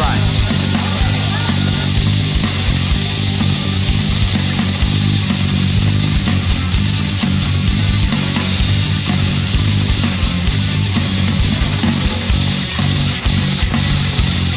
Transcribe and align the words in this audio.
line. 0.00 0.20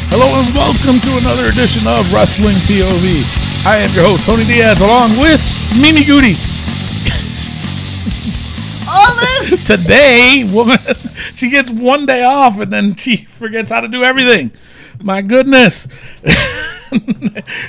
Hello 0.08 0.40
and 0.40 0.54
welcome 0.54 1.00
to 1.00 1.18
another 1.18 1.48
edition 1.48 1.86
of 1.86 2.10
Wrestling 2.10 2.56
POV. 2.64 3.66
I 3.66 3.78
am 3.78 3.92
your 3.92 4.04
host, 4.04 4.24
Tony 4.24 4.44
Diaz, 4.44 4.80
along 4.80 5.18
with 5.18 5.42
Mimi 5.78 6.04
Goody. 6.04 6.36
All 8.88 9.14
this. 9.16 9.66
Today, 9.66 10.48
woman, 10.50 10.78
she 11.34 11.50
gets 11.50 11.68
one 11.68 12.06
day 12.06 12.22
off 12.22 12.60
and 12.60 12.72
then 12.72 12.94
she 12.94 13.24
forgets 13.24 13.70
how 13.70 13.80
to 13.82 13.88
do 13.88 14.04
everything. 14.04 14.50
My 15.02 15.22
goodness. 15.22 15.86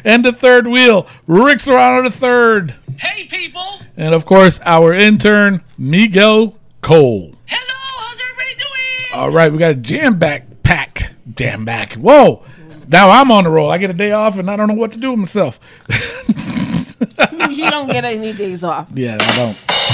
and 0.04 0.24
the 0.24 0.32
third 0.36 0.68
wheel, 0.68 1.08
Rick 1.28 1.60
Serrano 1.60 2.04
the 2.04 2.12
third. 2.12 2.76
Hey 2.98 3.28
people! 3.28 3.62
And 3.98 4.14
of 4.14 4.26
course, 4.26 4.60
our 4.64 4.94
intern, 4.94 5.64
Miguel 5.78 6.58
Cole. 6.82 7.34
Hello, 7.48 8.08
how's 8.08 8.22
everybody 8.22 8.56
doing? 8.56 9.20
All 9.20 9.32
right, 9.32 9.52
we 9.52 9.58
got 9.58 9.72
a 9.72 9.76
jam 9.76 10.18
back 10.20 10.64
pack. 10.64 11.12
Jam 11.36 11.66
back. 11.66 11.94
Whoa. 11.94 12.44
Now 12.88 13.10
I'm 13.10 13.32
on 13.32 13.46
the 13.46 13.50
roll. 13.50 13.72
I 13.72 13.80
get 13.80 13.90
a 13.90 13.94
day 13.94 14.12
off 14.12 14.38
and 14.38 14.50
I 14.50 14.56
don't 14.56 14.68
know 14.68 14.76
what 14.76 14.92
to 14.92 15.00
do 15.00 15.10
with 15.12 15.20
myself. 15.20 15.60
you 17.50 17.70
don't 17.72 17.88
get 17.88 18.06
any 18.06 18.32
days 18.34 18.64
off. 18.64 18.88
yeah, 18.94 19.18
I 19.20 19.36
don't. 19.36 19.85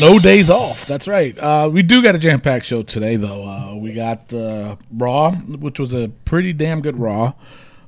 No 0.00 0.08
days 0.08 0.08
off. 0.08 0.12
No 0.12 0.18
days 0.18 0.50
off. 0.50 0.86
That's 0.86 1.08
right. 1.08 1.38
Uh, 1.38 1.70
we 1.72 1.82
do 1.82 2.02
got 2.02 2.14
a 2.14 2.18
jam 2.18 2.40
packed 2.40 2.66
show 2.66 2.82
today, 2.82 3.16
though. 3.16 3.44
Uh, 3.46 3.74
we 3.76 3.92
got 3.92 4.32
uh, 4.32 4.76
Raw, 4.92 5.32
which 5.32 5.78
was 5.78 5.92
a 5.92 6.08
pretty 6.24 6.52
damn 6.52 6.80
good 6.80 6.98
Raw. 6.98 7.34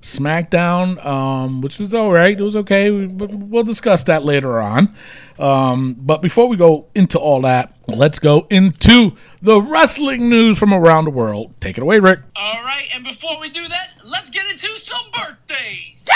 SmackDown, 0.03 1.05
um, 1.07 1.61
which 1.61 1.79
was 1.79 1.95
all 1.95 2.11
right. 2.11 2.37
It 2.39 2.43
was 2.43 2.57
okay. 2.57 2.91
We, 2.91 3.07
we'll 3.07 3.63
discuss 3.63 4.03
that 4.05 4.25
later 4.25 4.61
on. 4.61 4.95
Um, 5.39 5.95
but 5.99 6.21
before 6.23 6.49
we 6.49 6.57
go 6.57 6.87
into 6.95 7.19
all 7.19 7.41
that, 7.43 7.75
let's 7.87 8.19
go 8.19 8.47
into 8.51 9.13
the 9.41 9.63
wrestling 9.63 10.29
news 10.29 10.59
from 10.59 10.75
around 10.75 11.05
the 11.05 11.11
world. 11.11 11.55
Take 11.61 11.79
it 11.79 11.83
away, 11.83 12.01
Rick. 12.01 12.21
All 12.35 12.63
right, 12.65 12.89
and 12.95 13.05
before 13.05 13.41
we 13.41 13.49
do 13.49 13.67
that, 13.69 13.93
let's 14.05 14.31
get 14.31 14.45
into 14.51 14.77
some 14.77 15.07
birthdays. 15.13 16.09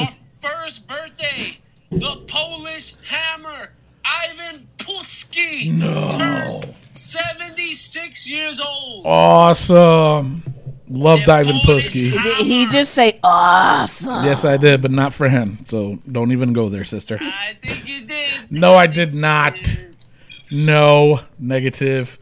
Our 0.00 0.08
first 0.40 0.88
birthday, 0.88 1.58
the 1.90 2.24
Polish 2.26 2.94
Hammer, 3.08 3.72
Ivan 4.04 4.66
Putski, 4.78 5.72
No. 5.72 6.08
turns 6.08 6.72
76 6.90 8.28
years 8.28 8.60
old. 8.60 9.04
Awesome. 9.06 10.42
Loved 10.88 11.26
The 11.26 11.32
Ivan 11.32 11.60
Polish 11.64 11.88
Putski. 11.88 12.10
Hammer. 12.10 12.22
Did 12.22 12.46
he 12.46 12.68
just 12.68 12.92
say 12.94 13.18
awesome? 13.24 14.24
Yes, 14.24 14.44
I 14.44 14.56
did, 14.56 14.82
but 14.82 14.90
not 14.92 15.12
for 15.12 15.28
him. 15.28 15.58
So 15.66 15.98
don't 16.10 16.32
even 16.32 16.52
go 16.52 16.68
there, 16.68 16.84
sister. 16.84 17.18
I 17.20 17.54
think 17.60 17.88
you 17.88 18.06
did. 18.06 18.30
No, 18.50 18.74
I 18.74 18.86
did 18.86 19.14
not. 19.14 19.56
No, 20.52 21.20
negative. 21.38 22.18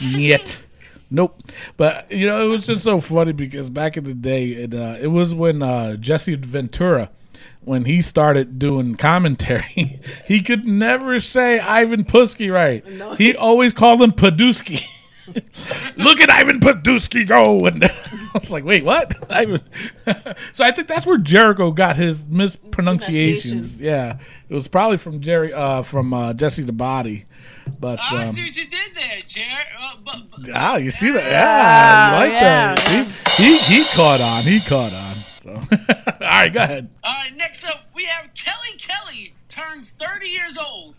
Yet. 0.00 0.62
Nope. 1.10 1.38
But 1.76 2.10
you 2.12 2.26
know, 2.26 2.44
it 2.44 2.48
was 2.48 2.66
just 2.66 2.84
so 2.84 3.00
funny 3.00 3.32
because 3.32 3.68
back 3.70 3.96
in 3.96 4.04
the 4.04 4.14
day, 4.14 4.48
it 4.48 4.74
uh, 4.74 4.96
it 5.00 5.08
was 5.08 5.34
when 5.34 5.62
uh, 5.62 5.96
Jesse 5.96 6.34
Ventura, 6.36 7.10
when 7.64 7.84
he 7.84 8.02
started 8.02 8.58
doing 8.58 8.96
commentary, 8.96 10.00
he 10.26 10.42
could 10.42 10.64
never 10.64 11.20
say 11.20 11.58
Ivan 11.58 12.04
Putski 12.04 12.52
right. 12.52 12.84
He 13.18 13.36
always 13.36 13.72
called 13.72 14.02
him 14.02 14.12
Paduski. 14.12 14.84
Look 15.96 16.20
at 16.20 16.30
Ivan 16.30 16.58
Paduski 16.58 17.26
go, 17.26 17.66
and 17.66 17.84
I 17.84 17.90
was 18.34 18.50
like, 18.50 18.64
wait, 18.64 18.84
what? 18.84 19.14
Ivan. 19.30 19.60
so 20.52 20.64
I 20.64 20.72
think 20.72 20.88
that's 20.88 21.06
where 21.06 21.18
Jericho 21.18 21.70
got 21.70 21.96
his 21.96 22.24
mispronunciations. 22.24 23.78
Yeah, 23.78 24.18
it 24.48 24.54
was 24.54 24.68
probably 24.68 24.96
from 24.96 25.20
Jerry, 25.20 25.52
uh, 25.52 25.82
from 25.82 26.12
uh, 26.12 26.32
Jesse 26.32 26.62
the 26.62 26.72
Body. 26.72 27.26
But 27.78 28.00
I 28.00 28.16
um, 28.16 28.22
Ah, 28.22 28.24
see 28.24 28.42
what 28.42 28.56
you 28.56 28.66
did 28.66 28.94
there, 28.96 29.20
Jer. 29.26 29.40
Uh, 29.80 29.92
but, 30.04 30.16
but, 30.30 30.50
ah, 30.54 30.76
you 30.76 30.90
see 30.90 31.12
that? 31.12 31.24
Yeah, 31.24 32.10
you 32.10 32.16
like 32.16 32.32
yeah, 32.32 32.74
that? 32.74 32.78
See? 32.78 33.42
He 33.42 33.76
he 33.76 33.84
caught 33.96 34.20
on. 34.20 34.42
He 34.42 34.60
caught 34.60 34.92
on. 34.92 35.14
So, 35.42 35.50
all 35.50 36.28
right, 36.28 36.52
go 36.52 36.60
ahead. 36.60 36.88
All 37.04 37.14
right, 37.14 37.21
next 37.42 37.68
up, 37.68 37.80
we 37.94 38.04
have 38.04 38.32
Kelly 38.34 38.76
Kelly, 38.78 39.34
turns 39.48 39.92
30 39.92 40.28
years 40.28 40.58
old. 40.58 40.94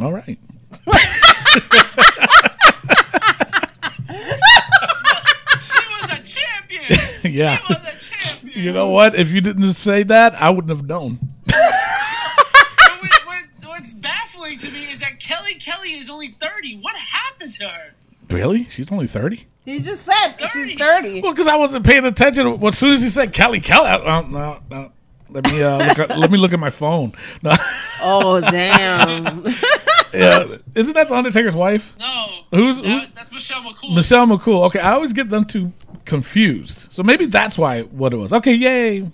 All 0.00 0.12
right. 0.12 0.38
She 5.60 5.78
was 6.00 6.12
a 6.12 6.22
champion. 6.22 7.00
Yeah. 7.24 7.56
She 7.56 7.72
was 7.72 7.82
a 7.82 7.98
champion. 7.98 8.64
You 8.64 8.72
know 8.72 8.90
what? 8.90 9.14
If 9.14 9.30
you 9.30 9.40
didn't 9.40 9.72
say 9.74 10.02
that, 10.04 10.34
I 10.40 10.50
wouldn't 10.50 10.76
have 10.76 10.86
known. 10.86 11.18
What- 11.50 13.26
what- 13.26 13.44
what's 13.66 13.94
baffling 13.94 14.56
to 14.58 14.70
me 14.72 14.84
is 14.84 15.00
that 15.00 15.18
Kelly 15.20 15.54
Kelly 15.54 15.92
is 15.94 16.10
only 16.10 16.28
30. 16.28 16.78
What 16.80 16.94
happened 16.96 17.52
to 17.54 17.68
her? 17.68 17.92
Really? 18.30 18.66
She's 18.70 18.90
only 18.92 19.06
thirty. 19.06 19.46
He 19.64 19.80
just 19.80 20.04
said 20.04 20.34
that 20.38 20.50
she's 20.52 20.74
30. 20.78 21.22
Well, 21.22 21.32
because 21.32 21.46
I 21.46 21.56
wasn't 21.56 21.84
paying 21.86 22.04
attention. 22.04 22.58
Well, 22.60 22.68
as 22.68 22.78
soon 22.78 22.92
as 22.92 23.00
he 23.02 23.08
said 23.10 23.32
Kelly 23.32 23.60
Kelly, 23.60 23.88
I, 23.88 24.20
no, 24.22 24.58
no. 24.70 24.92
Let 25.30 25.44
me 25.50 25.62
uh, 25.62 25.78
look 25.88 25.98
at, 25.98 26.18
let 26.18 26.30
me 26.30 26.38
look 26.38 26.52
at 26.52 26.58
my 26.60 26.70
phone. 26.70 27.12
No, 27.42 27.54
Oh, 28.02 28.40
damn. 28.40 29.44
yeah, 30.14 30.56
isn't 30.74 30.92
that 30.94 31.08
the 31.08 31.14
Undertaker's 31.14 31.54
wife, 31.56 31.94
No. 31.98 32.26
Who's- 32.50 32.76
That- 32.82 32.84
who's- 32.90 33.08
that's 33.14 33.32
Michelle 33.32 33.62
McCool. 33.62 33.94
Michelle 33.94 34.26
McCool? 34.26 34.66
Okay, 34.66 34.80
I 34.80 34.92
always 34.92 35.12
get 35.12 35.30
them 35.30 35.44
two 35.44 35.72
confused. 36.04 36.92
So 36.92 37.02
maybe 37.02 37.26
that's 37.26 37.56
why 37.58 37.82
what 37.82 38.12
it 38.12 38.16
was. 38.18 38.32
Okay, 38.32 38.54
yay. 38.54 39.00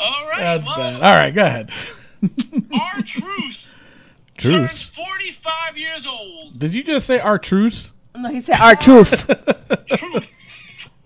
All 0.00 0.26
right. 0.26 0.38
That's 0.38 0.66
well, 0.66 0.76
bad. 0.76 1.02
All 1.02 1.14
right, 1.14 1.34
go 1.34 1.44
ahead. 1.44 1.70
our 2.72 3.02
truth 3.04 3.74
turns 4.36 4.68
Truce. 4.70 4.86
45 4.96 5.78
years 5.78 6.06
old. 6.06 6.58
Did 6.58 6.74
you 6.74 6.82
just 6.82 7.06
say 7.06 7.18
our 7.20 7.38
truth? 7.38 7.92
No, 8.16 8.30
he 8.30 8.40
said 8.40 8.58
our 8.60 8.74
truth. 8.76 9.26
Truth. 9.88 10.26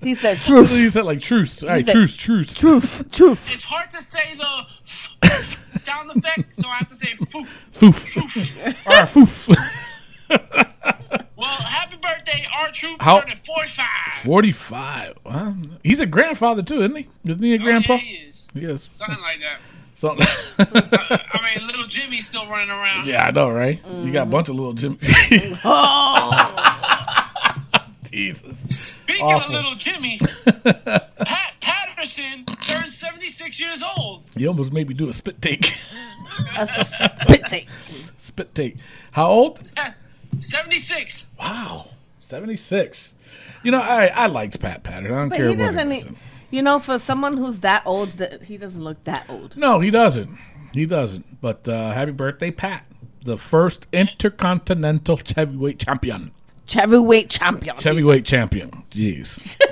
He 0.02 0.14
said 0.14 0.36
truth. 0.36 0.72
You 0.72 0.90
said 0.90 1.04
like 1.04 1.20
truce. 1.20 1.62
All 1.62 1.68
right, 1.68 1.84
said- 1.84 1.92
truce, 1.92 2.16
truce. 2.16 2.54
Truth. 2.54 3.12
Truth. 3.12 3.54
it's 3.54 3.64
hard 3.64 3.90
to 3.92 4.02
say 4.02 4.34
the 4.36 4.66
sound 5.78 6.10
effect, 6.14 6.54
so 6.56 6.68
I 6.68 6.76
have 6.76 6.88
to 6.88 6.94
say 6.94 7.14
foof. 7.16 7.70
Foof. 7.72 8.86
Our 8.86 9.06
foof. 9.06 9.48
Well, 11.36 11.48
happy 11.48 11.96
birthday, 11.96 12.44
our 12.56 12.68
truth 12.72 12.96
How- 13.00 13.20
turning 13.20 13.36
45. 13.36 13.86
45. 14.24 15.18
Well, 15.24 15.56
he's 15.82 16.00
a 16.00 16.06
grandfather 16.06 16.62
too, 16.62 16.82
isn't 16.82 16.94
he? 16.96 17.08
Isn't 17.26 17.42
he 17.42 17.54
a 17.54 17.56
Oh, 17.60 17.64
grandpa? 17.64 17.94
yeah, 17.94 17.98
he 17.98 18.14
is. 18.14 18.48
He 18.54 18.60
is. 18.64 18.88
Something 18.92 19.20
like 19.20 19.40
that. 19.40 19.58
Something. 19.94 20.26
I 20.58 21.50
mean, 21.58 21.66
little 21.66 21.86
Jimmy's 21.86 22.28
still 22.28 22.46
running 22.46 22.70
around. 22.70 23.06
yeah, 23.06 23.26
I 23.26 23.30
know, 23.30 23.50
right? 23.50 23.80
You 23.86 24.12
got 24.12 24.22
a 24.22 24.22
mm-hmm. 24.22 24.30
bunch 24.30 24.48
of 24.48 24.54
little 24.56 24.72
Jim. 24.72 24.98
Oh. 25.64 26.71
Jesus. 28.12 28.56
Speaking 28.98 29.24
Awful. 29.24 29.56
of 29.56 29.62
little 29.62 29.74
Jimmy, 29.76 30.18
Pat 30.44 31.52
Patterson 31.60 32.44
turned 32.60 32.92
76 32.92 33.60
years 33.60 33.82
old. 33.98 34.22
You 34.36 34.48
almost 34.48 34.72
made 34.72 34.88
me 34.88 34.94
do 34.94 35.08
a 35.08 35.12
spit 35.12 35.40
take. 35.40 35.74
A 36.58 36.66
spit 36.66 37.42
take. 37.48 37.68
spit 38.18 38.54
take. 38.54 38.76
How 39.10 39.28
old? 39.30 39.60
76. 40.38 41.34
Wow. 41.38 41.86
76. 42.20 43.14
You 43.62 43.70
know, 43.70 43.80
I, 43.80 44.06
I 44.06 44.26
liked 44.28 44.58
Pat 44.58 44.82
Patterson. 44.82 45.14
I 45.14 45.18
don't 45.18 45.28
But 45.28 45.36
care 45.36 45.50
he 45.50 45.56
what 45.56 45.72
doesn't, 45.74 45.90
he 45.90 46.00
said. 46.00 46.14
you 46.50 46.62
know, 46.62 46.78
for 46.78 46.98
someone 46.98 47.36
who's 47.36 47.60
that 47.60 47.82
old, 47.86 48.10
he 48.44 48.56
doesn't 48.56 48.82
look 48.82 49.02
that 49.04 49.26
old. 49.28 49.56
No, 49.56 49.80
he 49.80 49.90
doesn't. 49.90 50.30
He 50.72 50.86
doesn't. 50.86 51.40
But 51.42 51.68
uh, 51.68 51.92
happy 51.92 52.12
birthday, 52.12 52.50
Pat. 52.50 52.86
The 53.24 53.36
first 53.36 53.86
intercontinental 53.92 55.20
heavyweight 55.36 55.78
champion. 55.80 56.32
Heavyweight 56.74 57.30
champion. 57.30 57.76
Heavyweight 57.76 58.24
champion. 58.24 58.70
Jeez. 58.90 59.56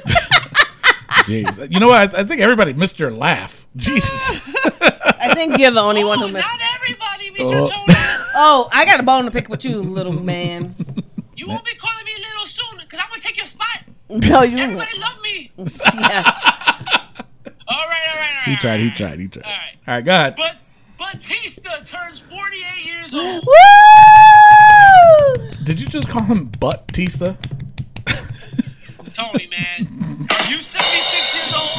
Jeez. 1.26 1.70
You 1.73 1.81
know 1.81 1.88
what? 1.88 2.14
I, 2.14 2.20
I 2.20 2.25
think 2.25 2.41
everybody 2.41 2.73
missed 2.73 2.99
your 2.99 3.11
laugh. 3.11 3.67
Jesus. 3.76 4.31
I 4.82 5.32
think 5.35 5.58
you're 5.58 5.70
the 5.70 5.81
only 5.81 6.05
one 6.05 6.19
Oh, 6.19 6.26
who 6.26 6.32
missed. 6.32 6.47
not 6.47 6.61
everybody, 6.76 7.31
Mr. 7.43 7.61
Oh. 7.61 7.67
Tony. 7.67 7.94
Oh, 8.35 8.69
I 8.73 8.85
got 8.85 9.00
a 9.00 9.02
bone 9.02 9.25
to 9.26 9.31
pick 9.31 9.49
with 9.49 9.64
you, 9.64 9.81
little 9.82 10.12
man. 10.25 10.75
You 11.37 11.49
won't 11.49 11.64
be 11.64 11.75
calling 11.75 12.05
me 12.05 12.12
little 12.17 12.47
soon, 12.47 12.79
because 12.81 13.00
I'm 13.02 13.08
going 13.11 13.20
to 13.20 13.26
take 13.26 13.37
your 13.37 13.47
spot. 13.47 13.82
No, 14.08 14.43
you 14.43 14.56
won't. 14.56 14.81
Everybody 14.82 14.99
love 14.99 15.20
me. 15.23 15.50
Yeah. 15.56 16.23
All 16.26 16.26
right, 16.26 17.55
all 17.69 17.76
right, 17.76 18.08
all 18.08 18.17
right. 18.17 18.43
He 18.44 18.56
tried. 18.56 18.81
He 18.81 18.91
tried. 18.91 19.20
He 19.20 19.29
tried. 19.29 19.44
All 19.44 19.50
right. 19.52 19.76
All 19.87 19.94
right, 19.94 20.05
go 20.05 20.12
ahead. 20.12 20.35
But 20.37 20.73
Batista 20.99 21.31
turns 21.31 21.39
48 23.11 23.12
years 23.12 23.15
old. 23.15 23.47
Woo! 23.47 23.55
Did 25.65 25.81
you 25.81 25.87
just 25.87 26.09
call 26.09 26.23
him 26.23 26.47
Butt 26.59 26.89
Tista? 26.89 27.37
Tony, 29.12 29.47
man. 29.49 29.87
Are 30.31 30.47
you 30.49 30.62
76 30.62 31.35
years 31.35 31.55
old? 31.57 31.71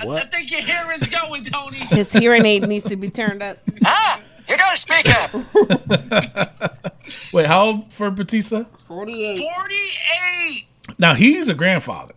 I, 0.00 0.06
I 0.16 0.24
think 0.26 0.50
your 0.50 0.62
hearing's 0.62 1.08
going, 1.08 1.42
Tony. 1.42 1.78
His 1.78 2.12
hearing 2.12 2.46
aid 2.46 2.66
needs 2.66 2.86
to 2.88 2.96
be 2.96 3.10
turned 3.10 3.42
up. 3.42 3.58
Ah, 3.84 4.20
you 4.48 4.56
gotta 4.56 4.76
speak 4.76 5.06
up. 5.16 5.30
Wait, 7.32 7.46
how 7.46 7.64
old 7.64 7.92
for 7.92 8.10
Batista? 8.10 8.64
48. 8.86 9.38
48. 9.38 10.66
Now 10.98 11.14
he's 11.14 11.48
a 11.48 11.54
grandfather. 11.54 12.14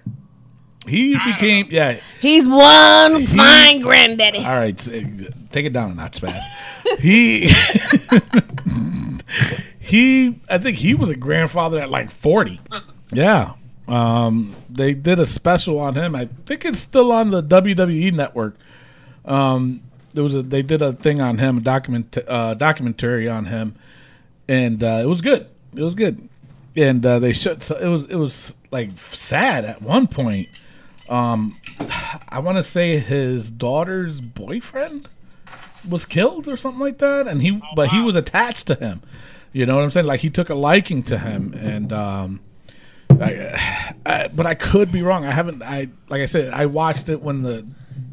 He 0.88 1.14
became 1.14 1.68
yeah. 1.70 2.00
He's 2.22 2.48
one 2.48 3.28
fine 3.28 3.82
granddaddy. 3.82 4.40
All 4.40 4.56
right, 4.56 4.78
take 5.52 5.66
it 5.66 5.74
down 5.74 5.92
a 5.92 5.96
notch, 5.96 6.22
Spaz. 6.22 6.42
he 7.00 7.48
he, 9.80 10.40
I 10.50 10.58
think 10.58 10.78
he 10.78 10.94
was 10.94 11.10
a 11.10 11.16
grandfather 11.16 11.80
at 11.80 11.90
like 11.90 12.12
forty. 12.12 12.60
Yeah, 13.12 13.54
um, 13.88 14.56
they 14.70 14.94
did 14.94 15.20
a 15.20 15.26
special 15.26 15.80
on 15.80 15.96
him. 15.96 16.16
I 16.16 16.30
think 16.46 16.66
it's 16.66 16.80
still 16.80 17.12
on 17.12 17.32
the 17.32 17.44
WWE 17.44 18.14
network. 18.14 18.56
Um, 19.26 19.82
there 20.14 20.24
was 20.24 20.36
a 20.36 20.42
they 20.42 20.62
did 20.62 20.82
a 20.82 20.94
thing 20.94 21.22
on 21.22 21.38
him, 21.38 21.58
a 21.58 21.62
document 21.62 22.18
uh, 22.28 22.54
documentary 22.54 23.28
on 23.28 23.46
him, 23.46 23.76
and 24.48 24.84
uh, 24.84 25.00
it 25.02 25.08
was 25.08 25.22
good. 25.22 25.48
It 25.76 25.82
was 25.82 25.96
good, 25.96 26.30
and 26.76 27.06
uh, 27.06 27.20
they 27.20 27.34
showed. 27.34 27.64
It 27.70 27.88
was 27.88 28.06
it 28.06 28.16
was 28.16 28.54
like 28.72 28.98
sad 29.00 29.66
at 29.66 29.82
one 29.82 30.08
point. 30.08 30.48
Um, 31.10 31.60
I 32.30 32.40
want 32.40 32.58
to 32.58 32.64
say 32.64 32.98
his 33.00 33.50
daughter's 33.50 34.22
boyfriend 34.22 35.10
was 35.88 36.06
killed 36.06 36.48
or 36.48 36.58
something 36.58 36.80
like 36.80 36.98
that, 37.00 37.28
and 37.28 37.42
he 37.42 37.62
but 37.76 37.90
he 37.90 38.02
was 38.02 38.16
attached 38.16 38.68
to 38.68 38.76
him. 38.76 39.02
You 39.54 39.66
know 39.66 39.76
what 39.76 39.84
I'm 39.84 39.92
saying? 39.92 40.06
Like 40.06 40.22
he 40.22 40.30
took 40.30 40.50
a 40.50 40.56
liking 40.56 41.04
to 41.04 41.18
him, 41.18 41.54
and 41.54 41.94
um, 41.94 42.40
I, 43.10 43.94
I, 44.06 44.28
but 44.28 44.46
I 44.46 44.56
could 44.56 44.92
be 44.92 45.02
wrong. 45.02 45.26
I 45.26 45.32
haven't. 45.32 45.62
I 45.62 45.90
like 46.10 46.22
I 46.22 46.26
said, 46.26 46.54
I 46.54 46.66
watched 46.66 47.10
it 47.10 47.22
when 47.22 47.42
the 47.42 47.66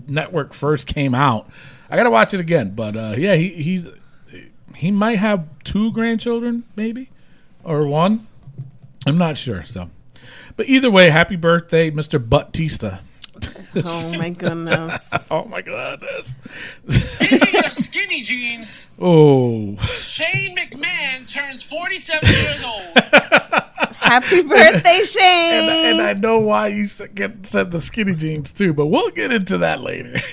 network 0.06 0.52
first 0.52 0.86
came 0.86 1.14
out. 1.14 1.48
I 1.90 1.96
gotta 1.96 2.10
watch 2.10 2.34
it 2.34 2.40
again. 2.40 2.74
But 2.74 2.96
uh, 2.96 3.14
yeah, 3.16 3.34
he 3.34 3.48
he's 3.50 3.86
he 4.76 4.90
might 4.90 5.18
have 5.18 5.46
two 5.64 5.92
grandchildren, 5.92 6.64
maybe 6.76 7.08
or 7.64 7.86
one. 7.86 8.26
I'm 9.06 9.18
not 9.18 9.36
sure. 9.36 9.62
So, 9.64 9.90
but 10.56 10.68
either 10.68 10.90
way, 10.90 11.10
happy 11.10 11.36
birthday, 11.36 11.90
Mr. 11.90 12.18
Batista. 12.24 12.98
Oh 13.74 14.14
my 14.18 14.30
goodness. 14.30 15.10
Oh 15.30 15.46
my 15.48 15.62
goodness. 15.62 16.34
Speaking 16.88 17.58
of 17.64 17.74
skinny 17.74 18.20
jeans, 18.20 18.90
Oh, 19.00 19.76
Shane 19.82 20.56
McMahon 20.56 21.26
turns 21.32 21.62
47 21.62 22.28
years 22.28 22.62
old. 22.62 22.82
Happy 23.96 24.42
birthday, 24.42 24.98
and, 24.98 25.08
Shane. 25.08 25.70
and 25.94 26.02
I 26.02 26.12
know 26.12 26.38
why 26.40 26.68
you 26.68 26.86
get 27.14 27.46
said 27.46 27.70
the 27.70 27.80
skinny 27.80 28.14
jeans 28.14 28.52
too, 28.52 28.74
but 28.74 28.86
we'll 28.86 29.10
get 29.10 29.32
into 29.32 29.58
that 29.58 29.80
later. 29.80 30.20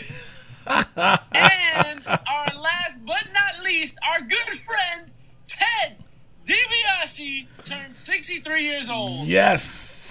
And 0.67 2.03
our 2.07 2.47
last 2.59 3.03
but 3.05 3.23
not 3.33 3.63
least, 3.63 3.97
our 4.11 4.21
good 4.21 4.59
friend, 4.59 5.09
Ted 5.45 5.97
DiBiase, 6.45 7.47
turns 7.63 7.97
63 7.97 8.63
years 8.63 8.89
old. 8.89 9.27
yes, 9.27 9.61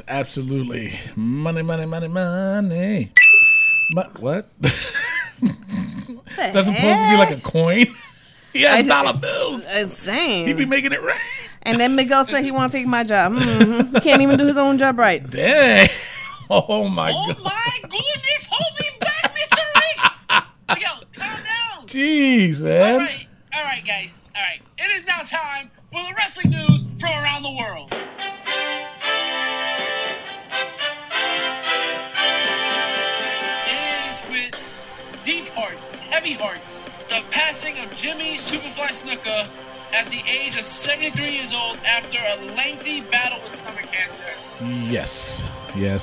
absolutely. 0.08 0.98
Money, 1.16 1.62
money, 1.62 1.86
money, 1.86 2.08
money. 2.08 3.12
But 3.94 4.18
what? 4.20 4.46
That's 5.40 6.52
supposed 6.52 6.66
to 6.66 7.10
be 7.10 7.16
like 7.16 7.30
a 7.30 7.40
coin. 7.40 7.86
He 8.54 8.62
has 8.62 8.78
I- 8.78 8.88
dollar 8.88 9.12
bills. 9.18 9.66
Insane. 9.66 10.46
He 10.46 10.54
be 10.54 10.64
making 10.64 10.92
it 10.92 11.02
rain. 11.02 11.18
and 11.62 11.78
then 11.78 11.94
Miguel 11.94 12.24
said 12.24 12.42
he 12.42 12.50
want 12.50 12.72
to 12.72 12.78
take 12.78 12.86
my 12.86 13.04
job. 13.04 13.32
hmm 13.36 13.94
He 13.94 14.00
can't 14.00 14.22
even 14.22 14.38
do 14.38 14.46
his 14.46 14.56
own 14.56 14.78
job 14.78 14.98
right. 14.98 15.28
Dang. 15.30 15.86
Oh 16.48 16.88
my 16.88 17.12
Oh 17.14 17.26
god. 17.34 17.44
my 17.44 17.78
goodness, 17.82 18.48
hold 18.50 18.78
me 18.80 18.86
back, 19.00 19.34
Mr. 19.34 19.58
Rick! 19.76 20.44
Miguel, 20.70 21.02
calm 21.12 21.36
down. 21.44 21.86
Jeez, 21.88 22.58
man. 22.60 22.92
all 22.94 22.98
right, 23.00 23.17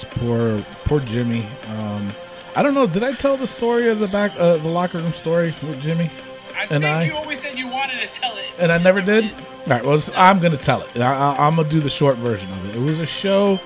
yes. 0.03 0.05
Poor, 0.19 0.65
poor 0.85 0.99
Jimmy. 0.99 1.47
Um, 1.67 2.13
I 2.55 2.63
don't 2.63 2.73
know. 2.73 2.87
Did 2.87 3.03
I 3.03 3.13
tell 3.13 3.37
the 3.37 3.47
story 3.47 3.89
of 3.89 3.99
the 3.99 4.07
back, 4.07 4.31
uh, 4.37 4.57
the 4.57 4.69
locker 4.69 4.97
room 4.99 5.13
story 5.13 5.55
with 5.63 5.81
Jimmy? 5.81 6.09
I 6.55 6.61
And 6.69 6.81
think 6.81 6.85
I- 6.85 7.03
you 7.03 7.13
always 7.15 7.39
said 7.39 7.57
you 7.57 7.67
wanted 7.67 8.01
to 8.01 8.07
tell 8.07 8.31
it, 8.37 8.51
and 8.59 8.71
I 8.71 8.77
never 8.77 9.01
did. 9.01 9.25
All 9.25 9.31
right, 9.67 9.83
well, 9.85 9.99
I'm 10.15 10.39
gonna 10.39 10.57
tell 10.57 10.81
it. 10.81 10.99
I, 11.01 11.35
I'm 11.37 11.55
gonna 11.57 11.67
do 11.67 11.81
the 11.81 11.89
short 11.89 12.17
version 12.17 12.51
of 12.53 12.69
it. 12.69 12.75
It 12.75 12.81
was 12.81 12.99
a 12.99 13.05
show 13.05 13.59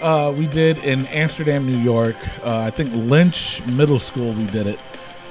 uh, 0.00 0.32
we 0.36 0.46
did 0.46 0.78
in 0.78 1.06
Amsterdam, 1.06 1.66
New 1.66 1.78
York. 1.78 2.16
Uh, 2.44 2.58
I 2.60 2.70
think 2.70 2.92
Lynch 2.94 3.64
Middle 3.66 3.98
School. 3.98 4.32
We 4.34 4.44
did 4.46 4.66
it, 4.68 4.78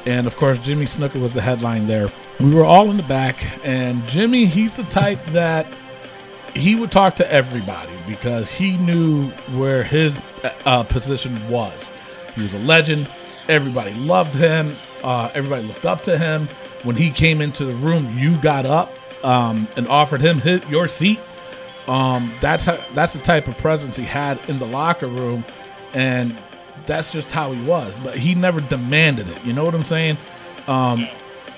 and 0.05 0.27
of 0.27 0.35
course, 0.35 0.59
Jimmy 0.59 0.85
Snuka 0.85 1.21
was 1.21 1.33
the 1.33 1.41
headline 1.41 1.88
there. 1.88 2.11
We 2.41 2.53
were 2.53 2.65
all 2.65 2.89
in 2.91 2.97
the 2.97 3.03
back, 3.03 3.45
and 3.65 4.05
Jimmy, 4.07 4.45
he's 4.45 4.75
the 4.75 4.83
type 4.85 5.19
that 5.27 5.65
he 6.57 6.75
would 6.75 6.92
talk 6.92 7.15
to 7.18 7.31
everybody 7.31 7.94
because 8.07 8.51
he 8.51 8.77
knew 8.77 9.30
where 9.56 9.83
his 9.83 10.21
uh, 10.65 10.83
position 10.83 11.48
was. 11.50 11.92
He 12.36 12.42
was 12.42 12.54
a 12.54 12.59
legend. 12.59 13.09
Everybody 13.48 13.94
loved 13.94 14.33
him. 14.33 14.77
Uh, 15.04 15.31
everybody 15.33 15.65
looked 15.65 15.86
up 15.86 16.01
to 16.04 16.18
him. 16.18 16.50
When 16.83 16.95
he 16.95 17.09
came 17.09 17.42
into 17.42 17.65
the 17.65 17.75
room, 17.75 18.18
you 18.18 18.39
got 18.42 18.65
up 18.65 18.92
um, 19.24 19.68
and 19.75 19.88
offered 19.88 20.21
him 20.21 20.39
his, 20.39 20.62
your 20.69 20.88
seat. 20.88 21.19
Um, 21.88 22.33
that's 22.42 22.65
how, 22.65 22.83
that's 22.94 23.13
the 23.13 23.19
type 23.19 23.48
of 23.48 23.57
presence 23.57 23.95
he 23.95 24.04
had 24.04 24.38
in 24.50 24.59
the 24.59 24.68
locker 24.68 25.07
room, 25.07 25.45
and 25.94 26.38
that's 26.86 27.12
just 27.12 27.31
how 27.31 27.51
he 27.54 27.63
was. 27.63 27.98
But 28.00 28.18
he 28.18 28.36
never 28.36 28.59
demanded 28.59 29.30
it. 29.30 29.44
You 29.45 29.54
know 29.54 29.63
what 29.63 29.74
I'm 29.74 29.86
saying? 29.86 30.18
Um, 30.68 31.07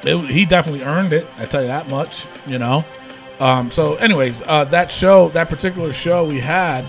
it, 0.04 0.30
he 0.30 0.46
definitely 0.46 0.84
earned 0.84 1.14
it. 1.14 1.28
I 1.38 1.46
tell 1.46 1.62
you 1.62 1.68
that 1.68 1.90
much. 1.90 2.26
You 2.46 2.60
know. 2.60 2.86
Um, 3.40 3.72
so, 3.72 3.96
anyways, 3.96 4.42
uh, 4.46 4.66
that 4.66 4.92
show, 4.92 5.30
that 5.30 5.50
particular 5.50 5.94
show 5.94 6.26
we 6.26 6.40
had, 6.40 6.86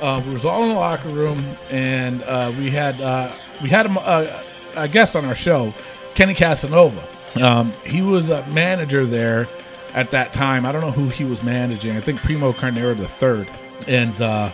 uh, 0.00 0.22
we 0.24 0.32
was 0.32 0.44
all 0.44 0.62
in 0.64 0.68
the 0.70 0.74
locker 0.74 1.08
room, 1.08 1.56
and 1.70 2.22
uh, 2.24 2.52
we 2.58 2.70
had 2.70 3.00
uh, 3.00 3.34
we 3.62 3.70
had 3.70 3.86
a, 3.86 4.44
a, 4.76 4.82
a 4.82 4.88
guest 4.88 5.16
on 5.16 5.24
our 5.24 5.34
show, 5.34 5.72
Kenny 6.14 6.34
Casanova. 6.34 7.06
Um, 7.36 7.72
he 7.86 8.02
was 8.02 8.30
a 8.30 8.46
manager 8.46 9.06
there 9.06 9.48
at 9.94 10.10
that 10.10 10.32
time. 10.32 10.66
I 10.66 10.72
don't 10.72 10.82
know 10.82 10.90
who 10.90 11.08
he 11.08 11.24
was 11.24 11.42
managing. 11.42 11.96
I 11.96 12.00
think 12.00 12.20
Primo 12.20 12.52
Carnera 12.52 12.94
the 12.94 13.08
third, 13.08 13.48
and 13.88 14.20
uh, 14.20 14.52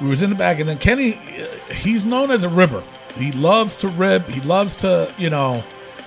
we 0.00 0.08
was 0.08 0.22
in 0.22 0.30
the 0.30 0.36
back, 0.36 0.60
and 0.60 0.68
then 0.68 0.78
Kenny, 0.78 1.14
uh, 1.14 1.72
he's 1.72 2.04
known 2.04 2.30
as 2.30 2.44
a 2.44 2.48
ribber. 2.48 2.84
He 3.16 3.32
loves 3.32 3.76
to 3.78 3.88
rib. 3.88 4.28
He 4.28 4.42
loves 4.42 4.74
to, 4.76 5.12
you 5.16 5.30
know, 5.30 5.64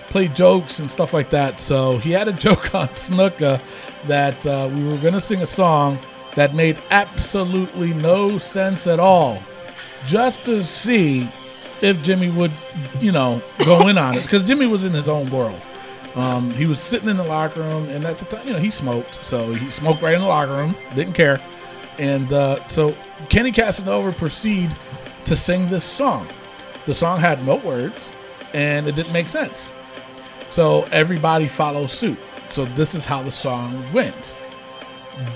play 0.09 0.27
jokes 0.27 0.79
and 0.79 0.89
stuff 0.89 1.13
like 1.13 1.29
that. 1.31 1.59
So 1.59 1.97
he 1.97 2.11
had 2.11 2.27
a 2.27 2.33
joke 2.47 2.73
on 2.75 2.89
Snuka 2.89 3.61
that 4.07 4.45
uh, 4.45 4.69
we 4.73 4.83
were 4.83 4.97
going 4.97 5.13
to 5.13 5.21
sing 5.21 5.41
a 5.41 5.45
song 5.45 5.99
that 6.35 6.53
made 6.53 6.77
absolutely 6.91 7.93
no 7.93 8.37
sense 8.37 8.87
at 8.87 8.99
all, 8.99 9.41
just 10.05 10.43
to 10.45 10.63
see 10.63 11.29
if 11.81 12.01
Jimmy 12.01 12.29
would, 12.29 12.51
you 12.99 13.11
know, 13.11 13.41
go 13.59 13.87
in 13.87 13.97
on 13.97 14.15
it 14.15 14.23
because 14.23 14.43
Jimmy 14.43 14.67
was 14.67 14.85
in 14.85 14.93
his 14.93 15.07
own 15.07 15.29
world. 15.31 15.59
Um, 16.15 16.51
he 16.51 16.65
was 16.65 16.79
sitting 16.79 17.07
in 17.07 17.17
the 17.17 17.23
locker 17.23 17.61
room, 17.61 17.87
and 17.89 18.05
at 18.05 18.17
the 18.17 18.25
time, 18.25 18.47
you 18.47 18.53
know, 18.53 18.59
he 18.59 18.71
smoked, 18.71 19.23
so 19.23 19.53
he 19.53 19.69
smoked 19.69 20.01
right 20.01 20.15
in 20.15 20.21
the 20.21 20.27
locker 20.27 20.53
room, 20.53 20.75
didn't 20.95 21.13
care. 21.13 21.41
And 21.97 22.33
uh, 22.33 22.67
so 22.67 22.95
Kenny 23.29 23.51
Casanova 23.51 24.11
proceed 24.11 24.75
to 25.25 25.35
sing 25.35 25.69
this 25.69 25.83
song. 25.83 26.27
The 26.85 26.93
song 26.93 27.19
had 27.19 27.45
no 27.45 27.57
words, 27.57 28.11
and 28.53 28.87
it 28.87 28.95
didn't 28.95 29.13
make 29.13 29.29
sense. 29.29 29.69
So 30.51 30.83
everybody 30.91 31.47
follows 31.47 31.91
suit. 31.91 32.17
So 32.47 32.65
this 32.65 32.95
is 32.95 33.05
how 33.05 33.21
the 33.21 33.31
song 33.31 33.91
went. 33.93 34.35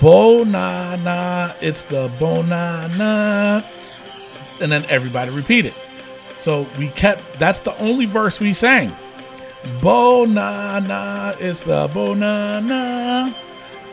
Bo 0.00 0.44
na 0.44 0.96
na, 0.96 1.52
it's 1.60 1.82
the 1.82 2.10
bo 2.18 2.42
na 2.42 2.88
na. 2.88 3.62
And 4.60 4.72
then 4.72 4.84
everybody 4.86 5.30
repeated. 5.30 5.74
So 6.38 6.66
we 6.78 6.88
kept, 6.88 7.38
that's 7.38 7.60
the 7.60 7.76
only 7.78 8.06
verse 8.06 8.40
we 8.40 8.52
sang. 8.52 8.96
Bo 9.80 10.24
na 10.24 10.80
na, 10.80 11.34
it's 11.38 11.62
the 11.62 11.88
bo 11.92 12.14
na 12.14 12.60
na. 12.60 13.32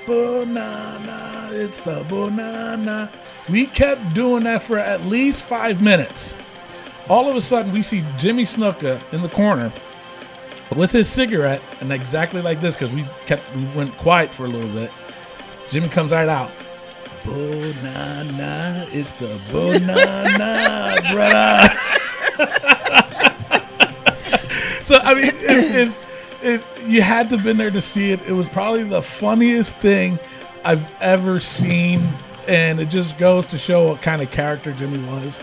Bo 0.07 0.43
na 0.43 0.97
na, 0.97 1.49
it's 1.51 1.81
the 1.81 2.03
bo 2.09 2.29
na 2.29 2.75
na. 2.75 3.07
We 3.49 3.67
kept 3.67 4.13
doing 4.13 4.45
that 4.45 4.63
for 4.63 4.77
at 4.77 5.05
least 5.05 5.43
five 5.43 5.81
minutes. 5.81 6.35
All 7.09 7.29
of 7.29 7.35
a 7.35 7.41
sudden, 7.41 7.71
we 7.71 7.81
see 7.81 8.05
Jimmy 8.17 8.43
Snuka 8.43 9.01
in 9.11 9.21
the 9.21 9.29
corner 9.29 9.71
with 10.75 10.91
his 10.91 11.09
cigarette, 11.09 11.61
and 11.79 11.91
exactly 11.91 12.41
like 12.41 12.61
this, 12.61 12.75
because 12.75 12.91
we 12.91 13.05
kept 13.25 13.53
we 13.55 13.65
went 13.75 13.97
quiet 13.97 14.33
for 14.33 14.45
a 14.45 14.49
little 14.49 14.69
bit. 14.69 14.91
Jimmy 15.69 15.89
comes 15.89 16.11
right 16.11 16.29
out. 16.29 16.51
Bo 17.25 17.71
na 17.83 18.23
na, 18.23 18.85
it's 18.89 19.11
the 19.13 19.39
bo 19.51 19.73
na 19.73 20.23
na, 20.37 20.95
brother. 21.13 21.69
so 24.83 24.97
I 24.97 25.13
mean, 25.13 25.25
if, 25.25 25.75
if, 25.75 26.43
if 26.43 26.89
you 26.89 27.01
had 27.01 27.29
to 27.29 27.37
been 27.37 27.57
there 27.57 27.71
to 27.71 27.81
see 27.81 28.11
it, 28.11 28.21
it 28.27 28.33
was 28.33 28.49
probably 28.49 28.83
the 28.83 29.01
funniest 29.01 29.77
thing 29.77 30.19
I've 30.63 30.89
ever 30.99 31.39
seen, 31.39 32.13
and 32.47 32.79
it 32.79 32.89
just 32.89 33.17
goes 33.17 33.45
to 33.47 33.57
show 33.57 33.89
what 33.89 34.01
kind 34.01 34.21
of 34.21 34.31
character 34.31 34.73
Jimmy 34.73 34.99
was. 35.07 35.39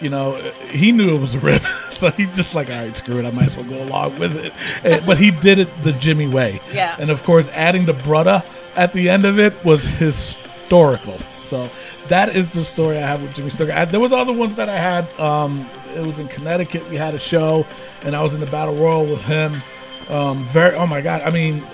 You 0.00 0.10
know, 0.10 0.34
he 0.70 0.92
knew 0.92 1.14
it 1.16 1.20
was 1.20 1.34
a 1.34 1.40
rip, 1.40 1.62
so 1.90 2.10
he 2.12 2.26
just 2.26 2.54
like, 2.54 2.70
all 2.70 2.76
right, 2.76 2.96
screw 2.96 3.18
it, 3.18 3.24
I 3.26 3.30
might 3.32 3.46
as 3.46 3.56
well 3.56 3.66
go 3.68 3.82
along 3.82 4.18
with 4.20 4.36
it. 4.36 4.52
And- 4.84 5.04
but 5.04 5.18
he 5.18 5.30
did 5.32 5.58
it 5.58 5.68
the 5.82 5.92
Jimmy 5.92 6.28
way. 6.28 6.60
Yeah. 6.72 6.94
And 6.98 7.10
of 7.10 7.24
course, 7.24 7.48
adding 7.48 7.84
the 7.86 7.94
brother 7.94 8.42
at 8.76 8.92
the 8.92 9.08
end 9.08 9.24
of 9.24 9.38
it 9.40 9.64
was 9.64 9.84
historical. 9.84 11.18
So 11.38 11.70
that 12.08 12.36
is 12.36 12.52
the 12.52 12.60
story 12.60 12.98
I 12.98 13.00
have 13.06 13.22
with 13.22 13.34
Jimmy 13.34 13.50
Snuka. 13.50 13.72
I, 13.74 13.84
there 13.86 14.00
was 14.00 14.12
other 14.12 14.32
ones 14.32 14.54
that 14.56 14.68
I 14.68 14.76
had. 14.76 15.08
Um, 15.20 15.68
it 15.94 16.00
was 16.06 16.18
in 16.18 16.28
Connecticut. 16.28 16.88
We 16.90 16.96
had 16.96 17.14
a 17.14 17.18
show, 17.18 17.66
and 18.02 18.14
I 18.14 18.22
was 18.22 18.34
in 18.34 18.40
the 18.40 18.46
battle 18.46 18.76
royal 18.76 19.04
with 19.06 19.22
him. 19.24 19.62
Um, 20.08 20.44
very. 20.46 20.76
Oh 20.76 20.86
my 20.86 21.00
god. 21.00 21.22
I 21.22 21.30
mean, 21.30 21.66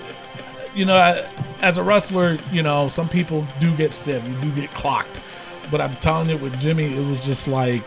you 0.73 0.85
know, 0.85 0.95
I, 0.95 1.29
as 1.61 1.77
a 1.77 1.83
wrestler, 1.83 2.39
you 2.51 2.63
know, 2.63 2.89
some 2.89 3.07
people 3.09 3.45
do 3.59 3.75
get 3.75 3.93
stiff. 3.93 4.23
You 4.27 4.33
do 4.41 4.51
get 4.53 4.73
clocked. 4.73 5.21
But 5.75 5.81
I'm 5.81 5.97
telling 5.97 6.29
you, 6.29 6.37
with 6.37 6.57
Jimmy, 6.57 6.85
it 6.85 7.05
was 7.05 7.19
just 7.25 7.49
like, 7.49 7.83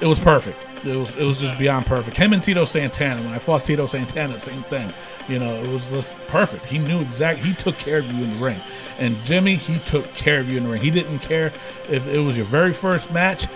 it 0.00 0.06
was 0.06 0.20
perfect. 0.20 0.56
It 0.86 0.94
was 0.94 1.12
it 1.16 1.24
was 1.24 1.40
just 1.40 1.58
beyond 1.58 1.86
perfect. 1.86 2.16
Him 2.16 2.32
and 2.32 2.40
Tito 2.40 2.64
Santana. 2.64 3.20
When 3.20 3.32
I 3.32 3.40
fought 3.40 3.64
Tito 3.64 3.88
Santana, 3.88 4.38
same 4.38 4.62
thing. 4.62 4.92
You 5.26 5.40
know, 5.40 5.56
it 5.56 5.66
was 5.66 5.90
just 5.90 6.16
perfect. 6.28 6.66
He 6.66 6.78
knew 6.78 7.00
exactly. 7.00 7.48
He 7.48 7.54
took 7.56 7.76
care 7.78 7.98
of 7.98 8.06
you 8.06 8.22
in 8.22 8.34
the 8.34 8.44
ring. 8.44 8.60
And 8.96 9.16
Jimmy, 9.24 9.56
he 9.56 9.80
took 9.80 10.14
care 10.14 10.38
of 10.38 10.48
you 10.48 10.56
in 10.56 10.62
the 10.62 10.70
ring. 10.70 10.80
He 10.80 10.92
didn't 10.92 11.18
care 11.18 11.52
if 11.88 12.06
it 12.06 12.20
was 12.20 12.36
your 12.36 12.46
very 12.46 12.72
first 12.72 13.10
match 13.10 13.48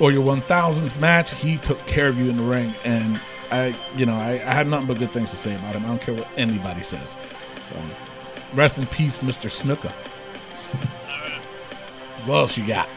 or 0.00 0.10
your 0.10 0.24
1000th 0.24 0.98
match. 0.98 1.32
He 1.32 1.58
took 1.58 1.86
care 1.86 2.08
of 2.08 2.18
you 2.18 2.28
in 2.28 2.38
the 2.38 2.42
ring. 2.42 2.74
And 2.82 3.20
I, 3.52 3.78
you 3.94 4.04
know, 4.04 4.16
I, 4.16 4.32
I 4.32 4.52
have 4.52 4.66
nothing 4.66 4.88
but 4.88 4.98
good 4.98 5.12
things 5.12 5.30
to 5.30 5.36
say 5.36 5.54
about 5.54 5.76
him. 5.76 5.84
I 5.84 5.90
don't 5.90 6.02
care 6.02 6.14
what 6.14 6.26
anybody 6.36 6.82
says. 6.82 7.14
So, 7.62 7.80
rest 8.52 8.78
in 8.78 8.88
peace, 8.88 9.20
Mr. 9.20 9.48
Snuka. 9.48 9.92
What 12.26 12.36
else 12.36 12.56
you 12.56 12.66
got? 12.66 12.88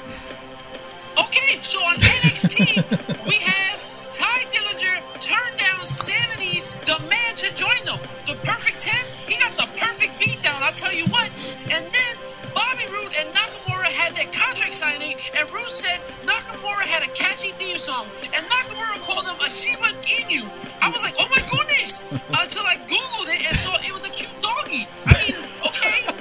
Okay, 1.19 1.59
so 1.61 1.79
on 1.79 1.95
NXT, 1.95 2.79
we 3.27 3.35
have 3.35 3.83
Tye 4.07 4.47
Dillinger 4.47 5.03
turn 5.19 5.57
down 5.57 5.83
Sanity's 5.83 6.67
demand 6.87 7.35
to 7.35 7.53
join 7.53 7.75
them. 7.83 7.99
The 8.25 8.35
perfect 8.47 8.79
10, 8.79 8.95
he 9.27 9.35
got 9.35 9.57
the 9.57 9.67
perfect 9.75 10.21
beatdown, 10.21 10.61
I'll 10.63 10.71
tell 10.71 10.93
you 10.93 11.07
what. 11.07 11.29
And 11.63 11.83
then 11.91 12.13
Bobby 12.55 12.87
Roode 12.87 13.11
and 13.19 13.27
Nakamura 13.35 13.91
had 13.91 14.15
their 14.15 14.31
contract 14.31 14.73
signing, 14.73 15.17
and 15.37 15.51
Roode 15.51 15.71
said 15.71 15.99
Nakamura 16.23 16.87
had 16.87 17.03
a 17.03 17.11
catchy 17.11 17.49
theme 17.59 17.77
song, 17.77 18.07
and 18.23 18.45
Nakamura 18.47 19.03
called 19.03 19.27
him 19.27 19.35
a 19.45 19.49
Shiba 19.49 19.91
Inu. 20.07 20.47
I 20.81 20.89
was 20.89 21.03
like, 21.03 21.15
oh 21.19 21.27
my 21.35 21.43
goodness! 21.51 22.03
Until 22.11 22.63
I 22.63 22.77
Googled 22.87 23.27
it 23.35 23.45
and 23.45 23.57
saw 23.57 23.75
it 23.83 23.91
was 23.91 24.07
a 24.07 24.09
cute 24.11 24.31
doggy. 24.41 24.87
I 25.05 25.13
mean, 25.19 25.35
okay. 25.67 26.13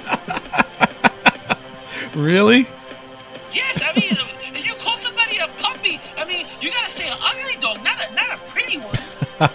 Really? 2.17 2.67
One. 9.37 9.49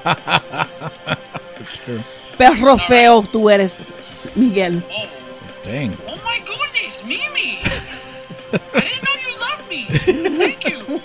True. 1.85 2.03
Perro 2.39 2.79
feo 2.79 3.23
tú 3.23 3.49
eres, 3.51 3.73
Miguel. 4.37 4.83
Oh, 4.91 5.09
Dang. 5.63 5.97
oh 6.09 6.17
my 6.25 6.39
goodness, 6.41 7.05
Mimi! 7.05 7.61
I 7.63 8.81
didn't 8.81 9.03
know 9.05 9.17
you 9.23 9.33
loved 9.41 9.67
me. 9.69 9.85
Thank 10.39 10.69
you. 10.69 11.01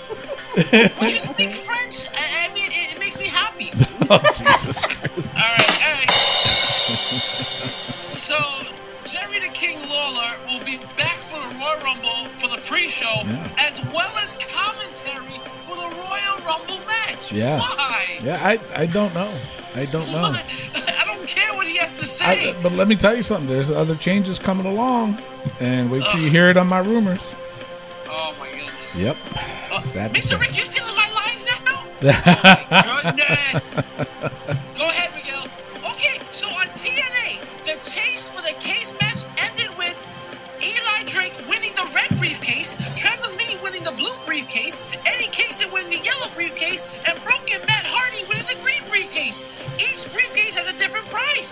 When 0.98 1.10
you 1.10 1.20
speak 1.20 1.54
French, 1.54 2.06
I, 2.14 2.48
I 2.50 2.54
mean, 2.54 2.70
it, 2.72 2.94
it 2.94 2.98
makes 2.98 3.18
me 3.20 3.26
happy. 3.28 3.70
Oh, 4.10 4.18
Jesus 4.20 4.80
Christ. 4.80 5.26
All 5.36 5.52
right, 5.52 5.82
all 5.84 5.92
right. 6.00 6.10
So, 8.16 8.36
Jerry 9.04 9.38
the 9.40 9.52
King 9.52 9.78
Lawler 9.86 10.38
will 10.46 10.64
be 10.64 10.78
back 10.96 11.07
for 11.28 11.38
the 11.40 11.54
Royal 11.54 11.80
Rumble 11.84 12.30
for 12.36 12.48
the 12.48 12.60
pre-show, 12.66 13.22
Yeah. 13.24 13.52
as 13.58 13.84
well 13.86 14.12
as 14.24 14.34
commentary 14.40 15.40
for 15.62 15.76
the 15.76 15.82
Royal 15.82 16.38
Rumble 16.46 16.80
match. 16.86 17.32
Yeah. 17.32 17.58
Why? 17.58 18.18
Yeah, 18.22 18.40
I, 18.42 18.58
I 18.82 18.86
don't 18.86 19.12
know. 19.14 19.32
I 19.74 19.84
don't 19.86 20.06
know. 20.10 20.22
Why? 20.22 20.42
I 20.74 21.04
don't 21.04 21.28
care 21.28 21.54
what 21.54 21.66
he 21.66 21.76
has 21.76 21.98
to 21.98 22.04
say. 22.04 22.50
I, 22.50 22.62
but 22.62 22.72
let 22.72 22.88
me 22.88 22.96
tell 22.96 23.14
you 23.14 23.22
something. 23.22 23.46
There's 23.46 23.70
other 23.70 23.94
changes 23.96 24.38
coming 24.38 24.66
along, 24.66 25.22
and 25.60 25.90
wait 25.90 26.04
till 26.04 26.20
you 26.20 26.30
hear 26.30 26.48
it 26.50 26.56
on 26.56 26.66
my 26.66 26.78
rumors. 26.78 27.34
oh 28.08 28.34
my 28.38 28.50
goodness. 28.50 29.02
Yep. 29.04 29.16
Uh, 29.70 29.80
Mr. 30.10 30.40
Rick, 30.40 30.56
you're 30.56 30.64
stealing 30.64 30.96
my 30.96 31.08
lines 31.14 31.44
now? 31.66 31.84
Goodness. 33.02 33.92
Go 33.92 34.04
ahead, 34.48 34.77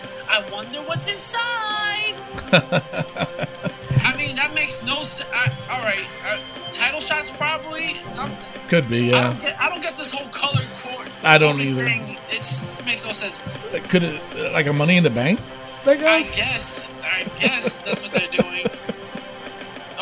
different. 0.03 0.31
I 0.31 0.50
wonder 0.50 0.79
what's 0.83 1.12
inside. 1.12 2.15
I 4.05 4.17
mean, 4.17 4.37
that 4.37 4.53
makes 4.55 4.83
no 4.85 5.03
sense. 5.03 5.29
All 5.71 5.81
right, 5.81 6.07
uh, 6.26 6.38
title 6.71 7.00
shots 7.00 7.31
probably 7.31 7.97
something. 8.07 8.38
Could 8.69 8.88
be, 8.88 9.12
I 9.12 9.17
yeah. 9.17 9.29
don't 9.29 9.41
get. 9.41 9.61
I 9.61 9.69
don't 9.69 9.83
get 9.83 9.97
this 9.97 10.11
whole 10.12 10.29
colored 10.29 10.69
cord. 10.79 11.09
I 11.23 11.38
don't 11.38 11.57
coding 11.57 11.73
either. 11.73 11.85
Thing. 11.85 12.19
It's 12.29 12.71
it 12.71 12.85
makes 12.87 13.07
no 13.07 13.12
sense. 13.12 13.41
Could 13.88 14.03
it 14.03 14.53
like 14.53 14.67
a 14.67 14.73
Money 14.73 14.97
in 14.97 15.05
the 15.05 15.11
Bank? 15.11 15.41
I 15.85 15.91
I 15.91 15.97
guess. 15.97 16.37
guess. 16.37 16.88
I 17.05 17.23
guess 17.38 17.81
that's 17.83 18.03
what 18.03 18.12
they're 18.12 18.29
doing. 18.29 18.67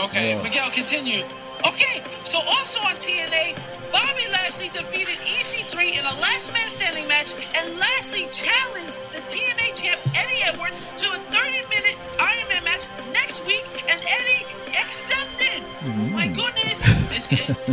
Okay, 0.03 0.35
Ugh. 0.35 0.43
Miguel, 0.45 0.71
continue. 0.71 1.25
Okay, 1.67 2.03
so 2.25 2.39
also 2.47 2.81
on 2.83 2.95
TNA, 2.97 3.57
Bobby 3.95 4.27
Lashley 4.33 4.69
defeated 4.71 5.23
EC3 5.23 6.01
in 6.01 6.05
a 6.05 6.15
last 6.19 6.53
man 6.53 6.67
standing 6.67 7.07
match 7.07 7.35
and 7.39 7.79
Lashley 7.79 8.27
challenged 8.35 8.99
the 9.15 9.23
TNA 9.23 9.71
champ 9.81 10.01
Eddie 10.19 10.43
Edwards 10.51 10.81
to 10.97 11.07
a 11.11 11.19
30 11.31 11.63
minute 11.71 11.97
Iron 12.19 12.49
Man 12.49 12.65
match 12.65 12.89
next 13.13 13.47
week, 13.47 13.65
and 13.89 14.03
Eddie 14.03 14.47
accepted. 14.83 15.63
Mm-hmm. 15.81 16.13
My 16.13 16.27
goodness. 16.27 16.89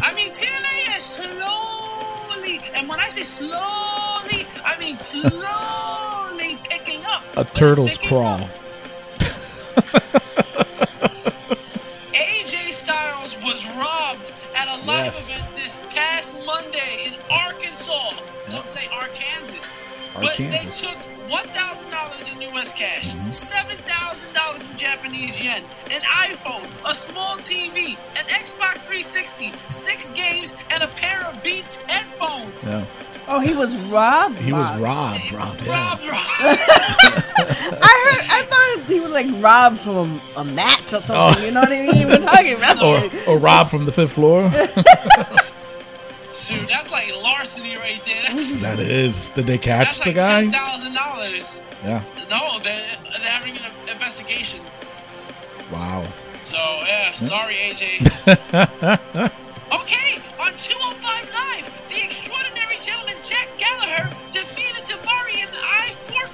I 0.04 0.14
mean, 0.14 0.30
TNA 0.30 0.98
is 0.98 1.04
slowly, 1.04 2.62
and 2.76 2.88
when 2.88 3.00
I 3.00 3.06
say 3.06 3.24
slowly, 3.24 4.46
I 4.64 4.78
mean 4.80 4.98
slowly 4.98 6.60
picking 6.70 7.04
up. 7.06 7.24
A 7.36 7.44
turtle's 7.44 7.98
crawl. 7.98 8.48
was 13.52 13.68
robbed 13.78 14.32
at 14.56 14.68
a 14.68 14.78
live 14.86 15.06
Yes. 15.14 15.30
event 15.38 15.56
this 15.56 15.80
past 15.94 16.40
Monday 16.46 17.08
in 17.08 17.14
Arkansas. 17.30 18.14
Some 18.46 18.66
say 18.66 18.88
Arkansas. 18.92 19.80
But 20.16 20.38
they 20.38 20.66
took 20.72 20.98
$1,000 21.30 22.32
in 22.34 22.42
US 22.56 22.74
cash, 22.74 23.14
Mm-hmm. 23.16 23.30
$7,000 23.30 24.72
in 24.72 24.78
Japanese 24.78 25.42
yen, 25.42 25.64
an 25.92 26.02
iPhone, 26.02 26.68
a 26.90 26.94
small 26.96 27.38
TV, 27.38 27.98
an 28.18 28.26
Xbox 28.28 28.76
360, 28.88 29.52
six 29.70 30.10
games, 30.12 30.58
and 30.74 30.84
a 30.84 30.88
pair 30.88 31.22
of 31.28 31.42
Beats 31.44 31.78
headphones. 31.88 32.68
Yeah. 32.68 32.86
Oh, 33.28 33.40
he 33.40 33.54
was 33.54 33.78
robbed. 33.78 34.38
He 34.40 34.52
was 34.52 34.68
robbed. 34.80 35.32
robbed, 35.32 35.32
robbed, 35.34 35.62
yeah. 35.66 35.90
Rob, 35.90 36.00
Rob. 36.00 36.58
I 37.82 37.94
heard. 38.04 38.26
I 38.30 38.46
thought 38.50 38.51
he 38.92 39.00
was 39.00 39.12
like 39.12 39.28
robbed 39.42 39.80
from 39.80 40.22
a, 40.36 40.42
a 40.42 40.44
match 40.44 40.94
or 40.94 41.02
something. 41.02 41.16
Oh. 41.44 41.46
You 41.46 41.52
know 41.52 41.62
what 41.62 41.72
I 41.72 41.82
mean? 41.82 42.08
We're 42.08 42.18
talking 42.20 42.54
Or, 42.54 42.58
wrestling. 42.60 43.12
or 43.28 43.38
robbed 43.40 43.70
from 43.72 43.86
the 43.86 43.92
fifth 43.92 44.14
floor. 44.14 44.50
Shoot, 46.32 46.68
that's 46.70 46.92
like 46.94 47.12
larceny 47.22 47.76
right 47.76 48.02
there. 48.06 48.22
That's, 48.24 48.62
that 48.64 48.80
is. 48.80 49.30
Did 49.30 49.48
they 49.48 49.58
catch 49.58 49.88
that's 49.88 50.00
the 50.02 50.12
like 50.14 50.20
guy? 50.20 50.46
$10,000. 50.46 51.64
Yeah. 51.84 52.04
No, 52.30 52.60
they're, 52.64 52.80
they're 53.04 53.28
having 53.28 53.58
an 53.58 53.72
investigation. 53.92 54.62
Wow. 55.74 56.08
So, 56.44 56.58
yeah, 56.88 57.12
sorry, 57.12 57.56
AJ. 57.56 58.00
okay, 59.74 60.22
on 60.40 60.52
205 60.58 60.91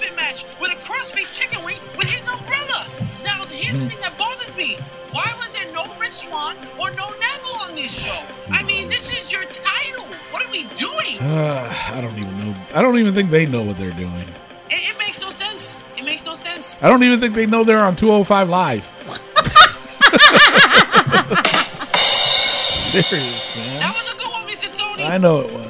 Forfeit 0.08 0.16
match 0.16 0.46
with 0.60 0.72
a 0.72 0.76
crossface 0.78 1.34
chicken 1.34 1.64
wing 1.66 1.78
with 1.98 2.10
his 2.10 2.30
umbrella. 2.30 2.88
Now, 3.24 3.46
here's 3.50 3.82
the 3.82 3.90
thing 3.90 4.00
that 4.02 4.18
bothers 4.18 4.56
me. 4.56 4.78
Why 5.12 5.34
was 5.38 5.52
there 5.52 5.72
no 5.74 5.86
Rich 6.00 6.12
Swann 6.12 6.56
or 6.80 6.92
no 6.92 7.10
Neville 7.10 7.70
on 7.70 7.76
this 7.76 8.06
show? 8.06 8.24
I 8.50 8.64
mean, 8.64 8.88
this 8.90 9.12
is 9.18 9.32
your 9.32 9.44
title. 9.44 10.06
What 10.32 10.46
are 10.46 10.52
we 10.52 10.64
doing? 10.76 11.20
Uh, 11.20 11.74
I 11.94 12.02
don't 12.02 12.18
even 12.18 12.40
know. 12.40 12.56
I 12.74 12.82
don't 12.82 12.98
even 12.98 13.14
think 13.14 13.30
they 13.32 13.46
know 13.46 13.64
what 13.64 13.78
they're 13.78 13.92
doing. 13.92 14.28
It, 14.70 14.96
it 14.96 14.98
makes 15.00 15.22
no 15.22 15.30
sense. 15.30 15.88
It 15.98 16.06
makes 16.06 16.26
no 16.26 16.34
sense. 16.34 16.84
I 16.84 16.90
don't 16.90 17.04
even 17.04 17.20
think 17.20 17.36
they 17.36 17.46
know 17.46 17.64
they're 17.64 17.80
on 17.80 17.96
205 17.96 18.50
Live. 18.50 18.86
Serious, 22.98 23.80
That 23.80 23.94
was 23.94 24.14
a 24.14 24.18
good 24.18 24.32
one, 24.32 24.48
Mr. 24.48 24.72
Tony. 24.74 25.04
I 25.04 25.18
know 25.18 25.42
it 25.42 25.54
was. 25.54 25.68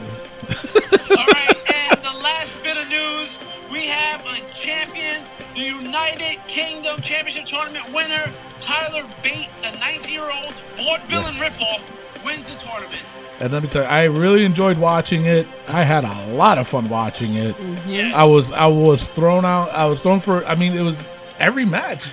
All 1.11 1.25
right, 1.27 1.56
have 4.11 4.21
have 4.21 4.25
a 4.25 4.53
champion, 4.53 5.23
the 5.55 5.61
United 5.61 6.39
Kingdom 6.47 7.01
Championship 7.01 7.45
Tournament 7.45 7.85
winner, 7.93 8.33
Tyler 8.59 9.07
Bate, 9.23 9.49
the 9.61 9.67
19-year-old 9.69 10.63
vaudevillain 10.75 11.37
Yes. 11.37 11.59
ripoff, 11.59 12.23
wins 12.25 12.49
the 12.49 12.55
tournament. 12.57 13.01
And 13.39 13.53
let 13.53 13.61
me 13.61 13.69
tell 13.69 13.83
you, 13.83 13.89
I 13.89 14.05
really 14.05 14.43
enjoyed 14.45 14.77
watching 14.79 15.25
it. 15.25 15.45
I 15.67 15.83
had 15.83 16.03
a 16.03 16.33
lot 16.33 16.57
of 16.57 16.67
fun 16.67 16.89
watching 16.89 17.35
it. 17.35 17.55
Mm-hmm. 17.55 17.89
Yes. 17.89 18.15
I 18.17 18.23
was 18.23 18.51
I 18.53 18.65
was 18.65 19.07
thrown 19.09 19.45
out. 19.45 19.69
I 19.69 19.85
was 19.85 19.99
thrown 20.01 20.19
for. 20.19 20.43
I 20.45 20.55
mean, 20.55 20.73
it 20.75 20.81
was 20.81 20.97
every 21.37 21.63
match. 21.65 22.07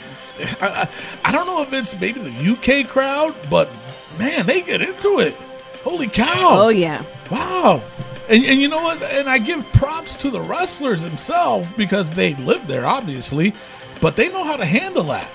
I, 0.60 0.66
I, 0.68 0.88
I 1.24 1.32
don't 1.32 1.46
know 1.46 1.62
if 1.62 1.72
it's 1.72 1.98
maybe 1.98 2.20
the 2.20 2.82
UK 2.82 2.86
crowd, 2.88 3.34
but 3.48 3.70
man, 4.18 4.44
they 4.44 4.60
get 4.60 4.82
into 4.82 5.20
it. 5.20 5.34
Holy 5.82 6.08
cow! 6.08 6.58
Oh 6.60 6.68
yeah. 6.68 7.02
Wow. 7.30 7.82
And, 8.28 8.45
and 8.45 8.61
you 8.61 8.69
know 8.69 8.83
what? 8.83 9.02
And 9.02 9.28
I 9.28 9.38
give 9.38 9.71
props 9.73 10.16
to 10.16 10.31
the 10.31 10.40
wrestlers 10.40 11.02
themselves 11.02 11.69
because 11.76 12.09
they 12.11 12.35
live 12.37 12.66
there, 12.66 12.87
obviously, 12.87 13.54
but 14.00 14.16
they 14.16 14.28
know 14.31 14.45
how 14.45 14.57
to 14.57 14.64
handle 14.64 15.04
that. 15.04 15.31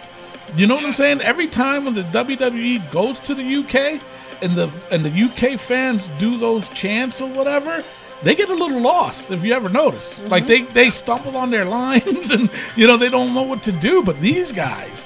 You 0.56 0.66
know 0.66 0.76
what 0.76 0.86
I'm 0.86 0.94
saying? 0.94 1.22
Every 1.22 1.48
time 1.48 1.86
when 1.86 1.94
the 1.94 2.04
WWE 2.04 2.90
goes 2.90 3.20
to 3.22 3.36
the 3.36 3.56
UK 3.58 4.02
and 4.42 4.56
the 4.58 4.72
and 4.90 5.06
the 5.06 5.12
UK 5.12 5.60
fans 5.60 6.10
do 6.18 6.40
those 6.40 6.70
chants 6.70 7.22
or 7.22 7.30
whatever, 7.30 7.84
they 8.24 8.34
get 8.34 8.50
a 8.50 8.56
little 8.56 8.82
lost. 8.82 9.30
If 9.30 9.44
you 9.44 9.54
ever 9.54 9.70
notice, 9.70 10.20
like 10.22 10.48
they 10.48 10.64
they 10.64 10.90
stumble 10.90 11.38
on 11.38 11.52
their 11.52 11.66
lines 11.80 12.32
and 12.32 12.50
you 12.76 12.88
know 12.88 12.98
they 12.98 13.10
don't 13.10 13.36
know 13.36 13.44
what 13.44 13.62
to 13.64 13.72
do. 13.72 14.02
But 14.02 14.20
these 14.20 14.52
guys, 14.52 15.06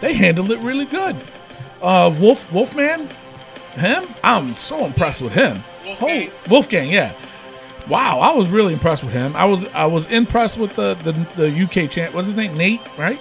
they 0.00 0.12
handle 0.12 0.52
it 0.52 0.58
really 0.60 0.84
good. 0.84 1.16
Uh, 1.80 2.14
Wolf 2.20 2.50
Wolfman, 2.52 3.08
him, 3.72 4.14
I'm 4.22 4.46
so 4.46 4.84
impressed 4.84 5.22
with 5.22 5.32
him. 5.32 5.64
Wolfgang. 6.00 6.30
Hol- 6.30 6.50
Wolfgang, 6.50 6.90
yeah. 6.90 7.14
Wow, 7.88 8.20
I 8.20 8.30
was 8.32 8.48
really 8.48 8.72
impressed 8.72 9.02
with 9.02 9.12
him. 9.12 9.34
I 9.34 9.44
was 9.44 9.64
I 9.74 9.86
was 9.86 10.06
impressed 10.06 10.56
with 10.58 10.74
the 10.76 10.94
the, 11.02 11.12
the 11.36 11.62
UK 11.84 11.90
champ. 11.90 12.14
What's 12.14 12.26
his 12.28 12.36
name? 12.36 12.56
Nate, 12.56 12.80
right? 12.96 13.20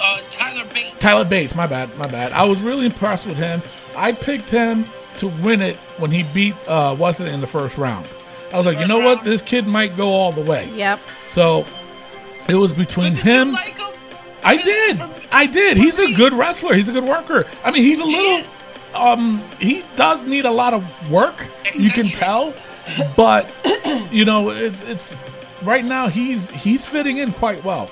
Uh, 0.00 0.18
Tyler 0.28 0.68
Bate. 0.74 0.98
Tyler 0.98 1.24
Bates. 1.24 1.54
My 1.54 1.66
bad, 1.66 1.94
my 1.96 2.10
bad. 2.10 2.32
I 2.32 2.44
was 2.44 2.62
really 2.62 2.86
impressed 2.86 3.26
with 3.26 3.36
him. 3.36 3.62
I 3.96 4.12
picked 4.12 4.50
him 4.50 4.86
to 5.18 5.28
win 5.28 5.60
it 5.60 5.76
when 5.98 6.10
he 6.10 6.22
beat 6.22 6.54
uh 6.66 6.96
Watson 6.98 7.26
in 7.28 7.40
the 7.40 7.46
first 7.46 7.78
round. 7.78 8.08
I 8.52 8.56
was 8.56 8.66
like, 8.66 8.76
you 8.78 8.82
First 8.84 8.88
know 8.88 8.98
what, 8.98 9.22
this 9.22 9.40
kid 9.42 9.66
might 9.68 9.96
go 9.96 10.10
all 10.12 10.32
the 10.32 10.40
way. 10.40 10.68
Yep. 10.74 10.98
So 11.28 11.64
it 12.48 12.54
was 12.56 12.72
between 12.72 13.14
Did 13.14 13.22
him. 13.24 13.48
you 13.48 13.54
like 13.54 13.78
him? 13.78 13.92
I 14.42 14.56
did. 14.56 14.98
for- 14.98 15.10
I 15.30 15.46
did. 15.46 15.76
for 15.76 15.84
He's 15.84 15.98
a 16.00 16.12
good 16.14 16.32
wrestler. 16.32 16.74
He's 16.74 16.88
a 16.88 16.92
good 16.92 17.04
worker. 17.04 17.46
I 17.62 17.70
mean, 17.70 17.84
he's 17.84 18.00
a 18.00 18.04
little. 18.04 18.50
Um, 18.94 19.42
he 19.60 19.84
does 19.96 20.22
need 20.24 20.44
a 20.44 20.50
lot 20.50 20.74
of 20.74 20.84
work. 21.10 21.46
You 21.74 21.90
can 21.90 22.06
tell, 22.06 22.52
but 23.16 23.50
you 24.10 24.24
know, 24.24 24.50
it's 24.50 24.82
it's 24.82 25.14
right 25.62 25.84
now 25.84 26.08
he's 26.08 26.48
he's 26.50 26.84
fitting 26.86 27.18
in 27.18 27.32
quite 27.32 27.62
well. 27.64 27.90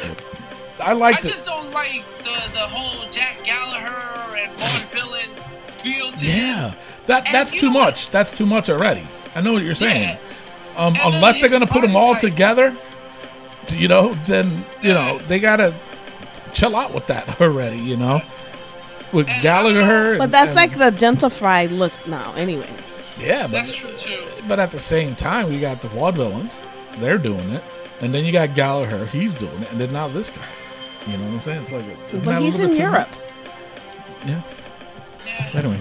I 0.00 0.08
like. 0.08 0.88
I 0.88 0.92
liked 0.92 1.24
it. 1.26 1.30
just 1.30 1.44
don't 1.46 1.70
like 1.72 2.02
the 2.18 2.50
the 2.52 2.60
whole 2.60 3.10
Jack 3.10 3.44
Gallagher 3.44 4.36
and 4.36 4.52
Vaughn 4.58 4.88
Villain 4.90 5.30
feel 5.66 6.12
to 6.12 6.26
him. 6.26 6.38
Yeah, 6.38 6.74
that 7.06 7.26
And 7.26 7.34
that's 7.34 7.50
too 7.50 7.66
know 7.66 7.78
what? 7.78 7.84
much. 7.86 8.10
That's 8.10 8.30
too 8.30 8.46
much 8.46 8.70
already. 8.70 9.06
I 9.34 9.40
know 9.40 9.52
what 9.52 9.62
you're 9.62 9.74
saying. 9.74 10.02
Yeah. 10.02 10.18
Um, 10.76 10.96
unless 11.02 11.40
they're 11.40 11.50
gonna 11.50 11.66
put 11.66 11.82
them 11.82 11.96
all 11.96 12.06
archetype- 12.14 12.30
together, 12.30 12.76
you 13.70 13.88
know, 13.88 14.14
then 14.26 14.64
you 14.82 14.92
know 14.94 15.18
they 15.26 15.40
gotta 15.40 15.74
chill 16.54 16.74
out 16.76 16.94
with 16.94 17.06
that 17.08 17.40
already. 17.40 17.78
You 17.78 17.96
know, 17.96 18.20
with 19.12 19.28
And 19.28 19.42
Gallagher. 19.42 20.18
But 20.18 20.30
that's 20.30 20.50
and- 20.50 20.56
like 20.56 20.76
the 20.78 20.90
gentrified 20.96 21.76
look 21.76 21.92
now, 22.06 22.32
anyways. 22.34 22.96
yeah, 23.18 23.42
but 23.42 23.52
That's 23.52 23.74
true 23.74 23.94
too. 23.96 24.24
But 24.46 24.58
at 24.58 24.70
the 24.70 24.80
same 24.80 25.14
time, 25.14 25.52
you 25.52 25.60
got 25.60 25.82
the 25.82 25.88
vaudevillains. 25.88 26.56
They're 27.00 27.18
doing 27.18 27.50
it. 27.50 27.62
And 28.00 28.14
then 28.14 28.24
you 28.24 28.32
got 28.32 28.54
Gallagher. 28.54 29.06
He's 29.06 29.34
doing 29.34 29.62
it. 29.62 29.70
And 29.72 29.80
then 29.80 29.92
now 29.92 30.08
this 30.08 30.30
guy. 30.30 30.46
You 31.06 31.16
know 31.16 31.24
what 31.24 31.32
I'm 31.34 31.42
saying? 31.42 31.62
It's 31.62 31.72
like, 31.72 31.84
isn't 32.12 32.24
But 32.24 32.36
a 32.36 32.40
he's 32.40 32.54
little 32.54 32.66
in 32.66 32.70
bit 32.72 32.76
too 32.76 32.82
Europe. 32.82 33.08
much? 33.10 34.28
Yeah. 34.28 34.42
Yeah. 35.26 35.50
Anyway. 35.58 35.80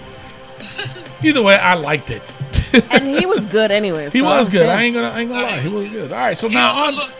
Either 1.24 1.42
way, 1.42 1.56
I 1.56 1.74
liked 1.76 2.10
it. 2.12 2.36
And 2.92 3.08
he 3.08 3.26
was 3.26 3.46
good 3.46 3.72
anyways. 3.72 4.14
he 4.14 4.20
so 4.20 4.26
was 4.26 4.50
good. 4.50 4.66
yeah. 4.66 4.74
I 4.76 4.82
ain't 4.84 4.96
gonna, 4.96 5.10
I 5.10 5.20
ain't 5.20 5.30
gonna 5.30 5.42
lie. 5.44 5.56
he 5.60 5.62
He 5.62 5.66
was 5.68 5.80
was 5.80 5.90
good. 5.90 5.92
good. 5.94 6.12
All 6.12 6.18
right. 6.20 6.38
So 6.38 6.48
He 6.50 6.56
now 6.56 6.72
on 6.86 6.96
looked 6.96 7.14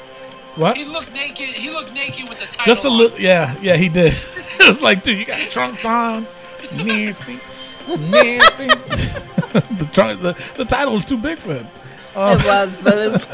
what? 0.58 0.78
he 0.78 0.86
looked 0.86 1.12
naked. 1.14 1.50
He 1.50 1.70
looked 1.70 1.94
naked 1.94 2.30
with 2.30 2.40
the 2.40 2.46
title. 2.46 2.66
Just 2.66 2.86
a 2.86 2.90
on. 2.90 2.98
little. 2.98 3.20
Yeah, 3.20 3.56
yeah, 3.62 3.76
he 3.76 3.90
did. 3.90 4.14
it 4.60 4.68
was 4.68 4.82
like, 4.82 5.04
dude, 5.04 5.20
you 5.20 5.26
got 5.26 5.40
trunks 5.52 5.86
on, 5.86 6.28
nasty, 6.74 7.40
nasty. 7.88 8.68
the 9.76 9.90
trunk, 9.92 10.22
the, 10.22 10.36
the 10.58 10.66
title 10.66 10.94
was 10.94 11.06
too 11.06 11.18
big 11.18 11.40
for 11.40 11.54
him. 11.56 11.68
It 12.16 12.46
was, 12.46 12.80
but 12.80 12.98
it's, 13.16 13.28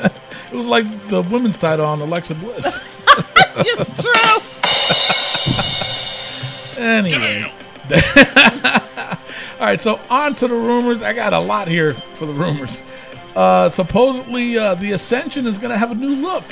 It 0.51 0.55
was 0.55 0.65
like 0.67 0.86
the 1.09 1.21
women's 1.21 1.57
title 1.57 1.86
on 1.86 2.01
Alexa 2.01 2.36
Bliss. 2.36 3.05
it's 3.57 4.01
true. 4.01 4.13
Anyway. 6.83 7.51
All 9.59 9.69
right, 9.69 9.79
so 9.79 9.99
on 10.09 10.36
to 10.36 10.47
the 10.47 10.55
rumors. 10.55 11.01
I 11.01 11.13
got 11.13 11.33
a 11.33 11.39
lot 11.39 11.67
here 11.67 11.93
for 12.15 12.25
the 12.25 12.33
rumors. 12.33 12.83
Uh, 13.36 13.69
supposedly, 13.69 14.57
uh, 14.57 14.75
the 14.75 14.91
Ascension 14.91 15.47
is 15.47 15.57
going 15.57 15.71
to 15.71 15.77
have 15.77 15.91
a 15.91 15.95
new 15.95 16.15
look. 16.15 16.45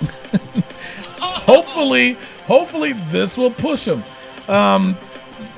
hopefully, 1.20 2.14
hopefully 2.46 2.92
this 3.10 3.36
will 3.36 3.50
push 3.50 3.84
them. 3.84 4.04
Um, 4.48 4.96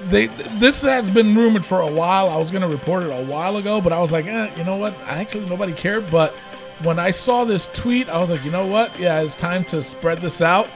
they 0.05 0.27
this 0.27 0.83
has 0.83 1.11
been 1.11 1.35
rumored 1.35 1.65
for 1.65 1.81
a 1.81 1.91
while. 1.91 2.29
I 2.29 2.37
was 2.37 2.51
going 2.51 2.63
to 2.63 2.69
report 2.69 3.03
it 3.03 3.11
a 3.11 3.25
while 3.25 3.57
ago, 3.57 3.81
but 3.81 3.93
I 3.93 4.01
was 4.01 4.13
like, 4.13 4.27
eh, 4.27 4.53
you 4.57 4.65
know 4.65 4.77
what? 4.77 4.95
Actually, 5.03 5.49
nobody 5.49 5.73
cared. 5.73 6.11
But 6.11 6.35
when 6.83 6.99
I 6.99 7.11
saw 7.11 7.45
this 7.45 7.69
tweet, 7.73 8.09
I 8.09 8.19
was 8.19 8.31
like, 8.31 8.45
you 8.45 8.51
know 8.51 8.67
what? 8.67 8.99
Yeah, 8.99 9.21
it's 9.21 9.37
time 9.37 9.65
to 9.67 9.83
spread 9.83 10.21
this 10.21 10.41
out 10.43 10.69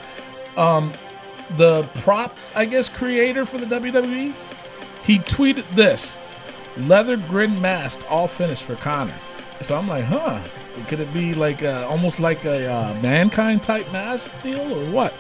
the 1.57 1.89
prop, 1.95 2.37
I 2.55 2.65
guess, 2.65 2.89
creator 2.89 3.45
for 3.45 3.59
the 3.59 3.67
WWE, 3.67 4.35
he 5.03 5.19
tweeted 5.19 5.65
this 5.75 6.17
leather 6.77 7.17
grin 7.17 7.61
mask 7.61 8.01
all 8.11 8.27
finished 8.27 8.65
for 8.65 8.77
Connor. 8.77 9.19
So 9.63 9.77
I'm 9.77 9.89
like, 9.89 10.05
huh? 10.05 10.43
Could 10.89 11.01
it 11.01 11.13
be 11.15 11.35
like 11.35 11.63
a, 11.63 11.87
almost 11.87 12.19
like 12.21 12.45
a 12.45 12.71
uh, 12.71 12.95
mankind 13.01 13.63
type 13.63 13.91
mask 13.93 14.31
deal 14.43 14.61
or 14.73 14.91
what? 14.91 15.15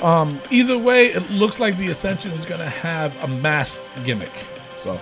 Um, 0.00 0.40
either 0.50 0.76
way, 0.78 1.06
it 1.12 1.30
looks 1.30 1.58
like 1.60 1.78
the 1.78 1.88
Ascension 1.88 2.32
is 2.32 2.44
going 2.46 2.60
to 2.60 2.68
have 2.68 3.14
a 3.22 3.28
mask 3.28 3.80
gimmick. 4.04 4.32
So 4.82 5.00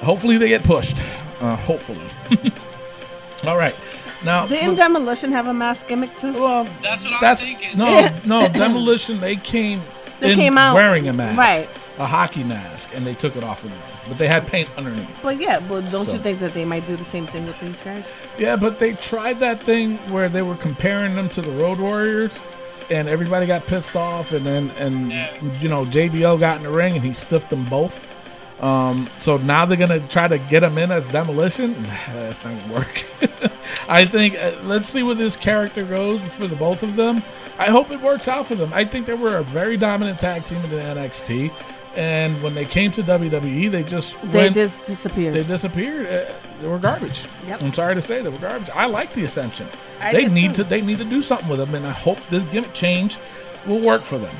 hopefully 0.00 0.38
they 0.38 0.48
get 0.48 0.62
pushed. 0.64 0.96
Uh, 1.40 1.56
hopefully. 1.56 2.06
all 3.44 3.56
right. 3.56 3.74
Now, 4.24 4.46
Didn't 4.46 4.76
Demolition 4.76 5.32
have 5.32 5.46
a 5.48 5.54
mask 5.54 5.88
gimmick 5.88 6.16
too? 6.16 6.32
well, 6.32 6.64
That's 6.82 7.04
what 7.04 7.14
I'm 7.14 7.20
that's 7.20 7.44
thinking. 7.44 7.76
no, 7.76 8.08
no. 8.24 8.48
Demolition. 8.48 9.20
They 9.20 9.36
came. 9.36 9.82
They 10.20 10.32
in 10.32 10.38
came 10.38 10.56
out- 10.58 10.74
wearing 10.74 11.08
a 11.08 11.12
mask, 11.12 11.36
right. 11.38 11.68
A 11.96 12.06
hockey 12.06 12.42
mask, 12.42 12.90
and 12.92 13.06
they 13.06 13.14
took 13.14 13.36
it 13.36 13.44
off 13.44 13.62
of 13.62 13.70
them. 13.70 13.78
But 14.08 14.18
they 14.18 14.26
had 14.26 14.46
paint 14.48 14.68
underneath. 14.76 15.08
But 15.22 15.40
yeah, 15.40 15.60
but 15.60 15.90
don't 15.92 16.06
So- 16.06 16.14
you 16.14 16.18
think 16.18 16.40
that 16.40 16.52
they 16.52 16.64
might 16.64 16.86
do 16.88 16.96
the 16.96 17.04
same 17.04 17.26
thing 17.28 17.46
with 17.46 17.60
these 17.60 17.80
guys? 17.80 18.10
Yeah, 18.36 18.56
but 18.56 18.80
they 18.80 18.94
tried 18.94 19.38
that 19.40 19.62
thing 19.62 19.98
where 20.10 20.28
they 20.28 20.42
were 20.42 20.56
comparing 20.56 21.14
them 21.14 21.28
to 21.30 21.40
the 21.40 21.52
Road 21.52 21.78
Warriors, 21.78 22.40
and 22.90 23.08
everybody 23.08 23.46
got 23.46 23.66
pissed 23.68 23.94
off. 23.94 24.32
And 24.32 24.44
then, 24.44 24.72
and 24.72 25.12
you 25.62 25.68
know, 25.68 25.84
JBL 25.86 26.38
got 26.40 26.56
in 26.56 26.64
the 26.64 26.70
ring 26.70 26.96
and 26.96 27.04
he 27.04 27.14
stiffed 27.14 27.48
them 27.50 27.64
both. 27.66 28.00
Um, 28.60 29.08
so 29.18 29.36
now 29.36 29.64
they're 29.66 29.76
gonna 29.76 30.00
try 30.08 30.26
to 30.28 30.38
get 30.38 30.62
him 30.62 30.78
in 30.78 30.90
as 30.90 31.04
demolition. 31.06 31.86
That's 32.12 32.42
not 32.44 32.54
gonna 32.56 32.72
work. 32.72 33.04
I 33.88 34.04
think 34.04 34.36
uh, 34.36 34.52
let's 34.62 34.88
see 34.88 35.02
where 35.02 35.14
this 35.16 35.36
character 35.36 35.84
goes 35.84 36.22
for 36.36 36.46
the 36.46 36.56
both 36.56 36.82
of 36.82 36.94
them. 36.96 37.22
I 37.58 37.66
hope 37.70 37.90
it 37.90 38.00
works 38.00 38.28
out 38.28 38.46
for 38.46 38.54
them. 38.54 38.72
I 38.72 38.84
think 38.84 39.06
they 39.06 39.14
were 39.14 39.36
a 39.38 39.42
very 39.44 39.76
dominant 39.76 40.20
tag 40.20 40.44
team 40.44 40.62
in 40.62 40.70
the 40.70 40.76
NXT, 40.76 41.52
and 41.96 42.42
when 42.42 42.54
they 42.54 42.64
came 42.64 42.90
to 42.92 43.02
WWE, 43.02 43.70
they 43.70 43.82
just 43.82 44.20
They 44.30 44.38
went- 44.44 44.54
just 44.54 44.84
disappeared. 44.84 45.34
they 45.34 45.42
disappeared. 45.44 46.06
Uh, 46.06 46.32
they 46.60 46.68
were 46.68 46.78
garbage. 46.78 47.22
Yep. 47.46 47.62
I'm 47.62 47.72
sorry 47.74 47.94
to 47.94 48.00
say 48.02 48.22
they 48.22 48.28
were 48.28 48.38
garbage. 48.38 48.70
I 48.74 48.86
like 48.86 49.12
the 49.12 49.24
Ascension. 49.24 49.68
I 50.00 50.12
they 50.12 50.26
need 50.28 50.54
too. 50.54 50.64
to 50.64 50.68
they 50.70 50.80
need 50.80 50.98
to 50.98 51.04
do 51.04 51.22
something 51.22 51.48
with 51.48 51.58
them, 51.58 51.74
and 51.74 51.86
I 51.86 51.92
hope 51.92 52.18
this 52.30 52.44
gimmick 52.44 52.74
change 52.74 53.16
will 53.66 53.80
work 53.80 54.02
for 54.02 54.18
them. 54.18 54.34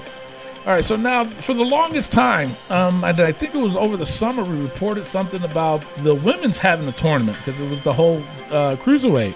All 0.66 0.72
right, 0.72 0.84
so 0.84 0.96
now 0.96 1.24
for 1.26 1.52
the 1.52 1.62
longest 1.64 2.10
time, 2.10 2.56
um, 2.70 3.04
and 3.04 3.20
I 3.20 3.32
think 3.32 3.54
it 3.54 3.58
was 3.58 3.76
over 3.76 3.98
the 3.98 4.06
summer, 4.06 4.42
we 4.42 4.56
reported 4.58 5.06
something 5.06 5.42
about 5.42 5.82
the 6.02 6.14
women's 6.14 6.56
having 6.56 6.88
a 6.88 6.92
tournament 6.92 7.36
because 7.44 7.60
it 7.60 7.68
was 7.68 7.80
the 7.84 7.92
whole 7.92 8.22
uh, 8.50 8.76
cruiserweight. 8.76 9.34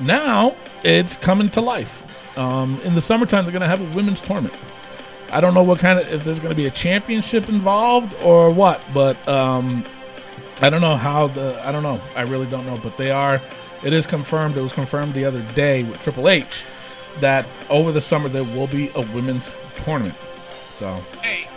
Now 0.00 0.54
it's 0.84 1.16
coming 1.16 1.48
to 1.50 1.60
life. 1.60 2.04
Um, 2.38 2.80
in 2.82 2.94
the 2.94 3.00
summertime, 3.00 3.44
they're 3.44 3.52
going 3.52 3.62
to 3.62 3.68
have 3.68 3.80
a 3.80 3.94
women's 3.96 4.20
tournament. 4.20 4.54
I 5.32 5.40
don't 5.40 5.54
know 5.54 5.62
what 5.62 5.78
kind 5.78 5.98
of 5.98 6.12
if 6.12 6.24
there's 6.24 6.40
going 6.40 6.50
to 6.50 6.54
be 6.54 6.66
a 6.66 6.70
championship 6.70 7.48
involved 7.48 8.14
or 8.22 8.50
what, 8.50 8.82
but 8.92 9.16
um, 9.26 9.84
I 10.60 10.68
don't 10.68 10.82
know 10.82 10.96
how 10.96 11.28
the 11.28 11.58
I 11.66 11.72
don't 11.72 11.82
know. 11.82 12.00
I 12.14 12.20
really 12.22 12.46
don't 12.46 12.66
know, 12.66 12.78
but 12.82 12.98
they 12.98 13.10
are. 13.10 13.40
It 13.82 13.92
is 13.94 14.06
confirmed. 14.06 14.56
It 14.58 14.60
was 14.62 14.72
confirmed 14.74 15.14
the 15.14 15.24
other 15.24 15.40
day 15.54 15.84
with 15.84 16.00
Triple 16.00 16.28
H 16.28 16.64
that 17.20 17.46
over 17.70 17.92
the 17.92 18.00
summer 18.00 18.28
there 18.28 18.44
will 18.44 18.66
be 18.66 18.90
a 18.94 19.00
women's 19.00 19.54
tournament. 19.78 20.16
So 20.76 21.02
Hey, 21.22 21.48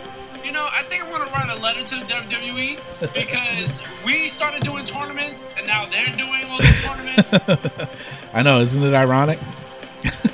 you 0.42 0.52
know, 0.52 0.66
I 0.72 0.82
think 0.84 1.04
I'm 1.04 1.10
gonna 1.10 1.30
write 1.30 1.50
a 1.50 1.60
letter 1.60 1.82
to 1.82 1.94
the 1.96 2.04
WWE 2.06 3.12
because 3.12 3.82
we 4.06 4.26
started 4.26 4.62
doing 4.62 4.84
tournaments 4.86 5.54
and 5.58 5.66
now 5.66 5.84
they're 5.84 6.16
doing 6.16 6.44
all 6.50 6.58
these 6.58 6.82
tournaments. 6.82 7.34
I 8.32 8.42
know, 8.42 8.60
isn't 8.60 8.82
it 8.82 8.94
ironic? 8.94 9.38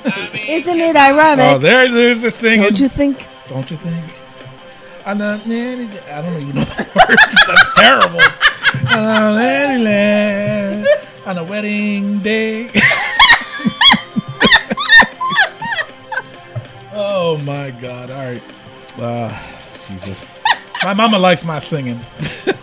I 0.05 0.29
mean, 0.33 0.47
Isn't 0.47 0.79
it 0.79 0.95
ironic? 0.95 1.45
Oh, 1.45 1.57
there, 1.57 1.91
there's 1.91 2.21
the 2.21 2.31
thing. 2.31 2.61
Don't 2.61 2.79
you 2.79 2.89
think? 2.89 3.27
Don't 3.49 3.69
you 3.69 3.77
think? 3.77 4.05
I 5.05 5.13
know, 5.13 5.33
I 5.33 5.37
don't 5.37 6.41
even 6.41 6.55
know 6.55 6.63
the 6.63 6.75
words. 7.09 7.45
That's 7.45 7.69
terrible. 7.75 8.21
On 11.25 11.37
a 11.37 11.43
wedding 11.43 12.19
day. 12.19 12.69
oh 16.93 17.37
my 17.43 17.71
God! 17.71 18.11
All 18.11 18.17
right, 18.17 18.43
uh, 18.97 19.37
Jesus. 19.87 20.25
My 20.83 20.93
mama 20.93 21.19
likes 21.19 21.43
my 21.43 21.59
singing. 21.59 21.99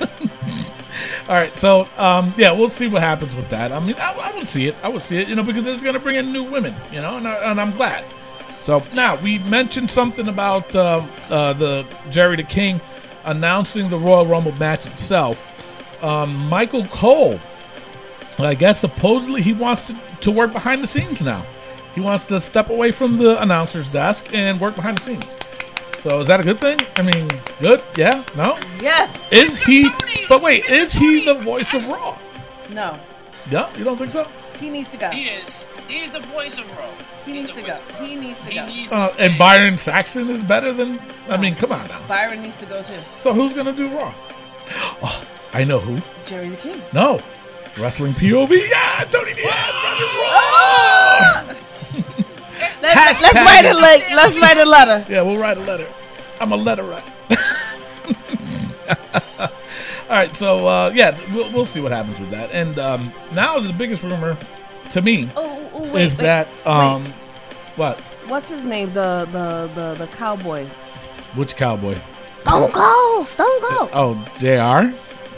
All 1.29 1.37
right, 1.37 1.57
so 1.59 1.89
um, 1.97 2.35
yeah, 2.37 2.53
we'll 2.53 2.71
see 2.71 2.89
what 2.89 3.03
happens 3.03 3.35
with 3.35 3.49
that. 3.51 3.71
I 3.71 3.81
mean, 3.81 3.97
I, 3.99 4.13
I 4.13 4.37
would 4.37 4.49
see 4.49 4.67
it. 4.67 4.77
I 4.83 4.89
would 4.89 5.03
see 5.03 5.19
it, 5.19 5.29
you 5.29 5.35
know, 5.37 5.43
because 5.43 5.67
it's 5.67 5.83
going 5.83 5.95
to 5.95 6.01
bring 6.01 6.17
in 6.17 6.33
new 6.33 6.43
women, 6.43 6.75
you 6.91 7.01
know, 7.01 7.19
and, 7.19 7.29
I, 7.29 7.51
and 7.51 7.61
I'm 7.61 7.71
glad. 7.73 8.05
So 8.63 8.83
now 8.93 9.17
we 9.21 9.39
mentioned 9.39 9.91
something 9.91 10.29
about 10.29 10.75
uh, 10.75 11.07
uh, 11.31 11.53
the 11.55 11.87
Jerry 12.11 12.37
the 12.37 12.43
King 12.43 12.81
announcing 13.25 13.91
the 13.91 13.99
Royal 13.99 14.27
Rumble 14.27 14.53
match 14.53 14.87
itself. 14.87 15.47
Um, 16.03 16.35
Michael 16.49 16.87
Cole, 16.87 17.41
I 18.39 18.55
guess 18.55 18.81
supposedly 18.81 19.43
he 19.43 19.53
wants 19.53 19.87
to, 19.89 20.01
to 20.23 20.31
work 20.31 20.53
behind 20.53 20.83
the 20.83 20.87
scenes 20.87 21.21
now. 21.23 21.47
He 21.95 22.01
wants 22.01 22.25
to 22.27 22.41
step 22.41 22.71
away 22.71 22.93
from 22.93 23.19
the 23.19 23.41
announcer's 23.43 23.89
desk 23.89 24.29
and 24.33 24.61
work 24.61 24.77
behind 24.77 24.99
the 24.99 25.03
scenes. 25.03 25.37
So 26.01 26.21
is 26.21 26.29
that 26.29 26.41
a 26.41 26.43
good 26.43 26.61
thing? 26.61 26.79
I 26.97 27.03
mean, 27.03 27.29
good? 27.61 27.83
Yeah? 27.97 28.25
No? 28.37 28.59
Yes. 28.81 29.33
Is 29.33 29.63
he? 29.63 29.83
Tony! 29.91 30.27
But 30.29 30.41
wait, 30.43 30.65
Mr. 30.65 30.73
is 30.73 30.93
he 30.95 31.25
the 31.27 31.35
voice 31.35 31.75
of 31.75 31.87
Raw? 31.89 32.19
no, 32.71 32.99
Yeah, 33.51 33.75
you 33.77 33.85
don't 33.85 33.97
think 33.97 34.11
so? 34.11 34.29
he 34.59 34.71
needs 34.71 34.91
to 34.91 34.99
go. 34.99 35.11
He 35.11 35.25
is. 35.25 35.73
He's 35.89 36.11
the 36.13 36.21
voice 36.21 36.59
of 36.59 36.71
Raw. 36.79 36.91
He 37.33 37.41
needs 37.41 37.51
to 37.53 37.57
go. 37.61 37.67
voice 37.67 37.81
of 37.81 38.01
Raw. 38.01 38.05
He 38.07 38.17
needs 38.17 38.41
to 38.41 38.55
go. 38.55 38.67
needs 38.67 38.93
Uh, 38.93 39.05
stay. 39.05 39.27
and 39.27 39.39
Byron 39.39 39.79
Saxton 39.79 40.29
is 40.31 40.45
better 40.45 40.73
than. 40.73 41.01
I 41.29 41.37
mean, 41.37 41.55
come 41.55 41.73
on 41.73 41.87
now. 41.89 42.01
Byron 42.09 42.43
needs 42.43 42.57
to 42.57 42.67
go 42.67 42.83
too. 42.83 42.95
So 43.21 43.33
who's 43.33 43.55
gonna 43.55 43.73
do 43.73 43.89
Raw? 43.89 44.15
Oh, 45.03 45.25
I 45.53 45.65
know 45.65 45.79
who. 45.81 46.01
Jerry 46.25 46.49
the 46.51 46.57
King. 46.57 46.83
No, 46.93 47.21
wrestling 47.79 48.15
POV. 48.15 48.69
Yeah, 48.69 49.05
Tony 49.11 49.35
Diaz 49.35 49.75
running 49.85 50.03
Raw. 50.03 50.31
Ah! 50.31 51.57
let's, 52.83 53.23
write 53.35 53.65
a 53.65 53.75
le- 53.75 54.17
let's 54.17 54.39
write 54.39 54.59
a 54.59 54.65
letter. 54.65 55.05
Yeah, 55.13 55.23
we'll 55.23 55.39
write 55.39 55.57
a 55.57 55.61
letter. 55.61 55.89
I'm 56.41 56.53
a 56.53 56.57
letter 56.57 56.83
writer. 56.85 57.13
All 59.39 60.17
right, 60.17 60.35
so 60.35 60.67
uh, 60.67 60.91
yeah, 60.95 61.19
we'll, 61.33 61.53
we'll 61.53 61.67
see 61.67 61.81
what 61.81 61.93
happens 61.93 62.19
with 62.19 62.31
that. 62.31 62.51
And 62.51 62.79
um, 62.79 63.13
now 63.33 63.61
the 63.61 63.73
biggest 63.73 64.03
rumor 64.03 64.37
to 64.91 65.03
me 65.03 65.31
Oh, 65.37 65.71
oh 65.73 65.93
wait, 65.93 66.03
is 66.03 66.17
wait. 66.19 66.25
that 66.25 66.49
um, 66.67 67.15
what? 67.81 67.99
what's 68.29 68.51
his 68.51 68.63
name? 68.63 68.93
The 68.93 69.27
the 69.33 69.71
the 69.75 69.95
the 69.95 70.07
cowboy. 70.09 70.67
Which 71.35 71.57
cowboy? 71.57 71.99
Stone 72.37 72.73
Cold. 72.73 73.27
Stone 73.27 73.61
Cold. 73.63 73.91
Oh, 73.93 74.15
Jr. 74.39 74.97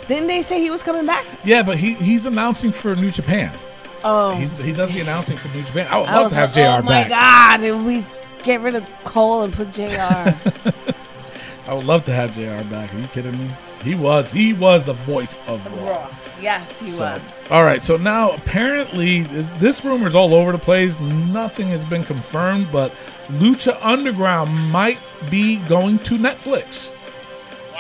Didn't 0.09 0.27
they 0.27 0.43
say 0.43 0.61
he 0.61 0.71
was 0.71 0.83
coming 0.83 1.07
back? 1.07 1.25
Yeah, 1.45 1.63
but 1.63 1.79
he 1.79 1.95
he's 1.95 2.27
announcing 2.27 2.73
for 2.73 2.95
New 2.97 3.11
Japan. 3.11 3.57
Oh, 4.05 4.35
He's, 4.35 4.51
he 4.59 4.73
does 4.73 4.93
the 4.93 4.99
announcing 5.01 5.37
for 5.37 5.47
New 5.49 5.63
Japan. 5.63 5.87
I 5.89 5.99
would 5.99 6.09
I 6.09 6.21
love 6.21 6.31
to 6.31 6.35
have 6.35 6.49
like, 6.49 6.55
Jr. 6.55 6.61
Oh 6.61 6.83
my 6.83 7.09
back. 7.09 7.09
God! 7.09 7.63
If 7.65 7.87
we 7.87 8.05
get 8.43 8.61
rid 8.61 8.75
of 8.75 8.85
Cole 9.05 9.43
and 9.43 9.53
put 9.53 9.73
Jr. 9.73 9.85
I 11.67 11.75
would 11.75 11.85
love 11.85 12.05
to 12.07 12.13
have 12.13 12.33
Jr. 12.33 12.69
back. 12.69 12.93
Are 12.93 12.99
you 12.99 13.07
kidding 13.07 13.39
me? 13.39 13.55
He 13.83 13.95
was 13.95 14.33
he 14.33 14.53
was 14.53 14.85
the 14.85 14.93
voice 14.93 15.37
of 15.47 15.65
Raw. 15.81 15.91
Raw. 15.91 16.11
Yes, 16.41 16.81
he 16.81 16.91
So, 16.93 17.01
was. 17.05 17.23
all 17.51 17.63
right, 17.63 17.83
so 17.85 17.97
now 17.97 18.33
apparently 18.33 19.23
this, 19.23 19.49
this 19.59 19.85
rumor 19.85 20.09
is 20.09 20.17
all 20.17 20.35
over 20.35 20.51
the 20.53 20.59
place. 20.59 20.99
Nothing 20.99 21.69
has 21.69 21.85
been 21.85 22.03
confirmed, 22.03 22.73
but 22.73 22.93
Lucha 23.29 23.79
Underground 23.81 24.53
might 24.71 24.99
be 25.31 25.57
going 25.59 26.01
to 26.01 26.15
Netflix. 26.19 26.91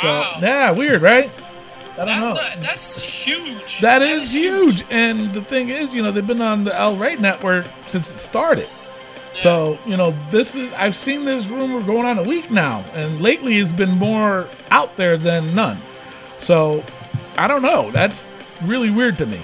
Wow. 0.03 0.35
So 0.41 0.47
yeah, 0.47 0.71
weird, 0.71 1.03
right? 1.03 1.31
I 1.95 1.97
don't 1.97 2.07
That- 2.07 2.21
know. 2.21 2.35
that- 2.35 2.62
that's 2.62 3.03
huge. 3.27 3.81
That 3.81 4.03
is 4.03 4.33
huge. 4.33 4.85
And 4.91 5.33
the 5.33 5.43
thing 5.43 5.69
is, 5.69 5.93
you 5.95 6.03
know, 6.03 6.11
they've 6.12 6.27
been 6.27 6.41
on 6.41 6.65
the 6.65 6.75
El 6.79 6.97
Rey 6.97 7.17
network 7.17 7.67
since 7.87 8.11
it 8.11 8.19
started. 8.19 8.69
So, 9.35 9.79
you 9.87 9.97
know, 9.97 10.15
this 10.31 10.55
is 10.55 10.71
I've 10.77 10.95
seen 10.95 11.25
this 11.25 11.47
rumor 11.49 11.81
going 11.83 12.05
on 12.07 12.19
a 12.19 12.23
week 12.23 12.51
now, 12.51 12.85
and 12.95 13.21
lately 13.21 13.59
it's 13.59 13.73
been 13.73 13.93
more 13.99 14.47
out 14.71 14.97
there 14.97 15.17
than 15.17 15.55
none. 15.55 15.81
So, 16.42 16.85
I 17.38 17.46
don't 17.46 17.62
know. 17.62 17.90
That's 17.90 18.26
really 18.62 18.90
weird 18.90 19.16
to 19.18 19.26
me. 19.26 19.40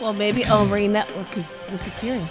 Well, 0.00 0.12
maybe 0.12 0.44
El 0.44 0.66
Rey 0.74 0.88
Network 0.88 1.36
is 1.36 1.56
disappearing 1.70 2.28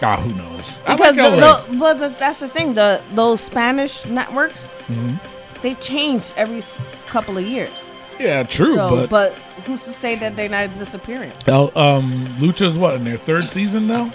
Ah, 0.00 0.16
who 0.20 0.32
knows? 0.32 0.78
I 0.86 0.94
because 0.94 1.16
like 1.16 1.38
the, 1.40 1.72
the, 1.72 1.76
but 1.78 1.98
the, 1.98 2.08
that's 2.10 2.38
the 2.40 2.48
thing. 2.48 2.74
The 2.74 3.02
those 3.14 3.40
Spanish 3.40 4.04
networks 4.06 4.68
Mm-hmm. 4.86 5.16
they 5.62 5.74
change 5.74 6.32
every 6.36 6.62
couple 7.08 7.36
of 7.36 7.44
years. 7.44 7.90
Yeah, 8.20 8.42
true, 8.44 8.74
so, 8.74 8.90
but, 8.90 9.10
but 9.10 9.32
who's 9.64 9.82
to 9.84 9.90
say 9.90 10.14
that 10.16 10.36
they're 10.36 10.48
not 10.48 10.74
disappearing? 10.76 11.32
El, 11.46 11.76
um, 11.76 12.26
Lucha's 12.38 12.78
what 12.78 12.94
in 12.94 13.04
their 13.04 13.16
third 13.16 13.48
season 13.50 13.86
now, 13.88 14.12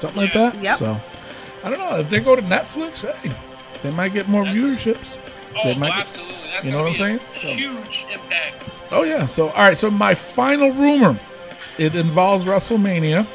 something 0.00 0.20
like 0.22 0.32
that. 0.34 0.62
Yep. 0.62 0.78
So, 0.78 1.00
I 1.64 1.70
don't 1.70 1.78
know 1.78 1.98
if 1.98 2.08
they 2.10 2.20
go 2.20 2.36
to 2.36 2.42
Netflix. 2.42 3.10
Hey, 3.10 3.34
they 3.82 3.90
might 3.90 4.12
get 4.12 4.28
more 4.28 4.44
That's- 4.44 4.62
viewerships. 4.62 5.16
Oh, 5.56 5.60
They 5.64 5.74
might 5.74 5.88
get- 5.90 5.98
absolutely. 6.00 6.36
That's 6.54 6.70
you 6.70 6.76
know 6.76 6.82
what 6.84 6.90
I'm 6.90 6.96
saying? 6.96 7.20
Huge 7.32 8.06
impact. 8.12 8.68
Oh 8.90 9.04
yeah. 9.04 9.26
So 9.26 9.48
all 9.50 9.62
right. 9.64 9.78
So 9.78 9.90
my 9.90 10.14
final 10.14 10.70
rumor, 10.72 11.18
it 11.78 11.94
involves 11.96 12.44
WrestleMania 12.44 13.26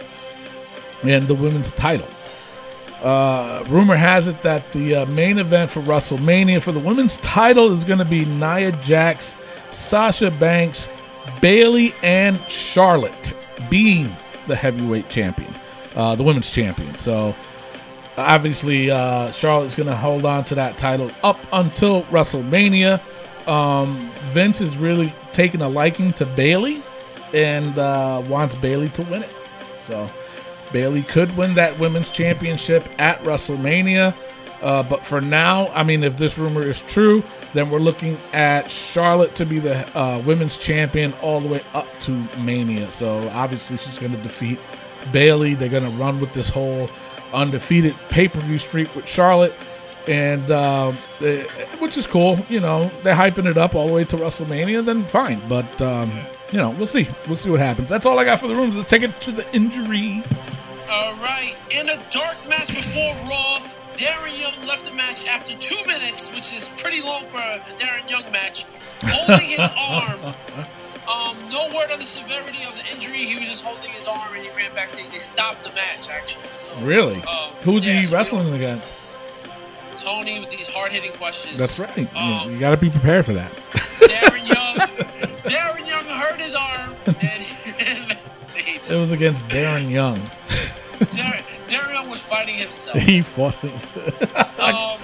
and 1.04 1.28
the 1.28 1.34
women's 1.36 1.72
title. 1.72 2.08
Uh, 3.02 3.64
rumor 3.68 3.96
has 3.96 4.28
it 4.28 4.42
that 4.42 4.72
the 4.72 4.96
uh, 4.96 5.06
main 5.06 5.38
event 5.38 5.70
for 5.70 5.82
WrestleMania 5.82 6.62
for 6.62 6.72
the 6.72 6.80
women's 6.80 7.18
title 7.18 7.72
is 7.72 7.84
going 7.84 8.00
to 8.00 8.06
be 8.06 8.26
Nia 8.26 8.72
Jax, 8.82 9.36
Sasha 9.72 10.32
Banks, 10.32 10.88
Bayley, 11.40 11.94
and 12.02 12.40
Charlotte 12.50 13.34
being 13.70 14.16
the 14.48 14.56
heavyweight 14.56 15.10
champion, 15.10 15.54
uh, 15.96 16.16
the 16.16 16.24
women's 16.24 16.50
champion. 16.52 16.98
So 16.98 17.36
obviously 18.18 18.90
uh, 18.90 19.32
Charlotte's 19.32 19.76
going 19.76 19.88
to 19.88 19.96
hold 19.96 20.26
on 20.26 20.44
to 20.46 20.56
that 20.56 20.78
title 20.78 21.12
up 21.24 21.40
until 21.54 22.04
WrestleMania. 22.04 23.02
Um, 23.48 24.12
Vince 24.22 24.60
is 24.60 24.78
really 24.78 25.14
taking 25.32 25.62
a 25.62 25.70
liking 25.70 26.12
to 26.14 26.26
Bayley 26.26 26.84
and 27.34 27.78
uh, 27.78 28.24
wants 28.28 28.56
Bayley 28.56 28.90
to 28.90 29.04
win 29.04 29.24
it. 29.24 29.30
So 29.86 30.10
Bayley 30.72 31.04
could 31.04 31.36
win 31.38 31.56
that 31.56 31.78
women's 31.80 32.10
championship 32.10 32.90
at 32.98 33.22
WrestleMania. 33.22 34.16
Uh, 34.62 34.82
but 34.82 35.06
for 35.06 35.22
now, 35.22 35.68
I 35.68 35.84
mean, 35.84 36.04
if 36.04 36.18
this 36.18 36.38
rumor 36.38 36.64
is 36.64 36.82
true, 36.82 37.24
then 37.54 37.70
we're 37.70 37.80
looking 37.80 38.18
at 38.34 38.72
Charlotte 38.72 39.36
to 39.36 39.46
be 39.46 39.60
the 39.60 39.88
uh, 39.98 40.20
women's 40.20 40.58
champion 40.58 41.14
all 41.22 41.40
the 41.40 41.48
way 41.48 41.64
up 41.74 41.88
to 42.02 42.12
Mania. 42.40 42.92
So 42.92 43.30
obviously, 43.30 43.78
she's 43.78 44.00
going 44.00 44.14
to 44.14 44.22
defeat 44.24 44.60
Bayley. 45.12 45.54
They're 45.54 45.70
going 45.70 45.90
to 45.90 45.96
run 45.98 46.20
with 46.20 46.34
this 46.34 46.50
whole 46.50 46.90
undefeated 47.34 47.96
pay 48.10 48.28
per 48.28 48.40
view 48.42 48.58
streak 48.58 48.94
with 48.96 49.08
Charlotte, 49.08 49.54
and 50.08 50.50
uh, 50.52 50.92
which 51.80 51.98
is 51.98 52.08
cool. 52.08 52.40
You 52.50 52.60
know, 52.60 52.92
they're 53.04 53.16
hyping 53.16 53.46
it 53.46 53.58
up 53.58 53.76
all 53.76 53.88
the 53.88 53.94
way 53.94 54.04
to 54.06 54.18
WrestleMania. 54.18 54.86
Then 54.86 55.06
fine, 55.06 55.48
but 55.48 55.82
um, 55.82 56.20
you 56.52 56.58
know, 56.58 56.72
we'll 56.72 56.88
see. 56.88 57.08
We'll 57.28 57.36
see 57.36 57.50
what 57.50 57.60
happens. 57.60 57.90
That's 57.90 58.06
all 58.06 58.18
I 58.20 58.26
got 58.26 58.40
for 58.40 58.48
the 58.48 58.56
rooms. 58.56 58.76
Let's 58.76 58.90
take 58.90 59.04
it 59.04 59.20
to 59.22 59.32
the 59.32 59.52
injury. 59.54 60.24
All 60.90 61.14
right. 61.16 61.56
In 61.70 61.90
a 61.90 61.98
dark 62.10 62.38
match 62.48 62.74
before 62.74 63.14
Raw, 63.30 63.68
Darren 63.96 64.40
Young 64.40 64.68
left 64.68 64.86
the 64.86 64.94
match 64.96 65.28
after 65.28 65.54
two 65.58 65.76
minutes, 65.86 66.32
which 66.34 66.54
is 66.54 66.70
pretty 66.78 67.02
long 67.02 67.24
for 67.24 67.40
a 67.40 67.60
Darren 67.76 68.10
Young 68.10 68.32
match, 68.32 68.66
holding 69.04 69.48
his 69.50 69.60
arm. 69.78 70.36
Um, 71.08 71.38
no 71.50 71.68
word 71.74 71.92
on 71.92 72.00
the 72.00 72.06
severity 72.06 72.60
of 72.68 72.76
the 72.76 72.86
injury. 72.92 73.26
He 73.26 73.40
was 73.40 73.48
just 73.50 73.64
holding 73.66 73.92
his 73.92 74.08
arm 74.08 74.34
and 74.36 74.44
he 74.44 74.50
ran 74.52 74.74
backstage. 74.76 75.10
They 75.12 75.18
stopped 75.20 75.64
the 75.64 75.74
match, 75.74 76.10
actually. 76.10 76.48
So 76.52 76.78
Really? 76.82 77.24
Uh, 77.28 77.52
Who's 77.62 77.86
yeah, 77.86 78.00
he 78.00 78.06
so 78.06 78.18
wrestling 78.18 78.54
against? 78.54 78.98
Tony 79.96 80.40
with 80.40 80.50
these 80.52 80.70
hard 80.72 80.92
hitting 80.92 81.12
questions. 81.14 81.58
That's 81.58 81.80
right. 81.80 81.98
You- 81.98 82.20
Um, 82.20 82.52
you 82.52 82.60
got 82.60 82.72
to 82.72 82.78
be 82.78 82.90
prepared 82.90 83.26
for 83.26 83.34
that. 83.34 83.52
Darren 83.74 84.48
Young. 84.48 84.76
Darren 85.48 85.88
Young 85.88 86.06
hurt 86.06 86.40
his 86.42 86.56
arm 86.56 86.94
and 87.06 87.18
he 87.44 87.72
ran 87.72 88.08
backstage. 88.10 88.92
It 88.92 89.00
was 89.00 89.12
against 89.14 89.48
Darren 89.48 89.90
Young. 89.90 90.20
Darren, 91.00 91.44
Darren 91.68 91.94
Young 91.94 92.10
was 92.10 92.22
fighting 92.22 92.56
himself. 92.56 92.98
He 93.02 93.22
fought. 93.22 93.56
Um, 93.64 93.72
another 93.80 94.97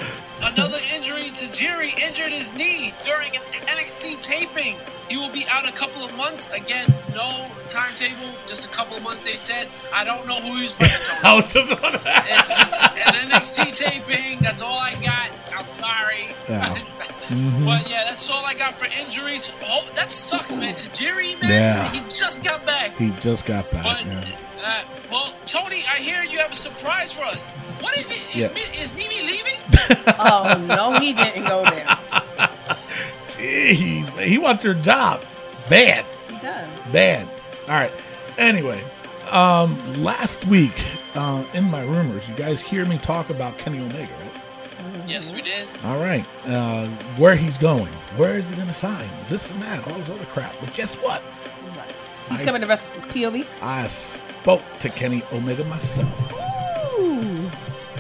Jerry 1.33 1.93
injured 2.01 2.31
his 2.31 2.53
knee 2.53 2.93
during 3.01 3.35
an 3.35 3.67
NXT 3.67 4.21
taping. 4.21 4.77
He 5.09 5.17
will 5.17 5.31
be 5.31 5.45
out 5.49 5.67
a 5.67 5.73
couple 5.73 6.03
of 6.03 6.15
months. 6.15 6.51
Again, 6.51 6.93
no 7.13 7.49
timetable, 7.65 8.35
just 8.45 8.65
a 8.67 8.69
couple 8.69 8.95
of 8.95 9.03
months. 9.03 9.21
They 9.21 9.35
said. 9.35 9.67
I 9.91 10.03
don't 10.03 10.27
know 10.27 10.39
who 10.41 10.59
he's 10.59 10.77
fighting. 10.77 10.95
I 11.23 11.35
was 11.35 11.51
just 11.51 11.71
on 11.71 11.91
that. 11.91 12.27
It's 12.29 12.57
just 12.57 12.83
an 12.83 13.29
NXT 13.29 13.77
taping. 13.77 14.39
That's 14.41 14.61
all 14.61 14.77
I 14.77 14.93
got. 15.03 15.31
I'm 15.57 15.67
sorry. 15.67 16.35
Yeah. 16.49 16.77
Mhm. 17.29 17.65
But 17.65 17.89
yeah, 17.89 18.03
that's 18.03 18.29
all 18.29 18.43
I 18.45 18.53
got 18.53 18.73
for 18.75 18.85
injuries. 19.01 19.53
Oh, 19.65 19.87
that 19.95 20.11
sucks, 20.11 20.57
man. 20.59 20.73
To 20.75 20.91
Jerry, 20.91 21.35
man, 21.35 21.49
Yeah. 21.51 21.89
he 21.91 21.99
just 22.13 22.43
got 22.43 22.65
back. 22.67 22.91
He 22.97 23.11
just 23.21 23.45
got 23.45 23.71
back. 23.71 23.83
But 23.83 24.05
yeah. 24.05 24.35
uh, 24.61 24.81
Well, 25.09 25.33
Tony, 25.45 25.83
I 25.89 25.95
hear 25.99 26.21
you 26.23 26.37
have 26.39 26.51
a 26.51 26.55
surprise 26.55 27.13
for 27.13 27.23
us. 27.23 27.47
What 27.79 27.97
is 27.97 28.11
it? 28.11 28.27
Is, 28.29 28.35
Yeah. 28.35 28.47
Mi- 28.53 28.77
is 28.77 28.93
Mimi 28.93 29.15
leaving? 29.21 30.03
Oh 30.19 30.61
no, 30.67 30.99
he 30.99 31.13
didn't 31.13 31.45
go 31.45 31.63
there. 31.63 31.85
Jeez, 33.27 34.13
man, 34.15 34.27
he 34.27 34.37
wants 34.37 34.63
your 34.63 34.73
job. 34.73 35.23
Bad. 35.69 36.05
He 36.29 36.35
does. 36.37 36.87
Bad. 36.89 37.27
All 37.67 37.73
right. 37.75 37.91
Anyway, 38.37 38.83
um, 39.31 39.81
last 40.03 40.45
week 40.45 40.83
uh, 41.15 41.43
in 41.53 41.63
my 41.63 41.81
rumors, 41.83 42.27
you 42.27 42.35
guys 42.35 42.61
hear 42.61 42.85
me 42.85 42.97
talk 42.97 43.29
about 43.29 43.57
Kenny 43.57 43.79
Omega, 43.79 44.11
right? 44.13 44.22
Yes, 45.07 45.33
we 45.33 45.41
did. 45.41 45.67
All 45.83 45.97
right. 45.99 46.25
Uh, 46.45 46.87
where 47.17 47.35
he's 47.35 47.57
going, 47.57 47.91
where 48.17 48.37
is 48.37 48.49
he 48.49 48.55
going 48.55 48.67
to 48.67 48.73
sign, 48.73 49.09
this 49.29 49.49
and 49.51 49.61
that, 49.61 49.87
all 49.87 49.97
this 49.97 50.09
other 50.09 50.25
crap. 50.25 50.55
But 50.59 50.73
guess 50.73 50.95
what? 50.95 51.21
He's 52.29 52.41
I 52.41 52.45
coming 52.45 52.61
to 52.61 52.71
s- 52.71 52.89
rest 52.89 53.09
POV. 53.09 53.45
I 53.61 53.87
spoke 53.87 54.63
to 54.79 54.89
Kenny 54.89 55.23
Omega 55.33 55.63
myself, 55.65 56.09
Ooh. 56.99 57.51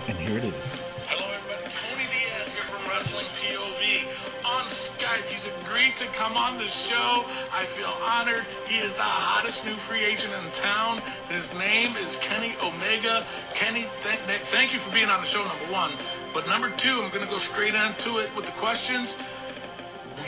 and 0.07 0.17
here 0.17 0.37
it 0.37 0.45
is. 0.45 0.81
Hello, 1.07 1.29
everybody. 1.35 1.69
Tony 1.69 2.03
Diaz 2.09 2.53
here 2.53 2.63
from 2.63 2.89
Wrestling 2.89 3.25
POV 3.35 4.07
on 4.45 4.63
Skype. 4.67 5.25
He's 5.25 5.45
agreed 5.61 5.97
to 5.97 6.05
come 6.17 6.37
on 6.37 6.57
the 6.57 6.67
show. 6.69 7.25
I 7.51 7.65
feel 7.65 7.91
honored. 8.01 8.45
He 8.65 8.77
is 8.77 8.93
the 8.93 9.01
hottest 9.01 9.65
new 9.65 9.75
free 9.75 10.05
agent 10.05 10.33
in 10.33 10.51
town. 10.51 11.01
His 11.29 11.53
name 11.55 11.97
is 11.97 12.15
Kenny 12.21 12.55
Omega. 12.63 13.27
Kenny, 13.53 13.87
th- 14.01 14.19
th- 14.25 14.41
thank 14.43 14.73
you 14.73 14.79
for 14.79 14.91
being 14.93 15.09
on 15.09 15.19
the 15.19 15.27
show, 15.27 15.43
number 15.45 15.65
one. 15.71 15.91
But 16.33 16.47
number 16.47 16.69
two, 16.71 17.01
I'm 17.01 17.11
going 17.11 17.25
to 17.25 17.31
go 17.31 17.37
straight 17.37 17.75
on 17.75 17.95
to 17.97 18.17
it 18.17 18.35
with 18.35 18.45
the 18.45 18.51
questions. 18.53 19.17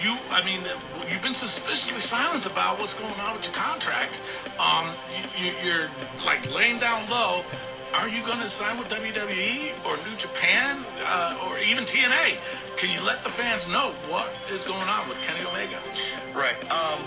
You, 0.02 0.18
I 0.30 0.44
mean, 0.46 0.62
you've 1.10 1.22
been 1.22 1.34
suspiciously 1.34 2.00
silent 2.00 2.46
about 2.46 2.80
what's 2.80 2.94
going 2.94 3.14
on 3.14 3.36
with 3.36 3.46
your 3.46 3.56
contract. 3.56 4.20
Um, 4.60 4.92
you, 5.38 5.46
you, 5.46 5.54
you're 5.64 5.90
like 6.26 6.52
laying 6.54 6.80
down 6.80 7.10
low. 7.10 7.44
Are 7.94 8.10
you 8.10 8.24
going 8.26 8.40
to 8.40 8.50
sign 8.50 8.78
with 8.78 8.90
WWE 8.90 9.72
or 9.86 9.96
New 10.10 10.18
Japan 10.18 10.86
uh, 11.06 11.48
or 11.48 11.58
even 11.60 11.86
TNA? 11.86 12.38
Can 12.78 12.90
you 12.90 13.02
let 13.06 13.24
the 13.24 13.30
fans 13.30 13.70
know 13.70 13.94
what 14.10 14.34
is 14.52 14.64
going 14.64 14.90
on 14.90 15.08
with 15.08 15.18
Kenny 15.22 15.46
Omega? 15.46 15.80
Right. 16.34 16.60
Um, 16.70 17.00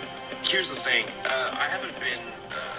here's 0.43 0.71
the 0.71 0.77
thing. 0.77 1.05
Uh, 1.25 1.51
I 1.53 1.65
haven't 1.65 1.93
been 2.01 2.33
uh, 2.51 2.78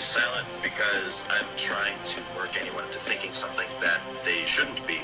silent 0.00 0.46
because 0.62 1.24
I'm 1.28 1.46
trying 1.56 1.98
to 2.02 2.20
work 2.36 2.60
anyone 2.60 2.84
into 2.84 2.98
thinking 2.98 3.32
something 3.32 3.68
that 3.80 4.00
they 4.24 4.44
shouldn't 4.44 4.86
be. 4.86 5.00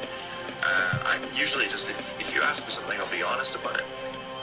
Uh, 0.63 0.99
I'm 1.05 1.23
usually 1.35 1.67
just 1.67 1.91
if, 1.91 2.19
if 2.21 2.35
you 2.35 2.43
ask 2.43 2.65
me 2.65 2.71
something, 2.71 2.99
I'll 2.99 3.11
be 3.11 3.23
honest 3.23 3.55
about 3.55 3.77
it. 3.77 3.85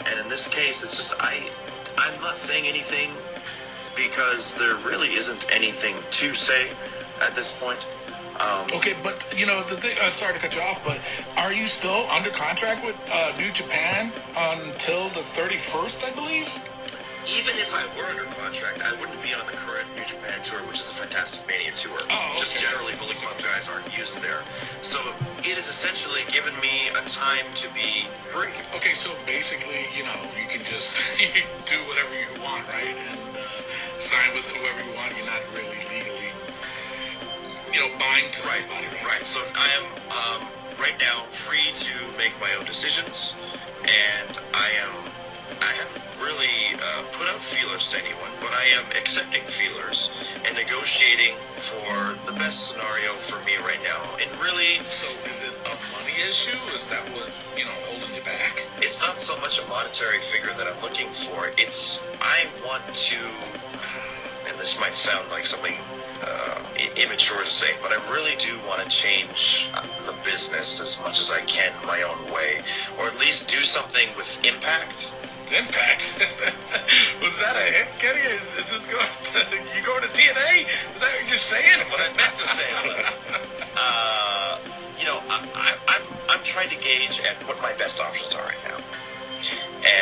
And 0.06 0.20
in 0.20 0.30
this 0.30 0.48
case, 0.48 0.84
it's 0.84 0.96
just 0.98 1.14
I 1.20 1.50
I'm 1.98 2.20
not 2.22 2.38
saying 2.38 2.68
anything 2.68 3.12
because 3.96 4.56
there 4.56 4.76
really 4.78 5.14
isn't 5.16 5.52
anything 5.52 5.96
to 6.10 6.34
say 6.34 6.70
at 7.22 7.36
this 7.36 7.52
point. 7.52 7.86
Um, 8.40 8.68
Okay, 8.74 8.96
but 9.04 9.28
you 9.36 9.46
know 9.46 9.64
the 9.64 9.78
thing. 9.78 9.98
I'm 10.02 10.14
sorry 10.14 10.34
to 10.34 10.40
cut 10.40 10.56
you 10.56 10.62
off, 10.62 10.84
but 10.84 11.00
are 11.38 11.54
you 11.54 11.68
still 11.68 12.08
under 12.10 12.30
contract 12.32 12.86
with 12.86 12.96
uh, 13.12 13.34
New 13.38 13.52
Japan 13.52 14.12
until 14.36 15.10
the 15.10 15.22
31st, 15.22 16.04
I 16.04 16.12
believe? 16.16 16.71
Even 17.30 17.54
if 17.62 17.74
I 17.76 17.86
were 17.96 18.06
under 18.10 18.24
contract, 18.34 18.82
I 18.82 18.92
wouldn't 19.00 19.22
be 19.22 19.34
on 19.34 19.46
the 19.46 19.54
current 19.54 19.86
New 19.96 20.04
Japan 20.06 20.42
tour, 20.42 20.60
which 20.66 20.80
is 20.82 20.88
the 20.90 21.06
Fantastica 21.06 21.48
Mania 21.48 21.72
tour. 21.72 21.98
Oh, 22.10 22.34
Just 22.38 22.58
generally, 22.58 22.96
Bullet 22.98 23.18
Club 23.18 23.38
guys 23.38 23.70
aren't 23.70 23.86
used 23.96 24.20
there. 24.22 24.42
So 24.82 24.98
it 25.40 25.54
has 25.54 25.70
essentially 25.70 26.22
given 26.34 26.54
me 26.60 26.90
a 26.98 27.02
time 27.06 27.46
to 27.62 27.70
be 27.78 28.10
free. 28.20 28.58
Okay, 28.76 28.94
so 28.98 29.14
basically, 29.26 29.86
you 29.96 30.04
know, 30.04 30.18
you 30.34 30.48
can 30.50 30.66
just 30.66 31.04
do 31.70 31.78
whatever 31.86 32.10
you 32.18 32.42
want, 32.42 32.66
right? 32.74 32.98
And 32.98 33.38
uh, 33.38 34.00
sign 34.02 34.34
with 34.34 34.50
whoever 34.50 34.82
you 34.82 34.94
want. 34.98 35.14
You're 35.16 35.30
not 35.30 35.46
really 35.54 35.78
legally, 35.94 36.34
you 37.70 37.80
know, 37.86 37.90
bind 38.02 38.34
to 38.34 38.42
Right, 38.50 38.66
somebody, 38.66 38.90
right? 38.98 39.22
right. 39.22 39.26
So 39.26 39.40
I 39.54 39.70
am 39.78 39.86
um, 40.10 40.42
right 40.82 40.98
now 40.98 41.30
free 41.30 41.70
to 41.86 41.94
make 42.18 42.34
my 42.42 42.50
own 42.58 42.66
decisions, 42.66 43.36
and 43.86 44.42
I 44.58 44.74
am. 44.82 45.06
I 45.62 45.72
haven't 45.78 46.11
really 46.22 46.78
uh, 46.78 47.04
put 47.12 47.28
out 47.28 47.42
feelers 47.42 47.90
to 47.92 47.98
anyone, 47.98 48.32
but 48.40 48.52
I 48.54 48.66
am 48.78 48.86
accepting 48.98 49.44
feelers 49.46 50.12
and 50.46 50.56
negotiating 50.56 51.36
for 51.56 52.16
the 52.26 52.34
best 52.38 52.70
scenario 52.70 53.14
for 53.18 53.44
me 53.46 53.58
right 53.58 53.82
now. 53.84 54.02
And 54.22 54.30
really, 54.40 54.80
So 54.90 55.10
is 55.30 55.44
it 55.44 55.54
a 55.66 55.76
money 55.98 56.16
issue? 56.28 56.58
Is 56.76 56.86
that 56.88 57.02
what 57.14 57.32
you 57.58 57.66
know 57.66 57.78
holding 57.90 58.16
you 58.16 58.22
back? 58.24 58.68
it's 58.78 59.00
not 59.02 59.20
so 59.20 59.38
much 59.40 59.60
a 59.60 59.66
monetary 59.68 60.20
figure 60.20 60.54
that 60.58 60.68
I'm 60.68 60.82
looking 60.82 61.10
for. 61.10 61.52
It's 61.58 62.04
I 62.22 62.46
want 62.66 62.84
to, 62.94 63.18
and 64.50 64.60
this 64.60 64.80
might 64.80 64.96
sound 64.96 65.30
like 65.32 65.46
something 65.46 65.76
uh, 66.22 66.64
immature 66.98 67.44
to 67.44 67.50
say, 67.50 67.76
but 67.82 67.92
I 67.92 68.12
really 68.12 68.36
do 68.38 68.58
want 68.68 68.82
to 68.82 68.88
change 68.88 69.70
uh, 69.74 69.82
the 70.06 70.16
business 70.24 70.82
as 70.82 71.00
much 71.02 71.20
as 71.20 71.32
I 71.32 71.42
can 71.42 71.74
in 71.82 71.88
my 71.88 72.02
own 72.04 72.32
way, 72.32 72.62
or 73.00 73.08
at 73.08 73.18
least 73.20 73.50
do 73.50 73.62
something 73.62 74.10
with 74.18 74.40
impact. 74.46 75.14
Impact. 75.58 76.16
Was 77.22 77.38
that 77.40 77.56
a 77.58 77.66
hit, 77.74 78.00
Kenny? 78.00 78.22
Is, 78.40 78.56
is 78.56 78.72
this 78.72 78.88
going 78.88 79.06
to 79.06 79.40
you 79.76 79.84
going 79.84 80.02
to 80.02 80.10
TNA? 80.10 80.68
Is 80.96 81.02
that 81.02 81.12
what 81.20 81.28
you're 81.28 81.38
saying? 81.38 81.80
What 81.90 82.00
I 82.00 82.08
meant 82.16 82.36
to 82.36 82.48
say 82.48 82.70
uh, 83.78 84.58
you 84.98 85.06
know, 85.06 85.20
I, 85.30 85.46
I, 85.56 85.76
I'm 85.88 86.04
I'm 86.30 86.44
trying 86.44 86.70
to 86.70 86.78
gauge 86.78 87.20
at 87.22 87.36
what 87.48 87.62
my 87.62 87.74
best 87.74 88.00
options 88.00 88.36
are 88.36 88.44
right 88.46 88.64
now, 88.64 88.78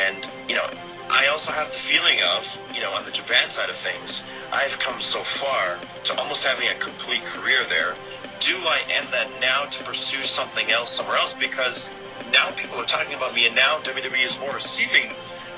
and 0.05 0.29
you 0.47 0.55
know, 0.55 0.65
I 1.09 1.27
also 1.27 1.51
have 1.51 1.71
the 1.71 1.77
feeling 1.77 2.19
of, 2.35 2.61
you 2.73 2.81
know, 2.81 2.91
on 2.93 3.03
the 3.05 3.11
Japan 3.11 3.49
side 3.49 3.69
of 3.69 3.75
things, 3.75 4.23
I've 4.51 4.77
come 4.79 4.99
so 4.99 5.21
far 5.21 5.79
to 6.03 6.19
almost 6.19 6.43
having 6.43 6.67
a 6.69 6.75
complete 6.75 7.23
career 7.25 7.59
there. 7.69 7.95
Do 8.39 8.57
I 8.57 8.81
end 8.89 9.07
that 9.11 9.29
now 9.39 9.65
to 9.65 9.83
pursue 9.83 10.23
something 10.23 10.71
else 10.71 10.89
somewhere 10.89 11.17
else? 11.17 11.33
Because 11.33 11.91
now 12.31 12.51
people 12.51 12.77
are 12.79 12.85
talking 12.85 13.13
about 13.13 13.33
me, 13.33 13.47
and 13.47 13.55
now 13.55 13.79
WWE 13.79 14.23
is 14.23 14.39
more 14.39 14.53
receiving 14.53 15.11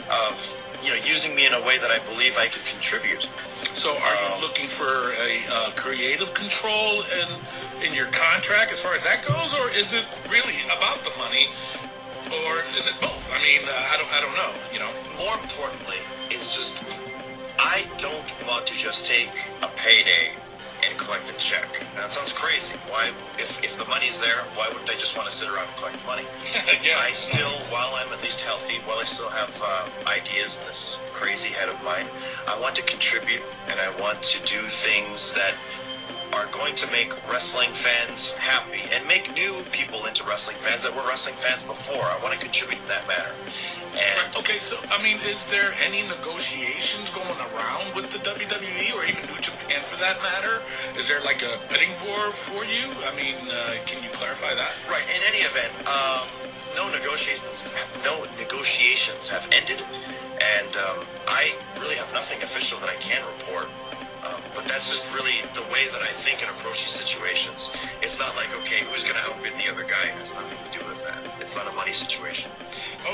of, 0.10 0.58
you 0.84 0.90
know, 0.90 0.96
using 1.06 1.36
me 1.36 1.46
in 1.46 1.54
a 1.54 1.62
way 1.62 1.78
that 1.78 1.92
I 1.92 2.00
believe 2.00 2.38
I 2.38 2.48
could 2.48 2.66
contribute. 2.66 3.30
So, 3.76 3.96
are 3.96 4.36
you 4.36 4.42
looking 4.42 4.68
for 4.68 5.14
a 5.14 5.42
uh, 5.50 5.70
creative 5.76 6.34
control 6.34 7.04
in 7.04 7.86
in 7.86 7.94
your 7.94 8.08
contract 8.08 8.72
as 8.72 8.82
far 8.82 8.94
as 8.94 9.04
that 9.04 9.26
goes, 9.26 9.54
or 9.54 9.70
is 9.70 9.94
it 9.94 10.06
really 10.30 10.56
about 10.66 11.04
the 11.04 11.12
money, 11.18 11.48
or 12.46 12.64
is 12.78 12.88
it 12.88 12.96
both? 13.00 13.32
I 13.32 13.42
mean, 13.42 13.62
uh, 13.64 13.94
I 13.94 13.98
don't, 13.98 14.12
I 14.12 14.22
don't 14.22 14.36
know. 14.36 14.54
You 14.74 14.80
know, 14.80 14.92
more 15.18 15.38
importantly, 15.42 15.98
it's 16.30 16.56
just 16.56 16.84
I 17.64 17.86
don't 18.00 18.48
want 18.48 18.66
to 18.68 18.74
just 18.74 19.06
take 19.06 19.30
a 19.62 19.68
payday 19.76 20.34
and 20.84 20.98
collect 20.98 21.30
a 21.30 21.38
check. 21.38 21.68
Now, 21.94 22.02
that 22.02 22.12
sounds 22.12 22.34
crazy. 22.34 22.74
Why, 22.90 23.12
if, 23.38 23.64
if 23.64 23.78
the 23.78 23.86
money's 23.86 24.20
there, 24.20 24.44
why 24.56 24.68
wouldn't 24.68 24.90
I 24.90 24.96
just 24.96 25.16
want 25.16 25.30
to 25.30 25.34
sit 25.34 25.48
around 25.48 25.68
and 25.68 25.78
collect 25.78 26.06
money? 26.08 26.24
yeah. 26.84 26.98
I 26.98 27.12
still, 27.12 27.52
while 27.70 27.94
I'm 27.94 28.12
at 28.12 28.22
least 28.24 28.42
healthy, 28.42 28.80
while 28.86 28.98
I 28.98 29.04
still 29.04 29.30
have 29.30 29.62
uh, 29.64 29.88
ideas 30.10 30.58
in 30.58 30.66
this 30.66 31.00
crazy 31.14 31.50
head 31.50 31.70
of 31.70 31.82
mine, 31.84 32.08
I 32.48 32.60
want 32.60 32.74
to 32.76 32.82
contribute 32.82 33.44
and 33.68 33.80
I 33.80 33.90
want 34.02 34.24
to 34.24 34.42
do 34.44 34.68
things 34.68 35.32
that 35.34 35.54
are 36.34 36.48
going 36.48 36.76
to 36.76 36.92
make 36.92 37.12
wrestling 37.30 37.72
fans 37.72 38.36
happy 38.36 38.82
and 38.94 39.06
make 39.08 39.34
new 39.34 39.64
people 39.72 40.06
into 40.06 40.24
wrestling 40.24 40.58
fans 40.58 40.84
that 40.84 40.96
were 40.96 41.04
wrestling 41.08 41.36
fans 41.36 41.64
before. 41.64 42.04
I 42.04 42.18
want 42.24 42.34
to 42.34 42.40
contribute 42.40 42.82
in 42.82 42.88
that 42.88 43.08
matter. 43.08 43.32
And 43.94 44.36
Okay, 44.38 44.58
so 44.60 44.78
I 44.90 45.02
mean, 45.04 45.18
is 45.28 45.46
there 45.48 45.74
any 45.84 46.08
negotiations 46.08 47.10
going 47.10 47.38
around 47.54 47.94
with 47.94 48.10
the 48.10 48.20
WWE 48.20 48.96
or 48.96 49.04
even 49.06 49.22
New 49.28 49.40
Japan 49.42 49.84
for 49.84 50.00
that 50.00 50.22
matter? 50.24 50.62
Is 50.98 51.08
there 51.08 51.22
like 51.22 51.44
a 51.44 51.60
bidding 51.70 51.92
war 52.08 52.32
for 52.32 52.64
you? 52.64 52.88
I 53.06 53.16
mean, 53.16 53.36
uh, 53.52 53.76
can 53.86 54.02
you 54.04 54.10
clarify 54.12 54.56
that? 54.56 54.72
Right. 54.90 55.04
In 55.04 55.22
any 55.28 55.44
event, 55.44 55.72
um, 55.86 56.28
no 56.76 56.90
negotiations. 56.90 57.68
No 58.04 58.26
negotiations 58.40 59.30
have 59.30 59.48
ended, 59.52 59.84
and 60.40 60.76
um, 60.78 61.06
I 61.28 61.56
really 61.80 61.96
have 61.96 62.12
nothing 62.14 62.42
official 62.44 62.80
that 62.80 62.90
I 62.90 62.96
can 62.96 63.22
report. 63.38 63.68
Um, 64.24 64.42
but 64.54 64.68
that's 64.68 64.90
just 64.90 65.14
really 65.16 65.42
the 65.54 65.64
way 65.74 65.90
that 65.92 66.02
I 66.02 66.14
think 66.14 66.42
and 66.42 66.52
approach 66.52 66.84
these 66.84 66.94
situations. 66.94 67.76
It's 68.02 68.20
not 68.20 68.36
like, 68.36 68.54
okay, 68.62 68.86
who's 68.86 69.04
going 69.04 69.16
to 69.16 69.32
outbid 69.32 69.54
the 69.58 69.72
other 69.72 69.82
guy? 69.84 70.14
It 70.14 70.20
has 70.20 70.36
nothing 70.36 70.58
to 70.72 70.80
do 70.80 70.86
with 70.88 71.04
that. 71.06 71.24
It's 71.40 71.56
not 71.56 71.68
a 71.68 71.72
money 71.74 71.92
situation. 71.92 72.52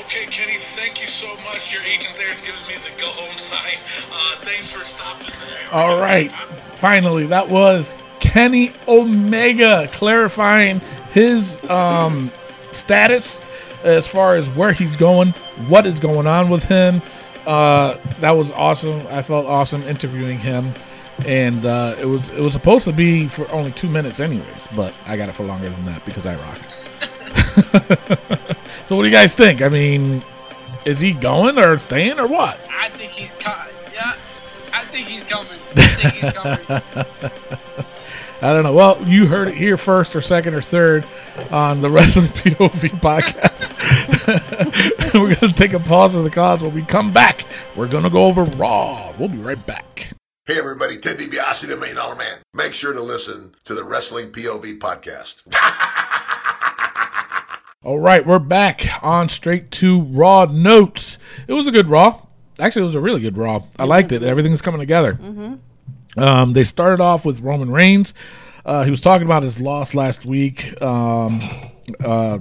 Okay, 0.00 0.26
Kenny, 0.26 0.58
thank 0.58 1.00
you 1.00 1.06
so 1.06 1.34
much. 1.44 1.72
Your 1.72 1.82
agent 1.82 2.14
there 2.16 2.32
is 2.32 2.42
giving 2.42 2.60
me 2.68 2.74
the 2.74 3.00
go 3.00 3.08
home 3.08 3.38
sign. 3.38 3.78
Uh, 4.12 4.36
thanks 4.42 4.70
for 4.70 4.84
stopping 4.84 5.28
there. 5.48 5.72
All 5.72 5.98
right. 5.98 6.30
Finally, 6.76 7.26
that 7.26 7.48
was 7.48 7.94
Kenny 8.20 8.72
Omega 8.86 9.88
clarifying 9.92 10.80
his 11.12 11.58
um, 11.70 12.30
status 12.72 13.40
as 13.82 14.06
far 14.06 14.34
as 14.34 14.50
where 14.50 14.72
he's 14.72 14.96
going, 14.96 15.30
what 15.68 15.86
is 15.86 16.00
going 16.00 16.26
on 16.26 16.50
with 16.50 16.64
him. 16.64 17.00
Uh, 17.46 17.96
that 18.20 18.32
was 18.32 18.52
awesome. 18.52 19.06
I 19.08 19.22
felt 19.22 19.46
awesome 19.46 19.82
interviewing 19.84 20.38
him, 20.38 20.74
and 21.26 21.64
uh, 21.64 21.96
it 21.98 22.06
was 22.06 22.30
it 22.30 22.40
was 22.40 22.52
supposed 22.52 22.84
to 22.84 22.92
be 22.92 23.28
for 23.28 23.50
only 23.50 23.72
two 23.72 23.88
minutes, 23.88 24.20
anyways. 24.20 24.68
But 24.74 24.94
I 25.06 25.16
got 25.16 25.28
it 25.28 25.34
for 25.34 25.44
longer 25.44 25.70
than 25.70 25.84
that 25.86 26.04
because 26.04 26.26
I 26.26 26.36
rock. 26.36 26.70
so, 28.86 28.96
what 28.96 29.02
do 29.02 29.08
you 29.08 29.14
guys 29.14 29.34
think? 29.34 29.62
I 29.62 29.68
mean, 29.68 30.24
is 30.84 31.00
he 31.00 31.12
going 31.12 31.58
or 31.58 31.78
staying 31.78 32.18
or 32.18 32.26
what? 32.26 32.60
I 32.68 32.88
think 32.90 33.12
he's 33.12 33.32
caught. 33.32 33.70
Yeah, 33.92 34.14
I 34.72 34.84
think 34.84 34.98
think 34.98 35.08
he's 35.08 35.24
coming. 35.24 35.58
I 35.76 35.86
think 35.86 36.14
he's 36.14 36.32
coming. 36.32 36.58
I 38.40 38.52
don't 38.52 38.62
know. 38.62 38.72
Well, 38.72 39.04
you 39.06 39.26
heard 39.26 39.48
it 39.48 39.56
here 39.56 39.76
first, 39.76 40.14
or 40.14 40.20
second, 40.20 40.54
or 40.54 40.62
third 40.62 41.04
on 41.50 41.80
the 41.80 41.90
Wrestling 41.90 42.28
POV 42.28 43.00
podcast. 43.00 43.74
we're 45.14 45.34
going 45.34 45.52
to 45.52 45.52
take 45.52 45.72
a 45.72 45.80
pause 45.80 46.12
for 46.12 46.22
the 46.22 46.30
cause. 46.30 46.62
When 46.62 46.72
we 46.72 46.82
come 46.82 47.12
back, 47.12 47.46
we're 47.74 47.88
going 47.88 48.04
to 48.04 48.10
go 48.10 48.26
over 48.26 48.44
Raw. 48.44 49.12
We'll 49.18 49.28
be 49.28 49.38
right 49.38 49.66
back. 49.66 50.17
Hey 50.48 50.58
everybody, 50.58 50.98
Ted 50.98 51.18
DiBiase, 51.18 51.68
the 51.68 51.76
Million 51.76 51.96
Dollar 51.96 52.14
Man. 52.14 52.38
Make 52.54 52.72
sure 52.72 52.94
to 52.94 53.02
listen 53.02 53.54
to 53.66 53.74
the 53.74 53.84
Wrestling 53.84 54.32
POV 54.32 54.78
podcast. 54.78 55.34
All 57.84 57.98
right, 57.98 58.24
we're 58.24 58.38
back 58.38 58.86
on 59.02 59.28
straight 59.28 59.70
to 59.72 60.00
Raw 60.00 60.46
notes. 60.46 61.18
It 61.46 61.52
was 61.52 61.66
a 61.66 61.70
good 61.70 61.90
Raw. 61.90 62.22
Actually, 62.58 62.80
it 62.80 62.86
was 62.86 62.94
a 62.94 63.00
really 63.02 63.20
good 63.20 63.36
Raw. 63.36 63.60
I 63.78 63.84
liked 63.84 64.10
it. 64.10 64.22
Everything's 64.22 64.62
coming 64.62 64.80
together. 64.80 65.18
Um, 66.16 66.54
they 66.54 66.64
started 66.64 67.02
off 67.02 67.26
with 67.26 67.40
Roman 67.40 67.70
Reigns. 67.70 68.14
Uh, 68.64 68.84
he 68.84 68.90
was 68.90 69.02
talking 69.02 69.26
about 69.26 69.42
his 69.42 69.60
loss 69.60 69.94
last 69.94 70.24
week. 70.24 70.80
Um, 70.80 71.42
uh, 72.02 72.38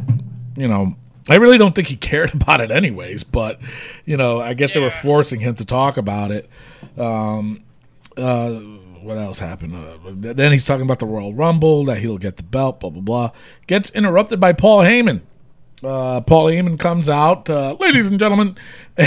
you 0.55 0.69
know, 0.69 0.95
I 1.29 1.35
really 1.35 1.57
don't 1.57 1.75
think 1.75 1.89
he 1.89 1.97
cared 1.97 2.33
about 2.33 2.61
it 2.61 2.71
anyways, 2.71 3.25
but 3.25 3.59
you 4.05 4.15
know, 4.15 4.39
I 4.39 4.53
guess 4.53 4.73
they 4.73 4.79
were 4.79 4.91
forcing 4.91 5.41
him 5.41 5.55
to 5.55 5.65
talk 5.65 5.97
about 5.97 6.31
it. 6.31 6.49
Um, 6.97 7.65
uh, 8.17 8.51
what 9.01 9.17
else 9.17 9.39
happened? 9.39 9.75
Uh, 9.75 10.33
then 10.33 10.51
he's 10.51 10.65
talking 10.65 10.83
about 10.83 10.99
the 10.99 11.05
Royal 11.05 11.33
Rumble 11.33 11.85
that 11.85 11.99
he'll 11.99 12.17
get 12.17 12.37
the 12.37 12.43
belt. 12.43 12.79
Blah 12.79 12.89
blah 12.89 13.01
blah. 13.01 13.31
Gets 13.67 13.89
interrupted 13.91 14.39
by 14.39 14.53
Paul 14.53 14.81
Heyman. 14.81 15.21
Uh, 15.83 16.21
Paul 16.21 16.45
Heyman 16.47 16.79
comes 16.79 17.07
out, 17.07 17.49
uh, 17.49 17.75
ladies 17.79 18.07
and 18.07 18.19
gentlemen. 18.19 18.57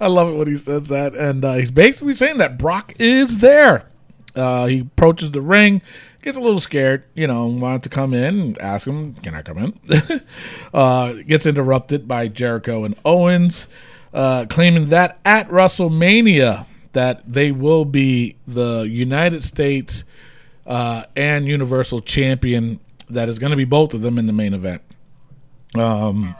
I 0.00 0.06
love 0.06 0.32
it 0.32 0.36
when 0.36 0.48
he 0.48 0.56
says 0.56 0.88
that, 0.88 1.14
and 1.14 1.44
uh, 1.44 1.54
he's 1.54 1.70
basically 1.70 2.14
saying 2.14 2.38
that 2.38 2.58
Brock 2.58 2.94
is 2.98 3.38
there. 3.38 3.86
He 4.34 4.80
approaches 4.80 5.32
the 5.32 5.40
ring, 5.40 5.82
gets 6.22 6.36
a 6.36 6.40
little 6.40 6.60
scared, 6.60 7.04
you 7.14 7.26
know, 7.26 7.46
wanted 7.46 7.82
to 7.84 7.88
come 7.88 8.14
in 8.14 8.40
and 8.40 8.58
ask 8.58 8.86
him, 8.86 9.14
"Can 9.14 9.34
I 9.34 9.42
come 9.42 9.58
in?" 9.58 10.22
uh, 10.74 11.12
gets 11.26 11.46
interrupted 11.46 12.06
by 12.06 12.28
Jericho 12.28 12.84
and 12.84 12.94
Owens, 13.04 13.66
uh, 14.12 14.46
claiming 14.48 14.88
that 14.88 15.18
at 15.24 15.48
WrestleMania 15.48 16.66
that 16.92 17.22
they 17.32 17.52
will 17.52 17.84
be 17.84 18.36
the 18.46 18.82
United 18.82 19.44
States 19.44 20.04
uh, 20.66 21.04
and 21.16 21.46
Universal 21.46 22.00
Champion. 22.00 22.80
That 23.08 23.28
is 23.28 23.38
going 23.38 23.50
to 23.50 23.56
be 23.56 23.64
both 23.64 23.94
of 23.94 24.02
them 24.02 24.18
in 24.18 24.26
the 24.26 24.32
main 24.32 24.54
event. 24.54 24.82
Um, 25.76 26.34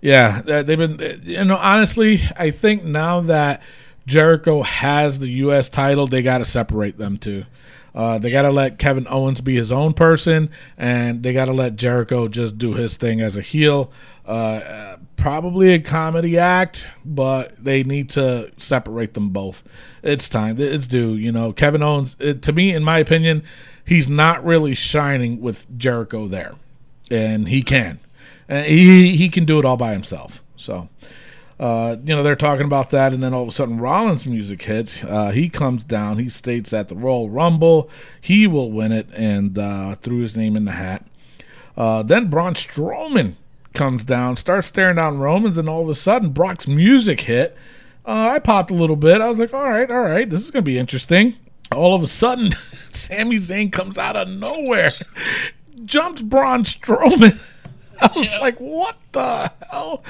yeah, 0.00 0.42
uh, 0.46 0.62
they've 0.62 0.78
been. 0.78 1.20
You 1.24 1.44
know, 1.44 1.56
honestly, 1.56 2.20
I 2.36 2.50
think 2.50 2.84
now 2.84 3.20
that 3.22 3.62
Jericho 4.06 4.62
has 4.62 5.18
the 5.18 5.28
U.S. 5.28 5.68
title, 5.68 6.06
they 6.06 6.22
got 6.22 6.38
to 6.38 6.44
separate 6.44 6.98
them 6.98 7.16
two. 7.16 7.44
Uh, 7.94 8.18
they 8.18 8.30
got 8.30 8.42
to 8.42 8.50
let 8.50 8.78
Kevin 8.78 9.06
Owens 9.08 9.40
be 9.40 9.56
his 9.56 9.72
own 9.72 9.94
person, 9.94 10.50
and 10.78 11.22
they 11.22 11.32
got 11.32 11.46
to 11.46 11.52
let 11.52 11.76
Jericho 11.76 12.28
just 12.28 12.58
do 12.58 12.74
his 12.74 12.96
thing 12.96 13.20
as 13.20 13.36
a 13.36 13.40
heel. 13.40 13.90
Uh, 14.24 14.96
probably 15.16 15.74
a 15.74 15.80
comedy 15.80 16.38
act, 16.38 16.90
but 17.04 17.62
they 17.62 17.82
need 17.82 18.08
to 18.10 18.50
separate 18.56 19.14
them 19.14 19.30
both. 19.30 19.64
It's 20.02 20.28
time. 20.28 20.60
It's 20.60 20.86
due. 20.86 21.14
You 21.14 21.32
know, 21.32 21.52
Kevin 21.52 21.82
Owens. 21.82 22.16
It, 22.20 22.42
to 22.42 22.52
me, 22.52 22.74
in 22.74 22.84
my 22.84 22.98
opinion, 22.98 23.42
he's 23.84 24.08
not 24.08 24.44
really 24.44 24.74
shining 24.74 25.40
with 25.40 25.66
Jericho 25.76 26.28
there, 26.28 26.54
and 27.10 27.48
he 27.48 27.62
can. 27.62 27.98
And 28.48 28.66
he 28.66 29.16
he 29.16 29.28
can 29.28 29.44
do 29.44 29.58
it 29.58 29.64
all 29.64 29.76
by 29.76 29.92
himself. 29.92 30.42
So, 30.56 30.88
uh, 31.60 31.96
you 32.02 32.16
know, 32.16 32.22
they're 32.22 32.34
talking 32.34 32.64
about 32.64 32.88
that, 32.88 33.12
and 33.12 33.22
then 33.22 33.34
all 33.34 33.42
of 33.42 33.48
a 33.48 33.52
sudden, 33.52 33.78
Rollins' 33.78 34.26
music 34.26 34.62
hits. 34.62 35.04
Uh, 35.04 35.30
he 35.30 35.50
comes 35.50 35.84
down. 35.84 36.18
He 36.18 36.30
states 36.30 36.72
at 36.72 36.88
the 36.88 36.94
Royal 36.94 37.28
Rumble, 37.28 37.90
he 38.18 38.46
will 38.46 38.72
win 38.72 38.92
it, 38.92 39.08
and 39.14 39.58
uh, 39.58 39.96
threw 39.96 40.20
his 40.20 40.34
name 40.34 40.56
in 40.56 40.64
the 40.64 40.72
hat. 40.72 41.04
Uh, 41.76 42.02
then 42.02 42.30
Braun 42.30 42.54
Strowman 42.54 43.34
comes 43.74 44.04
down, 44.04 44.38
starts 44.38 44.68
staring 44.68 44.96
down 44.96 45.18
Romans, 45.18 45.58
and 45.58 45.68
all 45.68 45.82
of 45.82 45.90
a 45.90 45.94
sudden, 45.94 46.30
Brock's 46.30 46.66
music 46.66 47.20
hit. 47.20 47.54
Uh, 48.06 48.30
I 48.32 48.38
popped 48.38 48.70
a 48.70 48.74
little 48.74 48.96
bit. 48.96 49.20
I 49.20 49.28
was 49.28 49.38
like, 49.38 49.52
all 49.52 49.64
right, 49.64 49.90
all 49.90 50.00
right, 50.00 50.28
this 50.28 50.40
is 50.40 50.50
going 50.50 50.64
to 50.64 50.70
be 50.70 50.78
interesting. 50.78 51.36
All 51.70 51.94
of 51.94 52.02
a 52.02 52.08
sudden, 52.08 52.54
Sami 52.92 53.36
Zayn 53.36 53.70
comes 53.70 53.98
out 53.98 54.16
of 54.16 54.28
nowhere, 54.28 54.88
jumps 55.84 56.22
Braun 56.22 56.64
Strowman. 56.64 57.38
I 58.02 58.08
was 58.16 58.32
Yeah. 58.32 58.38
like, 58.38 58.58
what 58.58 58.96
the 59.12 59.52
hell? 59.70 60.02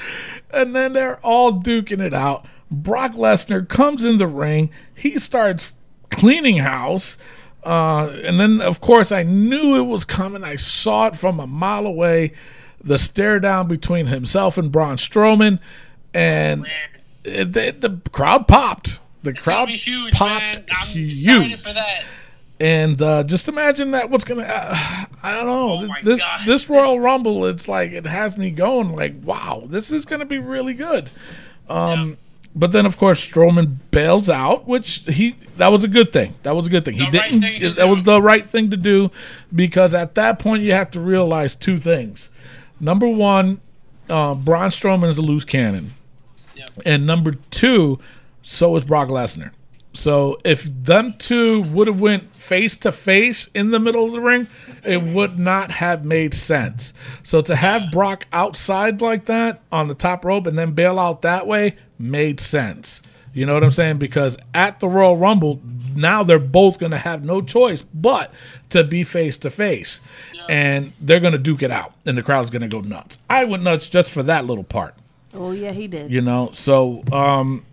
And 0.51 0.75
then 0.75 0.93
they're 0.93 1.19
all 1.25 1.53
duking 1.61 1.99
it 2.01 2.13
out. 2.13 2.45
Brock 2.69 3.13
Lesnar 3.13 3.67
comes 3.67 4.03
in 4.05 4.17
the 4.17 4.27
ring. 4.27 4.69
He 4.95 5.19
starts 5.19 5.71
cleaning 6.09 6.57
house. 6.57 7.17
Uh, 7.63 8.07
and 8.23 8.39
then, 8.39 8.61
of 8.61 8.81
course, 8.81 9.11
I 9.11 9.23
knew 9.23 9.75
it 9.75 9.83
was 9.85 10.03
coming. 10.05 10.43
I 10.43 10.55
saw 10.55 11.07
it 11.07 11.15
from 11.15 11.39
a 11.39 11.47
mile 11.47 11.85
away. 11.85 12.31
The 12.83 12.97
stare 12.97 13.39
down 13.39 13.67
between 13.67 14.07
himself 14.07 14.57
and 14.57 14.71
Braun 14.71 14.97
Strowman. 14.97 15.59
And 16.13 16.65
it, 17.23 17.53
the, 17.53 17.71
the 17.71 18.01
crowd 18.11 18.47
popped. 18.47 18.99
The 19.23 19.31
It's 19.31 19.45
crowd 19.45 19.69
huge, 19.69 20.13
popped 20.13 20.41
man. 20.41 20.65
I'm 20.79 20.87
huge. 20.87 21.05
excited 21.13 21.59
for 21.59 21.73
that. 21.73 22.03
And 22.61 23.01
uh, 23.01 23.23
just 23.23 23.47
imagine 23.47 23.89
that 23.91 24.11
what's 24.11 24.23
gonna. 24.23 24.43
Uh, 24.43 25.05
I 25.23 25.35
don't 25.35 25.47
know 25.47 25.87
oh 25.89 25.95
this 26.03 26.21
this 26.45 26.69
Royal 26.69 26.99
Rumble, 26.99 27.45
it's 27.45 27.67
like 27.67 27.91
it 27.91 28.05
has 28.05 28.37
me 28.37 28.51
going 28.51 28.95
like, 28.95 29.15
wow, 29.23 29.63
this 29.65 29.91
is 29.91 30.05
gonna 30.05 30.25
be 30.25 30.37
really 30.37 30.75
good. 30.75 31.09
Um, 31.67 32.17
But 32.53 32.71
then, 32.71 32.85
of 32.85 32.97
course, 32.97 33.25
Strowman 33.25 33.77
bails 33.89 34.29
out, 34.29 34.67
which 34.67 35.03
he 35.07 35.37
that 35.57 35.71
was 35.71 35.83
a 35.83 35.87
good 35.87 36.13
thing. 36.13 36.35
That 36.43 36.55
was 36.55 36.67
a 36.67 36.69
good 36.69 36.85
thing. 36.85 36.97
he 36.97 37.05
right 37.05 37.39
didn't. 37.39 37.77
that 37.77 37.87
was 37.87 38.03
the 38.03 38.21
right 38.21 38.45
thing 38.45 38.69
to 38.69 38.77
do 38.77 39.09
because 39.55 39.95
at 39.95 40.13
that 40.15 40.37
point 40.37 40.61
you 40.61 40.73
have 40.73 40.91
to 40.91 40.99
realize 40.99 41.55
two 41.55 41.79
things. 41.79 42.29
Number 42.79 43.07
one, 43.07 43.59
uh, 44.07 44.35
Braun 44.35 44.69
Strowman 44.69 45.09
is 45.09 45.17
a 45.17 45.23
loose 45.23 45.45
cannon. 45.45 45.95
And 46.85 47.07
number 47.07 47.33
two, 47.49 47.97
so 48.43 48.75
is 48.75 48.85
Brock 48.85 49.07
Lesnar. 49.07 49.51
So 49.93 50.39
if 50.45 50.63
them 50.63 51.13
two 51.17 51.61
would 51.63 51.87
have 51.87 51.99
went 51.99 52.33
face 52.35 52.75
to 52.77 52.91
face 52.91 53.49
in 53.53 53.71
the 53.71 53.79
middle 53.79 54.05
of 54.05 54.13
the 54.13 54.21
ring, 54.21 54.47
it 54.85 55.03
would 55.03 55.37
not 55.37 55.69
have 55.71 56.05
made 56.05 56.33
sense. 56.33 56.93
So 57.23 57.41
to 57.41 57.55
have 57.55 57.91
Brock 57.91 58.25
outside 58.31 59.01
like 59.01 59.25
that 59.25 59.61
on 59.71 59.87
the 59.89 59.93
top 59.93 60.23
rope 60.23 60.47
and 60.47 60.57
then 60.57 60.71
bail 60.71 60.97
out 60.97 61.21
that 61.23 61.45
way 61.45 61.75
made 61.99 62.39
sense. 62.39 63.01
You 63.33 63.45
know 63.45 63.53
what 63.53 63.63
I'm 63.63 63.71
saying? 63.71 63.97
Because 63.97 64.37
at 64.53 64.79
the 64.79 64.87
Royal 64.89 65.15
Rumble, 65.15 65.61
now 65.95 66.23
they're 66.23 66.39
both 66.39 66.79
going 66.79 66.91
to 66.91 66.97
have 66.97 67.23
no 67.23 67.41
choice 67.41 67.81
but 67.81 68.33
to 68.71 68.83
be 68.83 69.03
face 69.05 69.37
to 69.39 69.49
face. 69.49 70.01
And 70.49 70.91
they're 70.99 71.19
going 71.21 71.31
to 71.33 71.37
duke 71.39 71.63
it 71.63 71.71
out, 71.71 71.93
and 72.05 72.17
the 72.17 72.23
crowd's 72.23 72.49
going 72.49 72.61
to 72.61 72.67
go 72.67 72.81
nuts. 72.81 73.17
I 73.29 73.45
went 73.45 73.63
nuts 73.63 73.87
just 73.87 74.11
for 74.11 74.23
that 74.23 74.45
little 74.45 74.63
part 74.65 74.95
Oh 75.33 75.51
yeah, 75.51 75.71
he 75.71 75.87
did. 75.87 76.11
you 76.11 76.19
know 76.19 76.49
so 76.53 77.03
um 77.11 77.65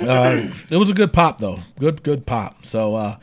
uh 0.00 0.48
it 0.70 0.76
was 0.76 0.90
a 0.90 0.94
good 0.94 1.12
pop 1.12 1.38
though. 1.38 1.60
Good 1.78 2.02
good 2.02 2.26
pop. 2.26 2.66
So 2.66 2.94
uh 2.94 3.16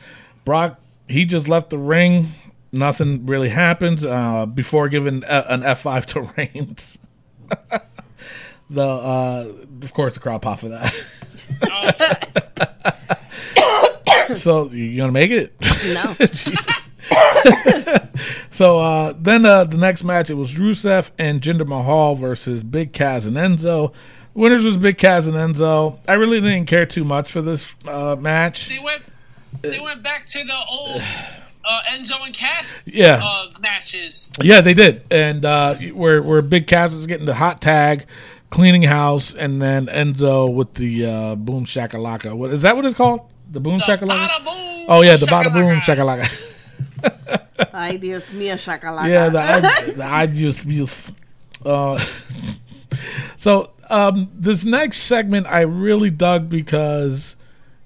brock 0.46 0.80
he 1.08 1.26
just 1.26 1.48
left 1.48 1.70
the 1.70 1.78
ring. 1.78 2.28
Nothing 2.72 3.26
really 3.26 3.50
happens 3.50 4.06
uh 4.06 4.46
before 4.46 4.90
giving 4.90 5.24
a, 5.26 5.46
an 5.50 5.62
f5 5.62 6.06
to 6.06 6.22
reigns. 6.38 6.98
The 8.70 8.82
uh 8.84 9.52
of 9.82 9.94
course 9.94 10.13
the 10.13 10.20
crowd 10.20 10.42
pop 10.42 10.60
for 10.60 10.70
that. 10.70 10.94
So 14.36 14.70
you 14.72 14.98
gonna 14.98 15.13
make 15.13 15.32
it? 15.32 15.54
No. 15.86 16.16
So 18.58 18.80
uh, 18.80 19.13
then 19.16 19.46
uh, 19.46 19.66
the 19.66 19.78
next 19.78 20.04
match 20.04 20.32
it 20.32 20.34
was 20.34 20.56
Rusev 20.56 21.12
and 21.20 21.42
Jinder 21.42 21.68
Mahal 21.68 22.16
versus 22.16 22.63
Big 22.63 22.92
Cass 22.92 23.28
and 23.28 23.38
Enzo. 23.38 23.94
Winners 24.38 24.63
was 24.63 24.78
Big 24.78 25.00
Cass 25.00 25.26
and 25.26 25.34
Enzo. 25.36 25.97
I 26.08 26.13
really 26.13 26.39
didn't 26.39 26.67
care 26.67 26.86
too 26.86 27.04
much 27.04 27.32
for 27.32 27.41
this 27.41 27.65
uh, 27.88 28.15
match. 28.19 28.69
They 28.69 28.78
went. 28.78 29.02
They 29.63 29.80
went 29.80 30.04
back 30.04 30.28
to 30.28 30.43
the 30.43 30.54
old 30.69 31.02
uh, 31.65 31.81
Enzo 31.90 32.23
and 32.23 32.35
Cass 32.35 32.85
Yeah. 32.88 33.19
uh, 33.23 33.48
matches. 33.62 34.31
Yeah, 34.40 34.62
they 34.62 34.75
did, 34.75 35.02
and 35.10 35.44
uh, 35.44 35.73
where 35.94 36.21
where 36.21 36.44
Big 36.44 36.67
Cass 36.67 36.94
was 36.94 37.08
getting 37.08 37.25
the 37.25 37.33
hot 37.33 37.62
tag, 37.62 38.06
cleaning 38.52 38.83
house, 38.83 39.33
and 39.33 39.60
then 39.60 39.88
Enzo 39.88 40.54
with 40.54 40.75
the 40.75 41.06
uh, 41.08 41.35
boom 41.35 41.65
shakalaka. 41.65 42.38
What 42.38 42.52
is 42.52 42.62
that? 42.62 42.75
What 42.75 42.85
it's 42.85 42.94
called? 42.96 43.21
The 43.52 43.60
boom 43.60 43.77
The 43.77 43.83
shakalaka. 43.85 44.27
bada 44.27 44.46
boom. 44.46 44.85
Oh 44.88 45.02
yeah, 45.02 45.15
the 45.15 45.25
bada 45.25 45.52
boom 45.52 45.79
shakalaka. 45.79 46.29
shakalaka. 47.02 47.73
Idea 47.73 48.21
smear 48.21 48.56
shakalaka. 48.56 49.10
Yeah, 49.10 49.29
the 49.29 49.40
I, 49.40 49.60
the 49.94 50.06
I 50.06 50.27
just 50.27 50.63
youth. 50.67 51.12
Uh, 51.65 52.00
so 53.38 53.71
um, 53.90 54.29
this 54.33 54.65
next 54.65 55.00
segment 55.00 55.48
I 55.48 55.62
really 55.62 56.10
dug 56.10 56.50
because 56.50 57.35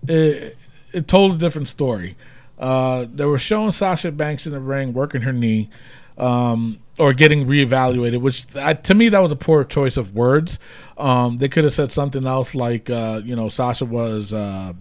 it 0.08 0.58
it 0.93 1.08
told 1.08 1.34
a 1.34 1.38
different 1.38 1.68
story. 1.68 2.16
Uh, 2.60 3.06
they 3.12 3.26
were 3.26 3.38
showing 3.38 3.72
Sasha 3.72 4.12
Banks 4.12 4.45
in 4.45 4.54
the 4.54 4.60
ring 4.60 4.93
working 4.93 5.22
her 5.22 5.34
knee. 5.34 5.70
Um, 6.18 6.78
or 6.99 7.14
getting 7.14 7.47
reevaluated, 7.47 8.22
which 8.22 8.45
to 8.84 8.93
me 8.93 9.10
that 9.10 9.20
was 9.20 9.32
a 9.32 9.36
poor 9.36 9.64
choice 9.64 9.97
of 9.97 10.14
words. 10.14 10.60
Um, 10.97 11.39
they 11.39 11.49
could 11.49 11.64
have 11.64 11.74
said 11.74 11.91
something 11.91 12.28
else 12.28 12.54
like, 12.54 12.91
uh, 12.91 13.22
you 13.24 13.36
know, 13.36 13.49
Sasha 13.49 13.86
was 13.86 14.32
uh, 14.32 14.74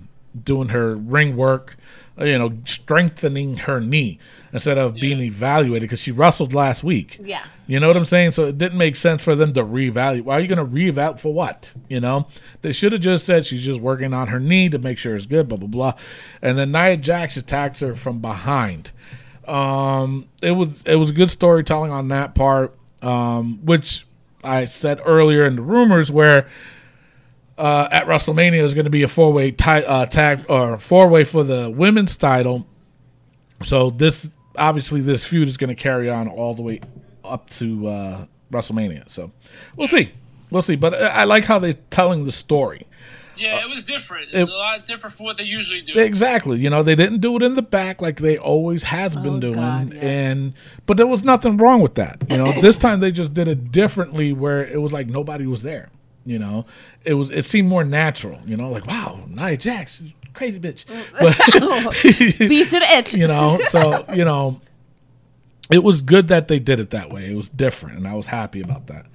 doing 0.45 0.69
her 0.69 0.97
ring 0.97 1.35
work, 1.35 1.77
you 2.21 2.39
know, 2.39 2.53
strengthening 2.65 3.59
her 3.59 3.81
knee 3.81 4.19
instead 4.53 4.79
of 4.79 4.95
being 4.95 5.21
evaluated 5.21 5.83
because 5.83 6.01
she 6.01 6.11
wrestled 6.11 6.53
last 6.53 6.83
week. 6.83 7.19
Yeah. 7.23 7.45
You 7.67 7.79
know 7.79 7.87
what 7.87 7.97
I'm 7.97 8.05
saying? 8.05 8.33
So 8.33 8.47
it 8.47 8.59
didn't 8.59 8.79
make 8.79 8.97
sense 8.97 9.23
for 9.23 9.35
them 9.35 9.55
to 9.55 9.65
reevaluate. 9.65 10.23
Why 10.23 10.37
are 10.37 10.41
you 10.41 10.49
going 10.49 10.59
to 10.59 10.65
reevaluate 10.65 11.21
for 11.21 11.33
what? 11.33 11.73
You 11.89 12.01
know, 12.01 12.27
they 12.63 12.73
should 12.73 12.93
have 12.93 13.01
just 13.01 13.25
said 13.25 13.47
she's 13.47 13.65
just 13.65 13.81
working 13.81 14.13
on 14.13 14.29
her 14.29 14.41
knee 14.41 14.69
to 14.69 14.79
make 14.79 14.99
sure 14.99 15.15
it's 15.15 15.27
good, 15.27 15.49
blah 15.49 15.59
blah 15.59 15.69
blah. 15.69 15.95
And 16.43 16.59
then 16.59 16.73
Nia 16.73 16.97
Jax 16.97 17.37
attacks 17.37 17.81
her 17.81 17.95
from 17.95 18.21
behind. 18.21 18.93
Um, 19.47 20.29
it 20.43 20.53
was 20.53 20.83
it 20.83 20.97
was 20.97 21.13
good 21.13 21.31
storytelling 21.31 21.91
on 21.91 22.09
that 22.09 22.35
part, 22.35 22.77
um, 23.03 23.61
which 23.65 24.07
I 24.43 24.65
said 24.65 25.01
earlier 25.05 25.45
in 25.45 25.57
the 25.57 25.63
rumors 25.63 26.11
where 26.11 26.49
uh, 27.61 27.89
at 27.93 28.07
WrestleMania 28.07 28.63
is 28.65 28.75
going 28.75 28.85
to 28.85 28.91
be 28.91 29.03
a 29.03 29.09
four 29.09 29.33
way 29.33 29.51
ti- 29.51 29.65
uh, 29.85 30.07
tag 30.07 30.45
or 30.49 30.79
four 30.79 31.09
way 31.09 31.25
for 31.25 31.45
the 31.45 31.71
women's 31.71 32.17
title. 32.17 32.67
So 33.63 33.91
this 33.91 34.29
obviously 34.57 35.01
this 35.01 35.25
feud 35.25 35.49
is 35.49 35.57
going 35.57 35.69
to 35.69 35.75
carry 35.81 36.09
on 36.11 36.29
all 36.29 36.55
the 36.55 36.63
way 36.63 36.81
up 37.25 37.51
to 37.51 37.87
uh, 37.87 38.25
WrestleMania. 38.51 39.09
So 39.09 39.31
we'll 39.77 39.89
see, 39.89 40.11
we'll 40.51 40.63
see. 40.63 40.77
But 40.77 40.95
I 40.95 41.07
I 41.09 41.25
like 41.25 41.45
how 41.45 41.59
they're 41.59 41.75
telling 41.91 42.25
the 42.25 42.33
story. 42.33 42.87
Yeah, 43.37 43.63
it 43.65 43.71
was 43.71 43.83
different. 43.83 44.29
it- 44.35 44.41
It's 44.41 44.51
a 44.51 44.55
lot 44.55 44.85
different 44.85 45.17
from 45.17 45.25
what 45.25 45.39
they 45.39 45.45
usually 45.45 45.81
do. 45.81 45.99
Exactly. 45.99 46.59
You 46.59 46.69
know, 46.69 46.83
they 46.83 46.95
didn't 46.95 47.21
do 47.21 47.37
it 47.37 47.43
in 47.43 47.55
the 47.55 47.63
back 47.63 48.03
like 48.03 48.19
they 48.21 48.37
always 48.37 48.83
has 48.83 49.15
been 49.17 49.37
Oh, 49.37 49.41
doing. 49.41 49.55
God, 49.55 49.95
yes. 49.95 50.03
And 50.03 50.53
but 50.87 50.97
there 50.99 51.07
was 51.07 51.23
nothing 51.25 51.57
wrong 51.57 51.81
with 51.81 51.95
that. 51.95 52.23
You 52.29 52.37
know, 52.37 52.53
this 52.61 52.77
time 52.77 53.01
they 53.01 53.13
just 53.13 53.33
did 53.33 53.49
it 53.49 53.73
differently 53.73 54.33
where 54.35 54.63
it 54.67 54.81
was 54.83 54.93
like 54.93 55.07
nobody 55.07 55.47
was 55.47 55.63
there. 55.63 55.89
You 56.27 56.39
know, 56.39 56.67
it 57.05 57.15
was 57.15 57.31
it 57.31 57.45
seemed 57.45 57.69
more 57.69 57.85
natural. 57.85 58.39
You 58.47 58.57
know, 58.57 58.71
like 58.71 58.87
wow, 58.87 59.21
Nia 59.29 59.57
Jax, 59.57 59.97
she's 59.97 60.13
crazy 60.35 60.61
bitch. 60.61 60.85
But 61.21 61.37
Beat 62.49 62.69
to 62.71 62.79
the 62.79 62.87
itch. 62.99 63.15
you 63.15 63.27
know, 63.27 63.59
so 63.69 64.05
you 64.13 64.25
know, 64.25 64.61
it 65.71 65.83
was 65.83 66.01
good 66.03 66.29
that 66.29 66.49
they 66.49 66.59
did 66.59 66.79
it 66.81 66.91
that 66.91 67.11
way. 67.11 67.31
It 67.33 67.37
was 67.37 67.49
different, 67.49 67.97
and 67.97 68.07
I 68.07 68.15
was 68.15 68.27
happy 68.27 68.61
about 68.61 68.87
that. 68.89 69.07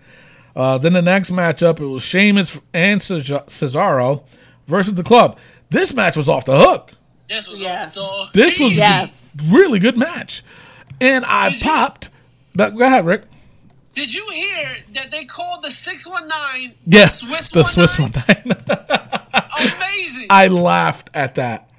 Uh, 0.56 0.78
then 0.78 0.93
the 0.93 1.01
next 1.01 1.32
matchup, 1.32 1.80
it 1.80 1.86
was 1.86 2.01
Sheamus 2.01 2.58
and 2.74 3.01
Cesaro 3.01 4.24
versus 4.68 4.93
the 4.95 5.03
Club. 5.03 5.38
This 5.70 5.93
match 5.93 6.16
was 6.16 6.30
off 6.30 6.45
the 6.45 6.58
hook. 6.58 6.91
This 7.28 7.49
was 7.49 7.62
Yes. 7.62 7.97
off 7.97 8.32
the 8.34 8.41
This 8.41 8.58
was 8.60 8.74
Yes. 8.74 9.34
a 9.39 9.53
really 9.53 9.80
good 9.80 9.97
match, 9.97 10.43
and 11.01 11.26
I 11.26 11.49
Did 11.49 11.60
you- 11.60 11.66
popped. 11.66 12.10
But 12.56 12.76
go 12.78 12.86
ahead, 12.86 13.06
Rick. 13.06 13.24
Did 13.96 14.14
you 14.14 14.28
hear 14.30 14.68
that 14.93 15.10
they 15.10 15.24
called 15.26 15.64
the 15.64 15.72
619 15.72 16.74
Yes, 16.86 17.22
Swiss 17.22 17.50
the 17.52 17.64
Swiss 17.64 17.98
19? 17.98 18.22
one. 18.46 18.66
Amazing. 19.58 20.28
I 20.30 20.48
laughed 20.48 21.10
at 21.14 21.36
that. 21.36 21.70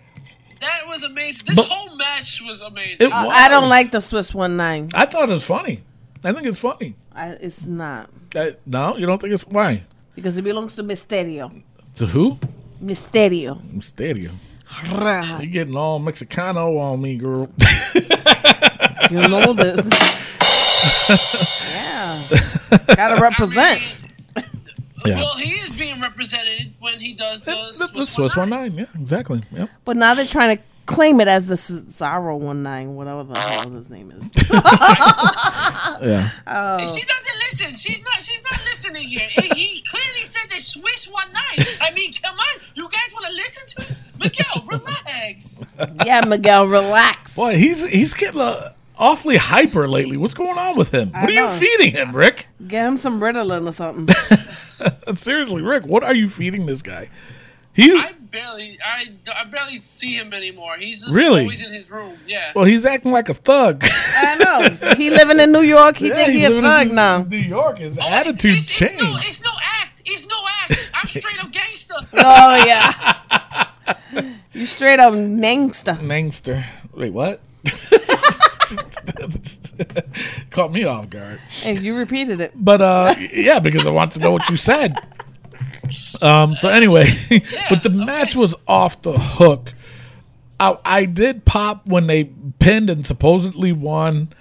that 0.60 0.80
was 0.88 1.04
amazing. 1.04 1.44
This 1.46 1.56
But- 1.58 1.68
whole 1.70 1.94
match 1.96 2.42
was 2.46 2.62
amazing. 2.62 3.06
It 3.08 3.12
I, 3.12 3.24
was. 3.26 3.34
I 3.36 3.48
don't 3.48 3.68
like 3.68 3.90
the 3.92 4.00
Swiss 4.00 4.34
one 4.34 4.56
nine. 4.56 4.88
I 4.94 5.04
thought 5.06 5.28
it 5.28 5.32
was 5.32 5.44
funny. 5.44 5.82
I 6.24 6.32
think 6.32 6.46
it's 6.46 6.58
funny. 6.58 6.94
I, 7.14 7.28
it's 7.40 7.64
not 7.64 8.10
Uh, 8.34 8.50
no, 8.66 8.96
you 8.96 9.06
don't 9.06 9.20
think 9.20 9.32
it's 9.34 9.46
why? 9.46 9.84
because 10.14 10.36
it 10.38 10.42
belongs 10.42 10.74
to 10.76 10.82
Mysterio. 10.82 11.62
To 11.96 12.06
who? 12.06 12.38
Misterio. 12.82 13.60
Mysterio. 13.76 14.32
You're 15.40 15.46
getting 15.46 15.76
all 15.76 16.00
Mexicano 16.00 16.78
on 16.80 17.00
me, 17.02 17.16
girl. 17.18 17.48
You 19.10 19.28
know 19.28 19.52
this. 19.52 19.86
yeah. 22.96 23.08
Gotta 23.08 23.20
represent. 23.20 23.80
Yeah. 25.04 25.16
Well, 25.16 25.36
he 25.38 25.50
is 25.50 25.72
being 25.74 26.00
represented 26.00 26.72
when 26.80 26.98
he 26.98 27.14
does 27.14 27.42
the, 27.42 27.52
the, 27.52 27.56
the 27.56 27.72
Swiss, 27.72 28.08
Swiss 28.10 28.36
one 28.36 28.48
19. 28.48 28.76
nine, 28.76 28.88
yeah, 28.94 29.00
exactly. 29.00 29.42
Yep. 29.52 29.70
But 29.84 29.96
now 29.96 30.14
they're 30.14 30.26
trying 30.26 30.56
to 30.56 30.62
claim 30.86 31.20
it 31.20 31.28
as 31.28 31.46
the 31.46 31.54
Cesaro 31.54 32.38
one 32.38 32.62
nine, 32.64 32.94
whatever 32.96 33.22
the 33.24 33.38
hell 33.38 33.70
his 33.70 33.88
name 33.90 34.10
is. 34.10 34.24
Yeah. 36.02 36.28
And 36.46 36.88
She 36.90 37.02
doesn't 37.04 37.36
listen. 37.44 37.76
She's 37.76 38.02
not. 38.04 38.14
She's 38.16 38.42
not 38.50 38.60
listening 38.64 39.08
here. 39.08 39.26
he, 39.30 39.48
he 39.48 39.82
clearly 39.88 40.24
said 40.24 40.50
the 40.50 40.60
Swiss 40.60 41.08
one 41.10 41.32
nine. 41.32 41.66
I 41.80 41.90
mean, 41.94 42.12
come 42.22 42.34
on, 42.36 42.60
you 42.74 42.84
guys 42.90 43.14
want 43.14 43.26
to 43.26 43.32
listen 43.32 43.66
to 43.84 43.92
it? 43.92 43.98
Miguel? 44.18 44.66
Relax. 44.66 45.64
yeah, 46.04 46.20
Miguel, 46.22 46.66
relax. 46.66 47.34
Boy, 47.34 47.56
he's 47.56 47.84
he's 47.86 48.12
getting 48.14 48.40
uh, 48.40 48.72
awfully 48.98 49.36
hyper 49.36 49.86
lately. 49.88 50.16
What's 50.16 50.34
going 50.34 50.58
on 50.58 50.76
with 50.76 50.90
him? 50.92 51.10
I 51.14 51.22
What 51.22 51.30
are 51.30 51.32
you 51.32 51.48
feeding 51.50 51.92
him, 51.92 52.14
Rick? 52.14 52.46
Get 52.66 52.86
him 52.86 52.96
some 52.96 53.20
Ritalin 53.20 53.68
or 53.68 53.72
something. 53.72 54.14
Seriously, 55.16 55.62
Rick, 55.62 55.84
what 55.86 56.02
are 56.04 56.14
you 56.14 56.28
feeding 56.28 56.66
this 56.66 56.82
guy? 56.82 57.08
He 57.72 57.92
I 57.94 58.12
barely, 58.30 58.78
I, 58.82 59.04
I 59.38 59.44
barely 59.44 59.82
see 59.82 60.14
him 60.14 60.32
anymore. 60.32 60.76
He's 60.78 61.04
just 61.04 61.14
Really? 61.16 61.42
always 61.42 61.64
in 61.64 61.72
his 61.74 61.90
room. 61.90 62.16
Yeah. 62.26 62.52
well, 62.54 62.64
he's 62.64 62.86
acting 62.86 63.12
like 63.12 63.28
a 63.28 63.34
thug. 63.34 63.84
I 63.84 64.36
know. 64.80 64.94
He 64.94 65.10
living 65.10 65.38
in 65.40 65.52
New 65.52 65.60
York. 65.60 65.98
He 65.98 66.08
Yeah, 66.08 66.14
think 66.14 66.30
he 66.32 66.44
a 66.46 66.60
thug 66.62 66.88
in 66.88 66.94
now. 66.94 67.22
New 67.24 67.36
York. 67.36 67.78
His 67.78 67.98
Oh, 68.00 68.08
attitude 68.10 68.52
it's, 68.52 68.70
it's 68.70 68.78
changed. 68.78 69.04
no, 69.04 69.14
it's 69.18 69.44
no 69.44 69.50
act. 69.82 70.02
It's 70.06 70.26
no 70.26 70.36
act. 70.62 70.90
I'm 70.94 71.06
straight 71.06 71.38
up 71.44 71.52
gangster. 71.52 71.94
Oh 72.14 72.64
yeah. 72.64 73.66
you 74.54 74.64
straight 74.64 74.98
up 74.98 75.12
gangster. 75.12 75.98
Nangster. 76.00 76.64
Wait, 76.94 77.12
what? 77.12 77.42
Caught 80.50 80.72
me 80.72 80.84
off 80.84 81.10
guard. 81.10 81.40
And 81.64 81.80
you 81.80 81.96
repeated 81.96 82.40
it. 82.40 82.52
But 82.54 82.80
uh, 82.80 83.14
yeah, 83.32 83.58
because 83.58 83.86
I 83.86 83.90
want 83.90 84.12
to 84.12 84.18
know 84.18 84.32
what 84.32 84.48
you 84.50 84.56
said. 84.56 84.96
Um. 86.20 86.54
So 86.54 86.68
anyway, 86.68 87.06
but 87.68 87.82
the 87.82 87.90
match 87.90 88.36
was 88.36 88.54
off 88.66 89.02
the 89.02 89.18
hook. 89.18 89.72
I, 90.58 90.78
I 90.84 91.04
did 91.04 91.44
pop 91.44 91.86
when 91.86 92.06
they 92.06 92.24
pinned 92.58 92.90
and 92.90 93.06
supposedly 93.06 93.72
won. 93.72 94.32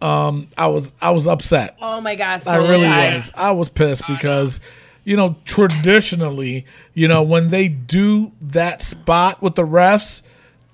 Um, 0.00 0.46
I 0.56 0.68
was 0.68 0.92
I 1.00 1.10
was 1.10 1.26
upset. 1.26 1.76
Oh 1.80 2.00
my 2.00 2.14
god. 2.14 2.42
So 2.42 2.50
I 2.50 2.56
really 2.56 2.86
was 2.86 2.96
I. 2.96 3.14
was. 3.14 3.32
I 3.34 3.50
was 3.50 3.68
pissed 3.68 4.06
because, 4.06 4.60
you 5.04 5.16
know, 5.16 5.36
traditionally, 5.44 6.66
you 6.94 7.08
know, 7.08 7.22
when 7.22 7.50
they 7.50 7.68
do 7.68 8.32
that 8.40 8.82
spot 8.82 9.42
with 9.42 9.56
the 9.56 9.66
refs, 9.66 10.22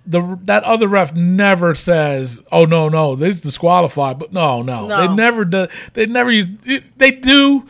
the 0.07 0.39
that 0.45 0.65
other 0.65 0.87
ref 0.89 1.15
never 1.15 1.75
says, 1.75 2.43
"Oh 2.53 2.65
no, 2.65 2.89
no, 2.89 3.17
this 3.17 3.37
is 3.37 3.41
disqualified." 3.41 4.19
But 4.19 4.33
no, 4.33 4.63
no, 4.63 4.87
No. 4.87 5.07
they 5.09 5.15
never 5.15 5.45
do. 5.45 5.67
They 5.95 6.07
never 6.07 6.31
use. 6.31 6.47
They 6.97 7.11
do, 7.11 7.65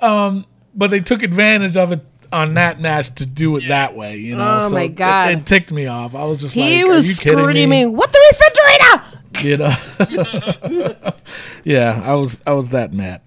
um, 0.00 0.46
but 0.74 0.90
they 0.90 1.00
took 1.00 1.22
advantage 1.22 1.76
of 1.76 1.92
it 1.92 2.04
on 2.32 2.54
that 2.54 2.80
match 2.80 3.14
to 3.14 3.24
do 3.26 3.56
it 3.56 3.68
that 3.68 3.94
way. 3.94 4.16
You 4.16 4.34
know, 4.36 4.60
Oh, 4.62 4.68
so 4.68 4.74
my 4.74 4.88
God. 4.88 5.30
it, 5.30 5.46
ticked 5.46 5.70
me 5.70 5.86
off. 5.86 6.14
I 6.16 6.24
was 6.24 6.40
just 6.40 6.54
He 6.54 6.60
like, 6.62 6.70
"Are 6.72 6.76
you 6.76 6.88
was 6.88 7.20
kidding 7.20 7.38
me?" 7.38 7.52
screaming, 7.52 7.96
"What 7.96 8.12
the 8.12 8.20
refrigerator!" 8.32 9.02
You 9.42 9.56
know. 9.58 11.02
yeah, 11.64 12.00
I 12.04 12.14
was. 12.14 12.40
I 12.46 12.52
was 12.52 12.70
that 12.70 12.92
mad. 12.92 13.20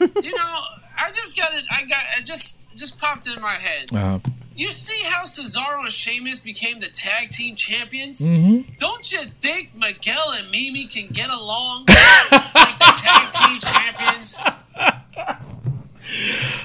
You 0.00 0.08
know, 0.36 0.54
I 0.98 1.10
just 1.12 1.36
got 1.38 1.52
it. 1.54 1.64
I 1.70 1.82
got 1.82 2.00
it. 2.18 2.24
Just, 2.24 2.76
just 2.76 2.98
popped 3.00 3.26
in 3.28 3.40
my 3.40 3.52
head. 3.52 3.94
Uh, 3.94 4.18
You 4.54 4.70
see 4.70 5.02
how 5.04 5.24
Cesaro 5.24 5.80
and 5.80 5.92
Sheamus 5.92 6.40
became 6.40 6.80
the 6.80 6.88
tag 6.88 7.30
team 7.30 7.56
champions? 7.56 8.28
Mm-hmm. 8.28 8.72
Don't 8.78 9.10
you 9.12 9.24
think 9.40 9.70
Miguel 9.74 10.32
and 10.36 10.50
Mimi 10.50 10.86
can 10.86 11.08
get 11.08 11.30
along 11.30 11.86
like 11.88 12.78
the 12.78 13.02
tag 13.02 13.30
team 13.30 13.58
champions? 13.60 14.42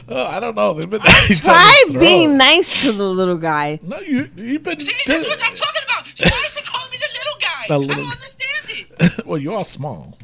oh, 0.09 0.25
I 0.27 0.39
don't 0.39 0.55
know. 0.55 0.73
They've 0.73 0.89
been 0.89 1.01
at 1.01 1.37
Try 1.37 1.85
being 1.91 2.37
nice 2.37 2.83
to 2.83 2.91
the 2.91 3.07
little 3.09 3.37
guy. 3.37 3.79
No, 3.81 3.99
you 3.99 4.29
you've 4.35 4.63
been. 4.63 4.79
See, 4.79 4.93
that's 5.05 5.27
what 5.27 5.41
I'm 5.43 5.55
talking 5.55 5.81
about. 5.85 6.31
Why 6.31 6.43
is 6.45 6.57
she 6.57 6.63
calling 6.65 6.91
me 6.91 6.97
the 6.97 7.09
little 7.17 7.39
guy? 7.39 7.65
The 7.67 7.93
I 7.93 7.97
don't 7.97 8.11
understand 8.11 9.17
it. 9.19 9.25
well, 9.25 9.37
you 9.37 9.53
are 9.53 9.65
small. 9.65 10.17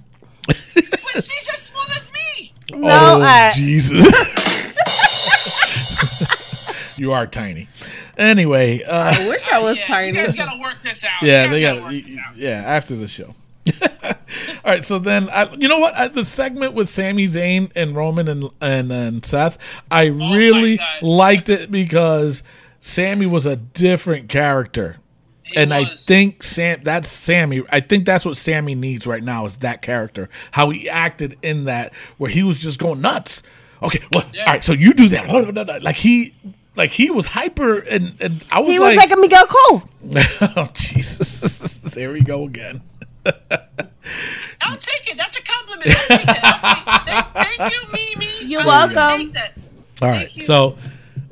But 0.46 0.58
she's 1.24 1.50
as 1.54 1.62
small 1.62 1.86
as 1.96 2.12
me. 2.12 2.54
No, 2.72 2.88
oh 2.90 3.22
uh, 3.24 3.54
Jesus! 3.54 4.06
You 7.04 7.12
are 7.12 7.28
tiny. 7.28 7.68
Anyway, 8.18 8.82
uh, 8.84 9.14
I 9.20 9.28
wish 9.28 9.46
I 9.52 9.62
was 9.62 9.78
yeah, 9.78 9.86
tiny. 9.86 10.18
You 10.18 10.24
guys 10.24 10.38
gotta 10.38 10.58
work 10.62 10.82
this 10.82 11.04
out. 11.04 11.22
yeah, 11.22 11.44
you 11.44 11.50
they 11.50 11.62
gotta 11.62 11.80
got 11.82 11.92
work 11.92 12.02
this 12.02 12.16
out. 12.18 12.38
yeah 12.38 12.64
after 12.66 12.96
the 12.96 13.10
show. 13.10 13.36
All 13.82 14.14
right, 14.66 14.86
so 14.86 15.00
then 15.00 15.30
I, 15.30 15.52
you 15.56 15.68
know 15.68 15.80
what? 15.80 15.96
I, 15.96 16.08
the 16.08 16.24
segment 16.24 16.74
with 16.74 16.90
Sami 16.90 17.28
Zayn 17.28 17.72
and 17.76 17.94
Roman 17.94 18.30
and 18.30 18.50
and, 18.62 18.90
and 18.92 19.26
Seth, 19.26 19.58
I 19.92 20.06
really 20.06 20.80
liked 21.02 21.50
it 21.50 21.70
because 21.70 22.42
Sammy 22.80 23.26
was 23.26 23.46
a 23.46 23.58
different 23.58 24.30
character. 24.30 24.98
He 25.44 25.58
and 25.58 25.74
I 25.74 25.84
think 25.84 26.42
Sam 26.42 26.80
that's 26.84 27.10
Sammy. 27.10 27.64
I 27.70 27.82
think 27.82 28.06
that's 28.06 28.24
what 28.26 28.38
Sammy 28.38 28.76
needs 28.76 29.06
right 29.06 29.24
now 29.24 29.46
is 29.46 29.58
that 29.58 29.82
character. 29.82 30.30
How 30.52 30.70
he 30.70 30.90
acted 30.90 31.38
in 31.42 31.66
that 31.66 31.94
where 32.18 32.30
he 32.32 32.44
was 32.44 32.60
just 32.62 32.80
going 32.80 33.02
nuts. 33.02 33.44
Okay, 33.82 34.00
well, 34.14 34.24
Yeah. 34.34 34.46
all 34.46 34.54
right, 34.54 34.64
so 34.64 34.72
you 34.72 34.94
do 34.94 35.10
that. 35.10 35.28
Like 35.84 35.98
he 35.98 36.34
like 36.76 36.92
he 36.92 37.10
was 37.12 37.28
hyper 37.28 37.80
and 37.80 38.16
and 38.20 38.44
I 38.52 38.60
was 38.60 38.70
he 38.70 38.80
was 38.80 38.96
like, 38.96 39.10
like 39.10 39.18
a 39.18 39.22
Miguel 39.22 39.46
Cole. 39.48 39.84
oh 40.58 40.68
Jesus. 40.74 41.80
There 41.94 42.12
we 42.12 42.22
go 42.22 42.46
again. 42.46 42.82
I'll 43.26 44.78
take 44.78 45.12
it. 45.12 45.18
That's 45.18 45.38
a 45.40 45.44
compliment. 45.44 45.88
I'll 46.00 46.18
take 46.18 46.26
that. 46.26 47.32
thank, 47.36 47.58
thank 47.58 47.74
you, 47.74 48.16
Mimi. 48.16 48.52
You're 48.52 48.62
I 48.62 48.64
will 48.88 48.96
welcome. 48.96 49.32
take. 49.34 49.52
All 50.02 50.10
right, 50.10 50.30
so 50.42 50.70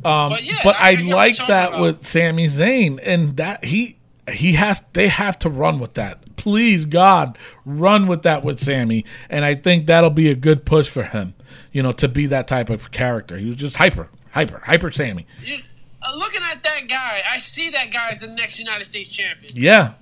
um, 0.06 0.30
But 0.30 0.44
yeah, 0.44 0.60
but 0.64 0.76
I- 0.78 0.80
I, 0.80 0.88
I 0.90 0.96
get 0.96 1.06
what 1.08 1.16
like 1.16 1.38
that 1.48 1.66
talking 1.70 1.82
with 1.82 2.06
Sami 2.06 2.48
Zayn, 2.48 3.00
and 3.04 3.38
that 3.38 3.66
he 3.66 3.98
he 4.32 4.54
has 4.54 4.82
they 4.94 5.08
have 5.08 5.38
to 5.40 5.50
run 5.50 5.80
with 5.80 5.96
that. 5.96 6.20
Please 6.38 6.86
God, 6.86 7.38
run 7.66 8.08
with 8.08 8.24
that 8.24 8.44
with 8.44 8.60
Sammy, 8.60 9.04
and 9.30 9.44
I 9.46 9.56
think 9.56 9.88
that'll 9.88 10.10
be 10.10 10.30
a 10.32 10.36
good 10.36 10.66
push 10.66 10.88
for 10.90 11.04
him. 11.04 11.34
You 11.72 11.84
know, 11.84 11.92
to 11.94 12.08
be 12.08 12.26
that 12.28 12.48
type 12.48 12.70
of 12.70 12.92
character. 12.92 13.38
He 13.38 13.46
was 13.48 13.56
just 13.56 13.76
hyper, 13.78 14.10
hyper, 14.32 14.62
hyper 14.66 14.92
Sammy. 14.92 15.26
You, 15.44 15.60
uh, 16.02 16.16
looking 16.16 16.42
at 16.52 16.64
that 16.64 16.88
guy, 16.88 17.22
I 17.30 17.38
see 17.38 17.70
that 17.70 17.92
guy 17.92 18.10
as 18.10 18.22
the 18.22 18.32
next 18.34 18.60
United 18.60 18.86
States 18.86 19.16
champion. 19.16 19.54
Yeah, 19.56 19.94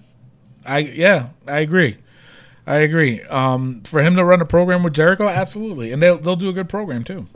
I 0.65 0.79
yeah 0.79 1.29
I 1.47 1.59
agree. 1.59 1.97
I 2.65 2.77
agree. 2.77 3.23
Um, 3.23 3.81
for 3.81 4.01
him 4.01 4.15
to 4.15 4.23
run 4.23 4.41
a 4.41 4.45
program 4.45 4.83
with 4.83 4.93
Jericho, 4.93 5.27
absolutely, 5.27 5.91
and 5.91 6.01
they'll 6.01 6.17
they'll 6.17 6.35
do 6.35 6.49
a 6.49 6.53
good 6.53 6.69
program 6.69 7.03
too. 7.03 7.27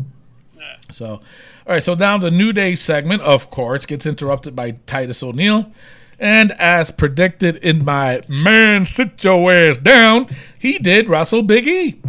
So, 0.91 1.07
all 1.07 1.21
right. 1.67 1.83
So 1.83 1.95
now 1.95 2.17
the 2.17 2.31
New 2.31 2.53
Day 2.53 2.75
segment, 2.75 3.21
of 3.23 3.49
course, 3.49 3.85
gets 3.85 4.05
interrupted 4.05 4.55
by 4.55 4.71
Titus 4.85 5.23
O'Neil, 5.23 5.71
and 6.19 6.51
as 6.53 6.91
predicted 6.91 7.57
in 7.57 7.83
my 7.83 8.21
"Man, 8.29 8.85
sit 8.85 9.23
your 9.23 9.51
ass 9.51 9.77
down," 9.77 10.27
he 10.57 10.77
did 10.77 11.09
wrestle 11.09 11.41
Big 11.41 11.67
E. 11.67 12.01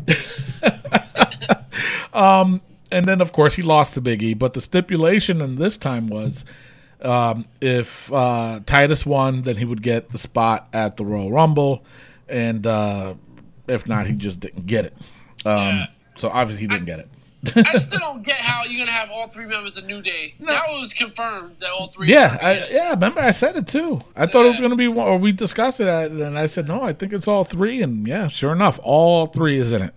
um, 2.12 2.60
and 2.94 3.06
then 3.06 3.20
of 3.20 3.32
course 3.32 3.54
he 3.56 3.62
lost 3.62 3.94
to 3.94 4.00
Big 4.00 4.22
E, 4.22 4.34
but 4.34 4.54
the 4.54 4.60
stipulation 4.60 5.40
in 5.40 5.56
this 5.56 5.76
time 5.76 6.06
was 6.06 6.44
um, 7.02 7.44
if 7.60 8.12
uh, 8.12 8.60
Titus 8.64 9.04
won, 9.04 9.42
then 9.42 9.56
he 9.56 9.64
would 9.64 9.82
get 9.82 10.10
the 10.10 10.18
spot 10.18 10.68
at 10.72 10.96
the 10.96 11.04
Royal 11.04 11.30
Rumble, 11.30 11.84
and 12.28 12.66
uh, 12.66 13.14
if 13.68 13.86
not, 13.86 14.06
he 14.06 14.14
just 14.14 14.40
didn't 14.40 14.66
get 14.66 14.86
it. 14.86 14.94
Um, 15.44 15.76
Yeah. 15.76 15.86
So 16.16 16.28
obviously 16.28 16.62
he 16.62 16.68
didn't 16.68 16.86
get 16.86 17.00
it. 17.00 17.08
I 17.56 17.74
still 17.76 17.98
don't 17.98 18.22
get 18.24 18.36
how 18.36 18.62
you're 18.64 18.78
gonna 18.78 18.96
have 18.96 19.10
all 19.10 19.26
three 19.26 19.46
members 19.46 19.76
of 19.76 19.84
New 19.84 20.00
Day. 20.00 20.34
That 20.40 20.62
was 20.70 20.94
confirmed 20.94 21.56
that 21.58 21.70
all 21.70 21.88
three. 21.88 22.06
Yeah, 22.08 22.38
I, 22.40 22.68
yeah. 22.70 22.90
Remember, 22.90 23.20
I 23.20 23.32
said 23.32 23.56
it 23.56 23.66
too. 23.66 24.02
I 24.16 24.26
thought 24.26 24.46
it 24.46 24.50
was 24.50 24.58
going 24.58 24.70
to 24.70 24.76
be 24.76 24.88
one, 24.88 25.08
or 25.08 25.18
we 25.18 25.32
discussed 25.32 25.80
it, 25.80 25.88
and 25.88 26.38
I 26.38 26.46
said 26.46 26.68
no. 26.68 26.82
I 26.82 26.92
think 26.92 27.12
it's 27.12 27.26
all 27.26 27.42
three, 27.42 27.82
and 27.82 28.06
yeah, 28.06 28.28
sure 28.28 28.52
enough, 28.52 28.78
all 28.82 29.26
three 29.26 29.58
is 29.58 29.72
in 29.72 29.82
it. 29.82 29.94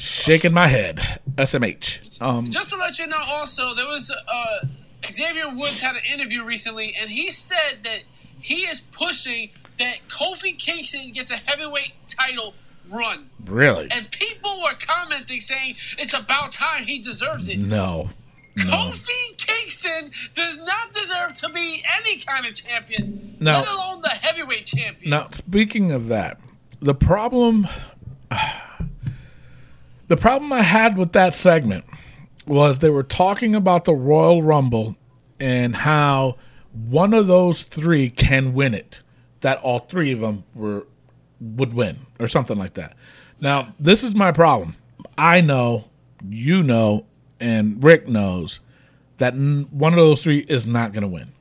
Shaking 0.00 0.52
my 0.54 0.66
head, 0.68 1.20
SMH. 1.36 2.20
Um, 2.22 2.50
Just 2.50 2.70
to 2.70 2.76
let 2.76 2.98
you 2.98 3.06
know, 3.06 3.20
also 3.26 3.74
there 3.74 3.86
was 3.88 4.14
uh, 4.28 4.66
Xavier 5.12 5.48
Woods 5.54 5.80
had 5.80 5.96
an 5.96 6.02
interview 6.12 6.44
recently, 6.44 6.94
and 6.98 7.10
he 7.10 7.30
said 7.30 7.84
that 7.84 8.00
he 8.40 8.62
is 8.62 8.80
pushing 8.80 9.50
that 9.78 9.96
Kofi 10.08 10.58
Kingston 10.58 11.12
gets 11.12 11.30
a 11.32 11.36
heavyweight 11.36 11.92
title 12.08 12.54
run, 12.90 13.28
really? 13.46 13.88
and 13.90 14.10
people 14.10 14.50
were 14.62 14.74
commenting 14.80 15.40
saying 15.40 15.74
it's 15.98 16.18
about 16.18 16.52
time 16.52 16.84
he 16.86 16.98
deserves 16.98 17.48
it. 17.48 17.58
No, 17.58 18.10
no. 18.56 18.64
Kofi 18.72 19.36
Kingston 19.36 20.10
does 20.34 20.58
not 20.58 20.92
deserve 20.92 21.34
to 21.34 21.48
be 21.50 21.84
any 22.00 22.18
kind 22.18 22.46
of 22.46 22.54
champion, 22.54 23.36
No. 23.40 23.52
let 23.52 23.68
alone 23.68 24.00
the 24.00 24.08
heavyweight 24.22 24.66
champion. 24.66 25.10
Now, 25.10 25.28
speaking 25.30 25.92
of 25.92 26.08
that, 26.08 26.40
the 26.80 26.94
problem, 26.94 27.68
the 30.08 30.16
problem 30.16 30.52
I 30.52 30.62
had 30.62 30.96
with 30.96 31.12
that 31.12 31.34
segment 31.34 31.84
was 32.46 32.78
they 32.78 32.90
were 32.90 33.02
talking 33.02 33.54
about 33.54 33.84
the 33.84 33.94
Royal 33.94 34.42
Rumble 34.42 34.96
and 35.38 35.76
how 35.76 36.36
one 36.72 37.14
of 37.14 37.26
those 37.26 37.62
three 37.62 38.10
can 38.10 38.54
win 38.54 38.74
it. 38.74 39.02
That 39.40 39.58
all 39.60 39.80
three 39.80 40.10
of 40.12 40.20
them 40.20 40.44
were 40.54 40.86
would 41.40 41.72
win 41.72 41.98
or 42.18 42.26
something 42.26 42.58
like 42.58 42.74
that. 42.74 42.96
Now, 43.40 43.72
this 43.78 44.02
is 44.02 44.14
my 44.14 44.32
problem. 44.32 44.74
I 45.16 45.40
know, 45.40 45.84
you 46.28 46.62
know, 46.62 47.04
and 47.38 47.82
Rick 47.82 48.08
knows 48.08 48.58
that 49.18 49.34
one 49.34 49.92
of 49.92 49.98
those 49.98 50.22
three 50.22 50.40
is 50.40 50.66
not 50.66 50.92
going 50.92 51.02
to 51.02 51.08
win. 51.08 51.32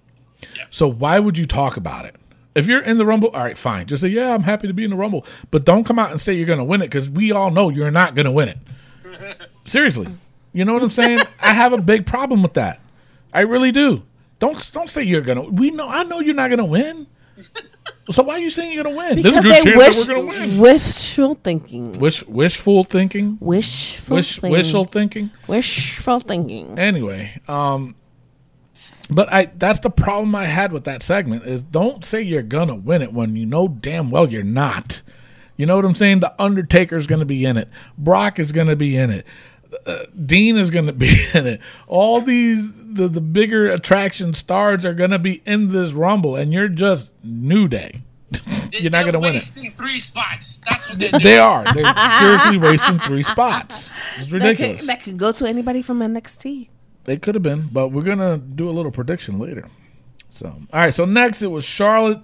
So 0.70 0.88
why 0.88 1.20
would 1.20 1.38
you 1.38 1.46
talk 1.46 1.78
about 1.78 2.06
it? 2.06 2.16
If 2.58 2.68
you're 2.68 2.82
in 2.82 2.98
the 2.98 3.06
Rumble, 3.06 3.30
all 3.30 3.44
right, 3.44 3.58
fine. 3.58 3.86
Just 3.86 4.02
say, 4.02 4.08
yeah, 4.10 4.34
I'm 4.34 4.44
happy 4.44 4.68
to 4.68 4.74
be 4.74 4.84
in 4.84 4.90
the 4.90 4.96
Rumble. 4.96 5.26
But 5.52 5.64
don't 5.64 5.84
come 5.84 6.00
out 6.00 6.12
and 6.12 6.20
say 6.20 6.34
you're 6.34 6.46
going 6.48 6.60
to 6.60 6.66
win 6.66 6.82
it 6.82 6.86
because 6.88 7.10
we 7.10 7.32
all 7.32 7.52
know 7.52 7.70
you're 7.70 7.92
not 7.92 8.16
going 8.16 8.26
to 8.26 8.32
win 8.32 8.50
it. 8.50 8.58
Seriously. 9.66 10.08
You 10.54 10.66
know 10.66 10.74
what 10.74 10.82
I'm 10.82 10.90
saying? 10.90 11.20
I 11.42 11.54
have 11.54 11.72
a 11.74 11.78
big 11.78 12.06
problem 12.06 12.42
with 12.42 12.54
that. 12.56 12.80
I 13.32 13.42
really 13.42 13.72
do. 13.72 14.04
Don't 14.40 14.72
don't 14.72 14.90
say 14.90 15.04
you're 15.04 15.22
gonna. 15.22 15.42
We 15.44 15.72
know. 15.72 15.88
I 15.90 16.04
know 16.04 16.20
you're 16.20 16.36
not 16.36 16.50
gonna 16.50 16.66
win. 16.66 17.08
So 18.12 18.24
why 18.24 18.36
are 18.36 18.40
you 18.40 18.50
saying 18.50 18.72
you're 18.72 18.84
gonna 18.84 18.96
win? 18.96 19.16
Because 19.16 19.34
There's 19.34 19.46
a 19.46 19.50
they 19.50 19.64
good 19.64 19.80
chance 19.80 19.98
wish, 19.98 20.06
that 20.06 20.16
we're 20.16 20.32
gonna 20.32 20.40
win. 20.52 20.60
wishful 20.62 21.36
thinking. 21.36 21.94
Wish 22.00 22.26
wishful 22.28 22.84
thinking. 22.84 23.38
Wishful 23.42 24.16
Wish 24.16 24.40
thinking. 24.40 24.52
wishful 24.52 24.86
thinking. 24.86 25.30
Wishful 25.48 26.20
thinking. 26.20 26.80
Anyway, 26.80 27.40
um, 27.48 27.96
but 29.10 29.32
I 29.32 29.46
that's 29.56 29.80
the 29.80 29.90
problem 29.90 30.36
I 30.36 30.46
had 30.46 30.72
with 30.72 30.84
that 30.86 31.02
segment 31.02 31.44
is 31.46 31.64
don't 31.64 32.04
say 32.04 32.22
you're 32.22 32.42
gonna 32.44 32.76
win 32.76 33.02
it 33.02 33.14
when 33.14 33.36
you 33.36 33.46
know 33.46 33.68
damn 33.68 34.12
well 34.12 34.30
you're 34.30 34.44
not. 34.44 35.02
You 35.56 35.66
know 35.66 35.76
what 35.76 35.86
I'm 35.86 35.96
saying? 35.96 36.20
The 36.20 36.36
Undertaker's 36.42 37.08
gonna 37.08 37.26
be 37.26 37.44
in 37.46 37.58
it. 37.58 37.70
Brock 37.98 38.38
is 38.40 38.52
gonna 38.52 38.76
be 38.76 38.96
in 38.98 39.10
it. 39.10 39.26
Uh, 39.86 40.04
Dean 40.26 40.56
is 40.58 40.72
gonna 40.72 40.92
be 40.94 41.16
in 41.34 41.48
it. 41.48 41.62
All 41.88 42.22
these 42.22 42.72
the 42.74 43.08
the 43.08 43.22
bigger 43.22 43.68
attraction 43.68 44.34
stars 44.34 44.86
are 44.86 44.94
gonna 44.94 45.20
be 45.20 45.42
in 45.46 45.72
this 45.72 45.94
Rumble, 45.94 46.36
and 46.36 46.54
you're 46.54 46.68
just 46.70 47.12
New 47.24 47.68
Day. 47.68 48.02
you're 48.74 48.92
not 48.92 49.06
gonna 49.06 49.20
win 49.20 49.30
it. 49.30 49.34
wasting 49.36 49.72
three 49.72 49.98
spots. 50.00 50.58
That's 50.70 50.90
what 50.90 51.00
they're 51.00 51.12
doing. 51.12 51.24
They 51.24 51.40
are. 51.40 51.64
They're 51.74 51.94
seriously 52.20 52.58
wasting 52.58 53.00
three 53.00 53.24
spots. 53.24 53.90
It's 54.18 54.28
That 54.28 54.32
ridiculous. 54.34 54.80
could, 54.82 54.90
that 54.90 55.02
could 55.04 55.18
go 55.18 55.32
to 55.32 55.46
anybody 55.48 55.82
from 55.82 56.00
NXT. 56.00 56.68
They 57.08 57.16
could 57.18 57.36
have 57.36 57.42
been, 57.42 57.70
but 57.72 57.88
we're 57.88 58.04
gonna 58.04 58.38
do 58.38 58.70
a 58.70 58.72
little 58.72 58.92
prediction 58.92 59.40
later. 59.40 59.70
So, 60.34 60.48
all 60.50 60.80
right. 60.80 60.94
So 60.94 61.06
next, 61.06 61.42
it 61.42 61.48
was 61.48 61.64
Charlotte. 61.64 62.20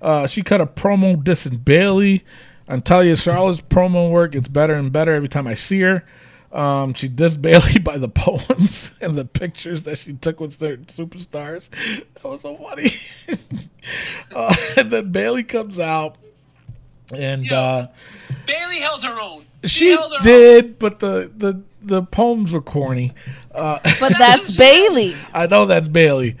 Uh, 0.00 0.26
she 0.26 0.42
cut 0.42 0.60
a 0.60 0.66
promo 0.66 1.16
dissing 1.16 1.64
Bayley. 1.64 2.22
I'm 2.68 2.82
telling 2.82 3.08
you, 3.08 3.16
Charlotte's 3.16 3.62
promo 3.62 4.10
work 4.10 4.32
gets 4.32 4.46
better 4.46 4.74
and 4.74 4.92
better 4.92 5.14
every 5.14 5.28
time 5.30 5.46
I 5.46 5.54
see 5.54 5.80
her. 5.80 6.04
Um, 6.52 6.92
she 6.92 7.08
dissed 7.08 7.40
Bayley 7.40 7.78
by 7.82 7.96
the 7.96 8.08
poems 8.10 8.90
and 9.00 9.16
the 9.16 9.24
pictures 9.24 9.84
that 9.84 9.96
she 9.98 10.12
took 10.12 10.38
with 10.38 10.58
their 10.58 10.76
superstars. 10.76 11.70
That 12.22 12.24
was 12.28 12.42
so 12.42 12.56
funny. 12.56 12.94
uh, 14.34 14.54
and 14.76 14.90
then 14.90 15.12
Bayley 15.12 15.44
comes 15.44 15.80
out, 15.80 16.16
and 17.12 17.50
uh, 17.52 17.86
Bayley 18.46 18.80
held 18.80 19.02
her 19.04 19.18
own. 19.20 19.44
she 19.64 19.90
held 19.92 20.12
her 20.12 20.18
own. 20.18 20.24
did, 20.24 20.78
but 20.78 20.98
the 20.98 21.30
the 21.36 21.62
the 21.86 22.02
poems 22.02 22.52
were 22.52 22.60
corny. 22.60 23.12
But 23.52 23.82
that's 24.18 24.56
Bayley. 24.58 25.10
I 25.32 25.46
know 25.46 25.66
that's 25.66 25.88
Bayley, 25.88 26.36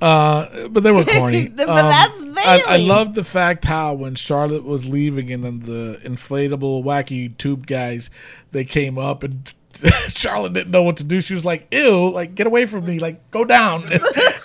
uh, 0.00 0.68
but 0.68 0.82
they 0.82 0.90
were 0.90 1.04
corny. 1.04 1.48
But 1.56 1.68
Um, 1.68 1.76
that's 1.76 2.46
I, 2.46 2.62
I 2.66 2.76
Bayley. 2.76 2.86
love 2.86 3.14
the 3.14 3.24
fact 3.24 3.64
how 3.64 3.94
when 3.94 4.14
Charlotte 4.14 4.64
was 4.64 4.86
leaving 4.88 5.30
and 5.32 5.44
then 5.44 5.60
the 5.60 6.00
inflatable 6.04 6.84
wacky 6.84 7.36
tube 7.38 7.66
guys, 7.66 8.10
they 8.52 8.64
came 8.64 8.98
up 8.98 9.22
and 9.22 9.52
Charlotte 10.08 10.52
didn't 10.54 10.70
know 10.70 10.82
what 10.82 10.96
to 10.98 11.04
do. 11.04 11.20
She 11.20 11.34
was 11.34 11.44
like, 11.44 11.66
"Ew! 11.72 12.10
Like 12.10 12.34
get 12.34 12.46
away 12.46 12.64
from 12.66 12.84
me! 12.86 12.98
Like 12.98 13.30
go 13.30 13.44
down!" 13.44 13.82
It, 13.92 14.00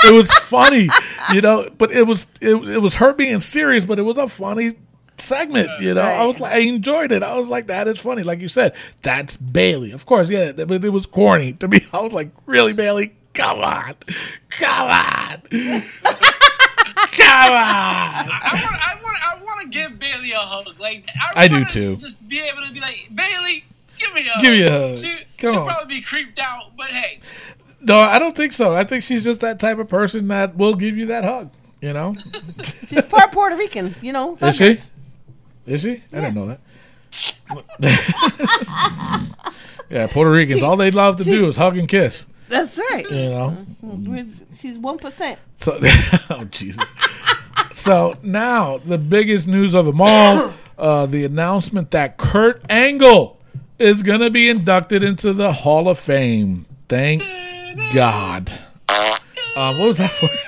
it 0.05 0.11
was 0.13 0.29
funny, 0.39 0.89
you 1.33 1.39
know. 1.41 1.69
But 1.77 1.91
it 1.91 2.05
was 2.05 2.27
it, 2.41 2.55
it 2.69 2.79
was 2.79 2.95
her 2.95 3.13
being 3.13 3.39
serious, 3.39 3.85
but 3.85 3.97
it 3.99 4.01
was 4.01 4.17
a 4.17 4.27
funny 4.27 4.73
segment. 5.21 5.69
You 5.79 5.93
know, 5.93 6.01
I 6.01 6.25
was 6.25 6.39
like, 6.39 6.53
I 6.53 6.59
enjoyed 6.59 7.11
it. 7.11 7.23
I 7.23 7.37
was 7.37 7.49
like, 7.49 7.67
that 7.67 7.87
is 7.87 7.99
funny. 7.99 8.23
Like 8.23 8.39
you 8.39 8.47
said, 8.47 8.73
that's 9.01 9.37
Bayley. 9.37 9.91
Of 9.91 10.05
course, 10.05 10.29
yeah, 10.29 10.51
but 10.51 10.83
it 10.83 10.89
was 10.89 11.05
corny 11.05 11.53
to 11.53 11.67
me. 11.67 11.81
I 11.93 12.01
was 12.01 12.13
like, 12.13 12.29
really, 12.45 12.73
Bayley? 12.73 13.13
Come 13.33 13.59
on, 13.61 13.93
come 14.49 14.87
on, 14.89 15.41
come 15.51 15.81
on. 17.51 17.53
I 17.53 18.59
want, 18.61 18.75
I 18.75 18.99
want, 19.03 19.17
I 19.27 19.43
want 19.43 19.61
to 19.61 19.67
give 19.69 19.97
Bayley 19.99 20.31
a 20.33 20.37
hug. 20.37 20.77
Like 20.79 21.07
I 21.35 21.47
do 21.47 21.63
too. 21.65 21.95
Just 21.95 22.27
be 22.27 22.39
able 22.41 22.65
to 22.67 22.73
be 22.73 22.81
like, 22.81 23.07
Bayley, 23.13 23.63
give 23.97 24.13
me 24.13 24.21
a 24.21 24.39
Give 24.41 24.49
hug. 24.49 24.53
me 24.53 24.63
a 24.63 24.71
hug. 24.71 24.97
She, 24.97 25.15
Come 25.37 25.51
she'll 25.51 25.59
on. 25.61 25.67
probably 25.67 25.95
be 25.95 26.01
creeped 26.01 26.39
out, 26.39 26.75
but 26.77 26.87
hey, 26.87 27.19
No, 27.79 27.99
I 27.99 28.19
don't 28.19 28.35
think 28.35 28.51
so. 28.51 28.75
I 28.75 28.83
think 28.83 29.03
she's 29.03 29.23
just 29.23 29.39
that 29.41 29.59
type 29.59 29.79
of 29.79 29.87
person 29.87 30.27
that 30.27 30.55
will 30.57 30.75
give 30.75 30.97
you 30.97 31.05
that 31.07 31.23
hug. 31.23 31.49
You 31.81 31.93
know, 31.93 32.15
She's 32.85 33.05
part 33.07 33.31
Puerto 33.31 33.55
Rican, 33.55 33.95
you 34.03 34.13
know. 34.13 34.37
is 34.39 34.57
she? 34.57 34.75
Is 35.65 35.81
she? 35.81 36.01
I 36.11 36.21
didn't 36.21 36.35
know 36.35 36.47
that. 36.47 36.59
yeah, 39.89 40.07
Puerto 40.07 40.31
Ricans, 40.31 40.63
all 40.63 40.77
they 40.77 40.91
love 40.91 41.17
to 41.17 41.23
do 41.23 41.47
is 41.47 41.57
hug 41.57 41.77
and 41.77 41.87
kiss. 41.87 42.25
That's 42.47 42.77
right. 42.91 43.09
You 43.09 43.29
know, 43.29 43.57
We're- 43.81 44.27
She's 44.55 44.77
one 44.77 44.97
percent. 44.97 45.39
so 45.59 45.79
oh 46.29 46.45
Jesus. 46.51 46.91
So 47.71 48.13
now 48.21 48.77
the 48.77 48.97
biggest 48.97 49.47
news 49.47 49.73
of 49.73 49.85
them 49.85 50.01
all, 50.01 50.53
uh, 50.77 51.05
the 51.05 51.23
announcement 51.25 51.91
that 51.91 52.17
Kurt 52.17 52.61
Angle 52.69 53.39
is 53.79 54.03
going 54.03 54.19
to 54.19 54.29
be 54.29 54.49
inducted 54.49 55.03
into 55.03 55.33
the 55.33 55.51
Hall 55.51 55.87
of 55.89 55.97
Fame. 55.99 56.65
Thank 56.87 57.23
God. 57.93 58.51
Uh, 59.55 59.73
what 59.75 59.87
was 59.87 59.97
that 59.97 60.11
for? 60.11 60.29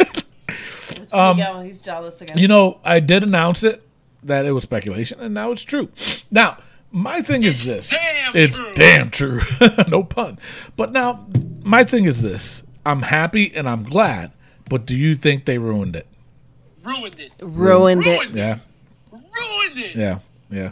Um, 1.14 1.38
he's 1.64 1.80
jealous 1.80 2.20
again. 2.24 2.39
You 2.39 2.47
know, 2.47 2.80
I 2.84 2.99
did 2.99 3.22
announce 3.22 3.61
it 3.61 3.84
that 4.26 4.45
it 4.45 4.51
was 4.51 4.63
speculation, 4.63 5.19
and 5.19 5.34
now 5.34 5.51
it's 5.51 5.63
true. 5.63 5.89
Now, 6.32 6.57
My 6.91 7.21
thing 7.21 7.43
is 7.43 7.65
this. 7.65 7.89
damn 7.89 8.36
it's 8.36 8.55
true. 8.55 8.74
damn 8.76 9.09
true. 9.09 9.41
no 9.89 10.03
pun. 10.03 10.39
But 10.76 10.91
now, 10.91 11.28
my 11.63 11.84
thing 11.84 12.05
is 12.05 12.21
this. 12.21 12.63
I'm 12.86 13.03
happy 13.03 13.51
and 13.55 13.67
I'm 13.67 13.84
glad. 13.84 14.32
But 14.69 14.86
do 14.86 14.95
you 14.95 15.15
think 15.15 15.45
they 15.45 15.57
ruined 15.57 15.95
it? 15.95 16.07
Ruined 16.84 17.19
it. 17.19 17.32
Ruined 17.41 18.01
it. 18.05 18.05
Ruined 18.05 18.32
it. 18.32 18.38
Yeah. 18.38 18.59
Ruined 19.11 19.78
it. 19.78 19.95
Yeah. 19.95 20.19
Yeah. 20.51 20.71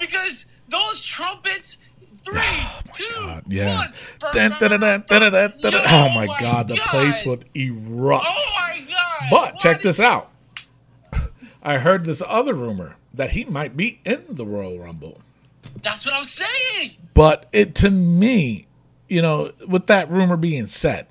Because 0.00 0.46
those 0.68 1.04
trumpets. 1.04 1.82
Three, 2.20 2.40
oh, 2.42 2.80
two, 2.92 3.04
God, 3.14 3.44
yeah. 3.46 3.86
Dun, 4.32 4.50
dun, 4.58 4.80
dun, 4.80 5.04
dun. 5.06 5.24
Oh, 5.64 5.82
oh 5.86 6.08
my 6.14 6.26
God, 6.40 6.68
the 6.68 6.74
place 6.74 7.24
would 7.24 7.48
erupt. 7.54 8.26
Oh 8.28 8.50
my 8.56 8.80
god! 8.90 9.28
But 9.30 9.58
check 9.60 9.80
this 9.82 9.98
out. 10.00 10.30
I 11.68 11.78
heard 11.78 12.04
this 12.04 12.22
other 12.26 12.54
rumor 12.54 12.96
that 13.12 13.32
he 13.32 13.44
might 13.44 13.76
be 13.76 14.00
in 14.04 14.24
the 14.28 14.46
Royal 14.46 14.78
Rumble. 14.78 15.20
That's 15.82 16.06
what 16.06 16.14
I'm 16.14 16.24
saying. 16.24 16.92
But 17.14 17.48
it 17.52 17.74
to 17.76 17.90
me, 17.90 18.66
you 19.08 19.20
know, 19.22 19.52
with 19.66 19.86
that 19.86 20.10
rumor 20.10 20.36
being 20.36 20.66
said, 20.66 21.06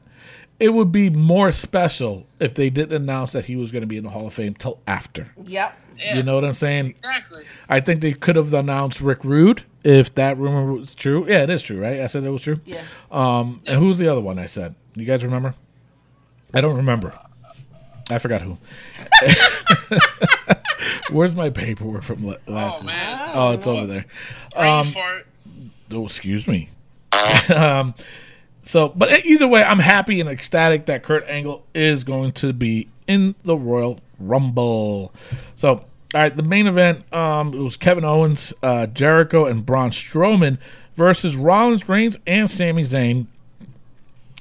it 0.60 0.70
would 0.74 0.92
be 0.92 1.10
more 1.12 1.52
special 1.52 2.26
if 2.40 2.56
they 2.56 2.70
didn't 2.72 2.96
announce 3.04 3.34
that 3.34 3.46
he 3.46 3.56
was 3.56 3.72
going 3.72 3.82
to 3.84 3.88
be 3.88 3.98
in 3.98 4.04
the 4.04 4.10
Hall 4.10 4.26
of 4.26 4.34
Fame 4.34 4.56
till 4.56 4.80
after. 4.88 5.28
Yep. 5.46 5.78
Yeah, 6.00 6.16
You 6.18 6.24
know 6.24 6.36
what 6.36 6.44
I'm 6.46 6.54
saying? 6.54 6.96
exactly. 6.98 7.44
I 7.70 7.80
think 7.80 8.02
they 8.02 8.14
could 8.14 8.36
have 8.36 8.54
announced 8.54 9.02
Rick 9.02 9.24
Rude 9.24 9.64
if 9.84 10.14
that 10.16 10.38
rumor 10.38 10.72
was 10.74 10.96
true. 10.96 11.26
Yeah, 11.28 11.44
it 11.44 11.50
is 11.52 11.62
true, 11.64 11.80
right? 11.80 12.02
I 12.02 12.08
said 12.08 12.24
it 12.24 12.30
was 12.30 12.42
true. 12.44 12.60
Yeah. 12.66 12.82
Um, 13.12 13.62
and 13.68 13.80
who's 13.80 13.98
the 14.00 14.08
other 14.08 14.22
one 14.22 14.38
I 14.40 14.46
said? 14.48 14.74
You 14.96 15.06
guys 15.06 15.24
remember? 15.24 15.54
I 16.54 16.62
don't 16.62 16.76
remember. 16.78 17.18
I 18.10 18.20
forgot 18.20 18.42
who. 18.42 18.58
Where's 21.12 21.36
my 21.36 21.50
paperwork 21.50 22.04
from 22.04 22.26
last 22.26 22.40
Oh 22.48 22.78
week? 22.80 22.86
man, 22.88 23.30
Oh, 23.34 23.52
it's 23.52 23.68
over 23.68 23.86
there. 23.86 24.06
Um. 24.56 24.86
Oh, 25.92 26.06
excuse 26.06 26.48
me. 26.48 26.70
um, 27.56 27.94
so, 28.64 28.90
but 28.90 29.26
either 29.26 29.48
way, 29.48 29.64
I'm 29.64 29.80
happy 29.80 30.20
and 30.20 30.30
ecstatic 30.30 30.86
that 30.88 31.04
Kurt 31.04 31.24
Angle 31.28 31.66
is 31.74 32.04
going 32.04 32.34
to 32.34 32.52
be 32.54 32.90
in 33.08 33.36
the 33.46 33.58
Royal 33.58 34.00
Rumble. 34.20 35.14
So, 35.56 35.70
all 35.70 35.86
right, 36.14 36.36
the 36.36 36.44
main 36.44 36.68
event 36.68 37.12
um, 37.14 37.54
it 37.54 37.60
was 37.60 37.78
Kevin 37.78 38.04
Owens, 38.04 38.52
uh, 38.62 38.88
Jericho, 38.88 39.46
and 39.46 39.66
Braun 39.66 39.92
Strowman 39.92 40.58
versus 40.96 41.36
Rollins, 41.38 41.88
Reigns, 41.88 42.18
and 42.28 42.52
Sami 42.52 42.84
Zayn. 42.84 43.28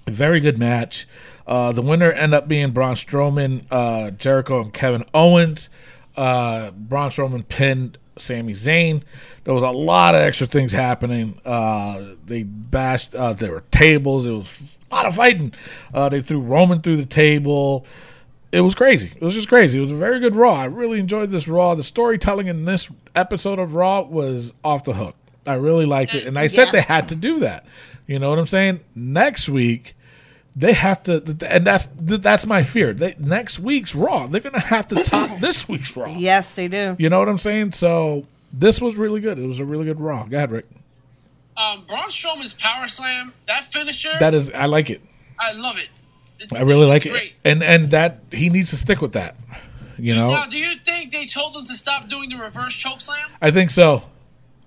A 0.06 0.10
very 0.10 0.40
good 0.40 0.58
match. 0.58 1.06
Uh, 1.46 1.72
the 1.72 1.82
winner 1.82 2.10
ended 2.10 2.34
up 2.34 2.48
being 2.48 2.72
Braun 2.72 2.94
Strowman, 2.96 3.64
uh, 3.70 4.10
Jericho, 4.10 4.60
and 4.60 4.72
Kevin 4.72 5.04
Owens. 5.14 5.68
Uh, 6.16 6.70
Braun 6.72 7.10
Strowman 7.10 7.46
pinned 7.46 7.98
Sami 8.18 8.52
Zayn. 8.52 9.02
There 9.44 9.54
was 9.54 9.62
a 9.62 9.70
lot 9.70 10.14
of 10.14 10.22
extra 10.22 10.46
things 10.46 10.72
happening. 10.72 11.38
Uh, 11.44 12.14
they 12.24 12.42
bashed. 12.42 13.14
Uh, 13.14 13.32
there 13.32 13.52
were 13.52 13.64
tables. 13.70 14.26
It 14.26 14.30
was 14.32 14.62
a 14.90 14.94
lot 14.94 15.06
of 15.06 15.14
fighting. 15.16 15.52
Uh, 15.94 16.08
they 16.08 16.22
threw 16.22 16.40
Roman 16.40 16.80
through 16.80 16.96
the 16.96 17.06
table. 17.06 17.84
It 18.52 18.60
was 18.62 18.74
crazy. 18.74 19.12
It 19.14 19.20
was 19.22 19.34
just 19.34 19.48
crazy. 19.48 19.78
It 19.78 19.82
was 19.82 19.92
a 19.92 19.96
very 19.96 20.18
good 20.18 20.34
Raw. 20.34 20.54
I 20.54 20.64
really 20.64 20.98
enjoyed 20.98 21.30
this 21.30 21.46
Raw. 21.46 21.74
The 21.74 21.84
storytelling 21.84 22.46
in 22.46 22.64
this 22.64 22.90
episode 23.14 23.58
of 23.58 23.74
Raw 23.74 24.00
was 24.02 24.54
off 24.64 24.84
the 24.84 24.94
hook. 24.94 25.14
I 25.46 25.54
really 25.54 25.84
liked 25.86 26.14
it, 26.14 26.26
and 26.26 26.38
I 26.38 26.46
said 26.46 26.66
Yeah. 26.66 26.72
they 26.72 26.80
had 26.80 27.08
to 27.10 27.14
do 27.14 27.40
that. 27.40 27.66
You 28.06 28.18
know 28.18 28.30
what 28.30 28.38
I'm 28.38 28.46
saying? 28.46 28.80
Next 28.94 29.48
week, 29.48 29.94
they 30.58 30.72
have 30.72 31.02
to, 31.02 31.36
and 31.48 31.66
that's 31.66 31.86
that's 32.00 32.46
my 32.46 32.62
fear. 32.62 32.94
They, 32.94 33.14
next 33.18 33.58
week's 33.60 33.94
Raw, 33.94 34.26
they're 34.26 34.40
gonna 34.40 34.58
have 34.58 34.88
to 34.88 35.04
top 35.04 35.38
this 35.40 35.68
week's 35.68 35.94
Raw. 35.94 36.08
Yes, 36.08 36.56
they 36.56 36.66
do. 36.66 36.96
You 36.98 37.10
know 37.10 37.18
what 37.18 37.28
I'm 37.28 37.36
saying? 37.38 37.72
So 37.72 38.26
this 38.52 38.80
was 38.80 38.96
really 38.96 39.20
good. 39.20 39.38
It 39.38 39.46
was 39.46 39.58
a 39.58 39.64
really 39.66 39.84
good 39.84 40.00
Raw. 40.00 40.24
Go 40.24 40.36
ahead, 40.38 40.50
Rick. 40.50 40.66
Um, 41.58 41.84
Braun 41.86 42.08
Strowman's 42.08 42.54
power 42.54 42.88
slam, 42.88 43.32
that 43.46 43.64
finisher, 43.64 44.10
That 44.20 44.34
is, 44.34 44.50
I 44.50 44.66
like 44.66 44.90
it. 44.90 45.00
I 45.40 45.52
love 45.52 45.78
it. 45.78 45.88
It's, 46.38 46.52
I 46.52 46.64
really 46.64 46.84
like 46.84 46.96
it's 46.96 47.06
it, 47.06 47.10
Great. 47.10 47.32
and 47.44 47.62
and 47.62 47.90
that 47.92 48.20
he 48.30 48.50
needs 48.50 48.70
to 48.70 48.76
stick 48.76 49.00
with 49.00 49.12
that. 49.12 49.36
You 49.98 50.14
know, 50.14 50.26
Now, 50.26 50.44
do 50.46 50.58
you 50.58 50.74
think 50.76 51.12
they 51.12 51.24
told 51.24 51.56
him 51.56 51.64
to 51.64 51.74
stop 51.74 52.08
doing 52.08 52.28
the 52.28 52.36
reverse 52.36 52.76
choke 52.76 53.00
slam? 53.00 53.28
I 53.40 53.50
think 53.50 53.70
so. 53.70 54.02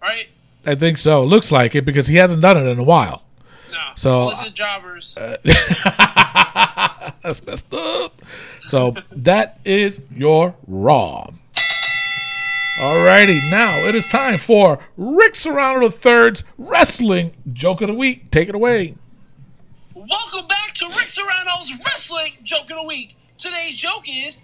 Right? 0.01 0.27
I 0.65 0.73
think 0.75 0.97
so. 0.97 1.23
Looks 1.23 1.51
like 1.51 1.75
it 1.75 1.85
because 1.85 2.07
he 2.07 2.15
hasn't 2.15 2.41
done 2.41 2.57
it 2.57 2.67
in 2.67 2.79
a 2.79 2.83
while. 2.83 3.23
No. 3.79 3.91
So- 3.95 4.27
listen, 4.27 4.53
jobbers. 4.53 5.17
Uh, 5.17 5.37
that's 7.23 7.45
messed 7.45 7.73
up. 7.73 8.13
So 8.61 8.95
that 9.11 9.59
is 9.65 10.01
your 10.15 10.55
Raw. 10.67 11.29
Alrighty, 12.77 13.49
now 13.51 13.77
it 13.79 13.95
is 13.95 14.07
time 14.07 14.37
for 14.37 14.79
Rick 14.95 15.35
Serrano 15.35 15.89
III's 15.89 16.43
Wrestling 16.57 17.31
Joke 17.51 17.81
of 17.81 17.87
the 17.87 17.93
Week. 17.93 18.31
Take 18.31 18.47
it 18.47 18.55
away. 18.55 18.95
Welcome 19.93 20.47
back 20.47 20.73
to 20.75 20.85
Rick 20.97 21.09
Serrano's 21.09 21.71
Wrestling 21.85 22.33
Joke 22.43 22.69
of 22.71 22.77
the 22.77 22.83
Week. 22.83 23.15
Today's 23.37 23.75
joke 23.75 24.03
is 24.07 24.43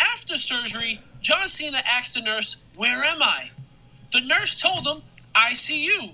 After 0.00 0.36
surgery, 0.36 1.00
John 1.20 1.46
Cena 1.48 1.78
asked 1.86 2.14
the 2.14 2.22
nurse, 2.22 2.56
Where 2.76 3.04
am 3.04 3.22
I? 3.22 3.50
The 4.12 4.20
nurse 4.22 4.54
told 4.54 4.86
him, 4.86 5.02
I 5.34 5.52
see 5.52 5.84
you. 5.84 6.10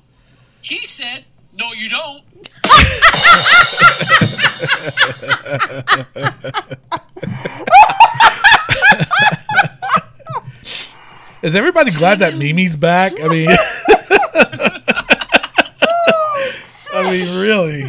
He 0.62 0.78
said, 0.78 1.24
No, 1.53 1.72
you 1.72 1.88
don't. 1.88 2.24
Is 11.42 11.55
everybody 11.57 11.90
glad 11.90 12.18
that 12.18 12.36
Mimi's 12.36 12.76
back? 12.76 13.18
I 13.20 13.28
mean, 13.28 13.48
I 16.92 17.03
mean, 17.11 17.40
really. 17.40 17.88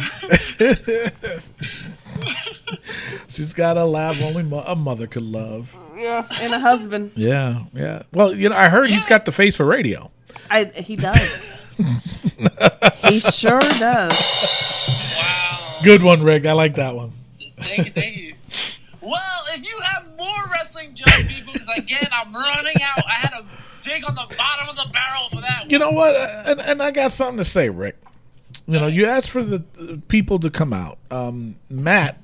She's 3.28 3.52
got 3.52 3.76
a 3.76 3.84
laugh 3.84 4.22
only 4.22 4.42
mo- 4.42 4.64
a 4.66 4.74
mother 4.74 5.06
could 5.06 5.22
love. 5.22 5.76
Yeah. 5.96 6.26
And 6.42 6.54
a 6.54 6.58
husband. 6.58 7.12
Yeah, 7.14 7.64
yeah. 7.74 8.04
Well, 8.12 8.34
you 8.34 8.48
know, 8.48 8.56
I 8.56 8.68
heard 8.70 8.88
he's 8.88 9.04
got 9.06 9.26
the 9.26 9.32
face 9.32 9.56
for 9.56 9.66
radio. 9.66 10.10
I, 10.50 10.64
he 10.64 10.96
does. 10.96 11.66
he 13.04 13.20
sure 13.20 13.60
does. 13.60 15.16
Wow. 15.18 15.78
Good 15.84 16.02
one, 16.02 16.22
Rick. 16.22 16.46
I 16.46 16.52
like 16.52 16.74
that 16.76 16.94
one. 16.94 17.12
Thank 17.58 17.86
you, 17.86 17.92
thank 17.92 18.16
you. 18.16 18.34
Well, 19.00 19.44
if 19.48 19.64
you 19.64 19.76
have 19.94 20.16
more 20.16 20.52
wrestling 20.52 20.94
jokes, 20.94 21.26
people, 21.26 21.52
because 21.52 21.70
again, 21.76 22.06
I'm 22.12 22.32
running 22.32 22.76
out. 22.82 23.04
I 23.04 23.14
had 23.14 23.30
to 23.30 23.44
dig 23.82 24.04
on 24.04 24.14
the 24.14 24.34
bottom 24.36 24.68
of 24.68 24.76
the 24.76 24.88
barrel 24.92 25.28
for 25.30 25.40
that. 25.40 25.70
You 25.70 25.78
know 25.78 25.90
what? 25.90 26.14
And, 26.16 26.60
and 26.60 26.82
I 26.82 26.90
got 26.92 27.12
something 27.12 27.38
to 27.38 27.44
say, 27.44 27.68
Rick. 27.68 27.96
You 28.66 28.78
know, 28.78 28.86
you 28.86 29.06
asked 29.06 29.30
for 29.30 29.42
the 29.42 29.64
uh, 29.80 29.96
people 30.08 30.38
to 30.40 30.50
come 30.50 30.72
out. 30.72 30.98
Um, 31.10 31.56
Matt 31.68 32.18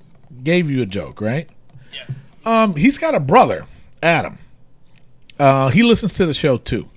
gave 0.45 0.71
you 0.71 0.83
a 0.83 0.87
joke, 0.87 1.21
right? 1.21 1.49
Yes. 1.93 2.31
Um, 2.45 2.77
he's 2.77 2.99
got 2.99 3.15
a 3.15 3.21
brother, 3.21 3.67
Adam. 4.03 4.39
Uh, 5.39 5.71
he 5.71 5.83
listens 5.83 6.13
to 6.15 6.27
the 6.27 6.35
show 6.35 6.59
too. 6.59 6.89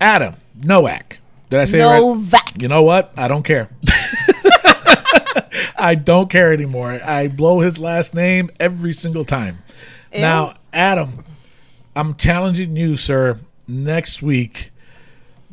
Adam 0.00 0.34
Nowak. 0.62 1.18
Did 1.50 1.60
I 1.60 1.64
say 1.64 1.80
it 1.80 1.84
right? 1.84 2.00
Novak. 2.00 2.60
You 2.60 2.68
know 2.68 2.82
what? 2.82 3.12
I 3.16 3.28
don't 3.28 3.44
care. 3.44 3.68
I 5.78 5.94
don't 5.94 6.28
care 6.28 6.52
anymore. 6.52 7.00
I 7.04 7.28
blow 7.28 7.60
his 7.60 7.78
last 7.78 8.14
name 8.14 8.50
every 8.58 8.92
single 8.92 9.24
time. 9.24 9.58
Now, 10.12 10.54
Adam, 10.72 11.24
I'm 11.94 12.14
challenging 12.14 12.74
you, 12.76 12.96
sir, 12.96 13.38
next 13.68 14.22
week. 14.22 14.70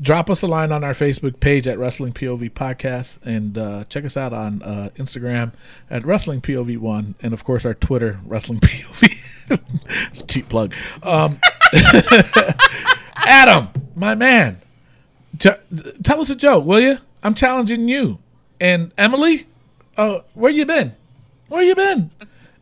Drop 0.01 0.29
us 0.29 0.41
a 0.41 0.47
line 0.47 0.71
on 0.71 0.83
our 0.83 0.93
Facebook 0.93 1.39
page 1.39 1.67
at 1.67 1.77
Wrestling 1.77 2.13
POV 2.13 2.51
Podcast 2.51 3.19
and 3.23 3.57
uh, 3.57 3.83
check 3.85 4.05
us 4.05 4.17
out 4.17 4.33
on 4.33 4.61
uh, 4.63 4.89
Instagram 4.95 5.53
at 5.89 6.03
Wrestling 6.05 6.41
POV1 6.41 7.13
and, 7.21 7.33
of 7.33 7.43
course, 7.43 7.65
our 7.65 7.73
Twitter, 7.73 8.19
Wrestling 8.25 8.59
POV. 8.61 10.27
Cheap 10.27 10.49
plug. 10.49 10.73
Um, 11.03 11.39
Adam, 13.15 13.69
my 13.95 14.15
man, 14.15 14.61
Ch- 15.39 15.47
tell 16.03 16.19
us 16.21 16.29
a 16.29 16.35
joke, 16.35 16.65
will 16.65 16.79
you? 16.79 16.97
I'm 17.21 17.33
challenging 17.35 17.87
you. 17.87 18.19
And 18.59 18.91
Emily, 18.97 19.47
uh, 19.97 20.19
where 20.33 20.51
you 20.51 20.65
been? 20.65 20.93
Where 21.47 21.63
you 21.63 21.75
been? 21.75 22.09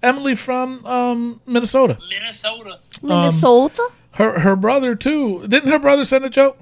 Emily 0.04 0.36
from 0.36 0.86
um, 0.86 1.42
Minnesota. 1.46 1.98
Minnesota. 2.10 2.80
Minnesota. 3.02 3.90
Her 4.14 4.40
her 4.40 4.56
brother 4.56 4.96
too. 4.96 5.46
Didn't 5.48 5.70
her 5.70 5.80
brother 5.80 6.06
send 6.06 6.26
a 6.26 6.30
joke? 6.30 6.58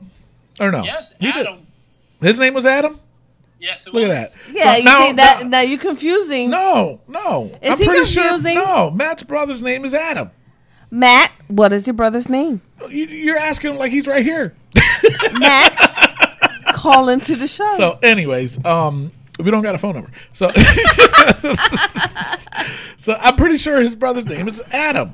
Or 0.60 0.72
no? 0.72 0.84
Yes, 0.84 1.16
He 1.20 1.32
did. 1.32 1.48
Adam. 1.48 1.66
His 2.22 2.38
name 2.38 2.54
was 2.54 2.66
Adam. 2.66 3.00
Yes, 3.60 3.88
it 3.88 3.94
Look 3.94 4.04
at 4.04 4.08
that. 4.10 4.36
yeah, 4.54 4.74
So 4.74 4.78
you 4.80 4.84
now- 4.86 5.00
see 5.08 5.12
that? 5.14 5.40
now- 5.44 5.50
Now 5.50 5.62
you're 5.62 5.80
confusing. 5.80 6.50
no, 6.50 7.02
no. 7.08 7.58
Is 7.62 7.72
I'm 7.72 7.78
he 7.78 7.86
pretty 7.86 8.06
sure. 8.06 8.24
confusing? 8.24 8.56
No, 8.56 8.90
Matt's 8.92 9.24
brother's 9.24 9.62
name 9.62 9.84
is 9.86 9.94
Adam. 9.94 10.32
Matt, 10.92 11.32
what 11.48 11.74
is 11.74 11.88
your 11.88 11.94
brother's 11.94 12.30
name? 12.30 12.62
You, 12.90 13.06
you're 13.06 13.38
asking 13.38 13.72
him 13.72 13.78
like 13.78 13.92
he's 13.92 14.08
right 14.08 14.26
here. 14.26 14.56
Matt, 15.40 15.76
call 16.74 17.10
into 17.10 17.36
the 17.36 17.48
show. 17.48 17.72
So, 17.78 18.00
anyways, 18.02 18.64
um, 18.66 19.12
we 19.40 19.52
don't 19.52 19.62
got 19.62 19.76
a 19.76 19.78
phone 19.78 19.96
number. 19.96 20.12
So, 20.34 20.50
so 22.98 23.16
I'm 23.20 23.36
pretty 23.36 23.58
sure 23.58 23.82
his 23.82 23.96
brother's 23.96 24.26
name 24.26 24.48
is 24.48 24.62
Adam. 24.72 25.14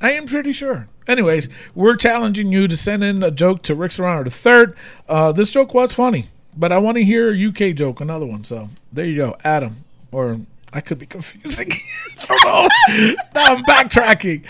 I 0.00 0.12
am 0.12 0.26
pretty 0.26 0.52
sure. 0.52 0.88
Anyways, 1.06 1.48
we're 1.74 1.96
challenging 1.96 2.52
you 2.52 2.68
to 2.68 2.76
send 2.76 3.02
in 3.02 3.22
a 3.22 3.30
joke 3.30 3.62
to 3.62 3.74
Rick 3.74 3.92
Serrano 3.92 4.24
the 4.24 4.30
third. 4.30 4.76
Uh, 5.08 5.32
this 5.32 5.50
joke 5.50 5.74
was 5.74 5.92
funny, 5.92 6.28
but 6.56 6.70
I 6.70 6.78
want 6.78 6.96
to 6.96 7.04
hear 7.04 7.32
a 7.32 7.48
UK 7.48 7.74
joke, 7.74 8.00
another 8.00 8.26
one. 8.26 8.44
So 8.44 8.68
there 8.92 9.04
you 9.04 9.16
go, 9.16 9.36
Adam. 9.44 9.84
Or 10.12 10.40
I 10.72 10.80
could 10.80 10.98
be 10.98 11.06
confusing. 11.06 11.70
I 11.70 12.26
don't 12.26 12.44
know. 12.44 13.14
now 13.34 13.44
I'm 13.56 13.64
backtracking. 13.64 14.44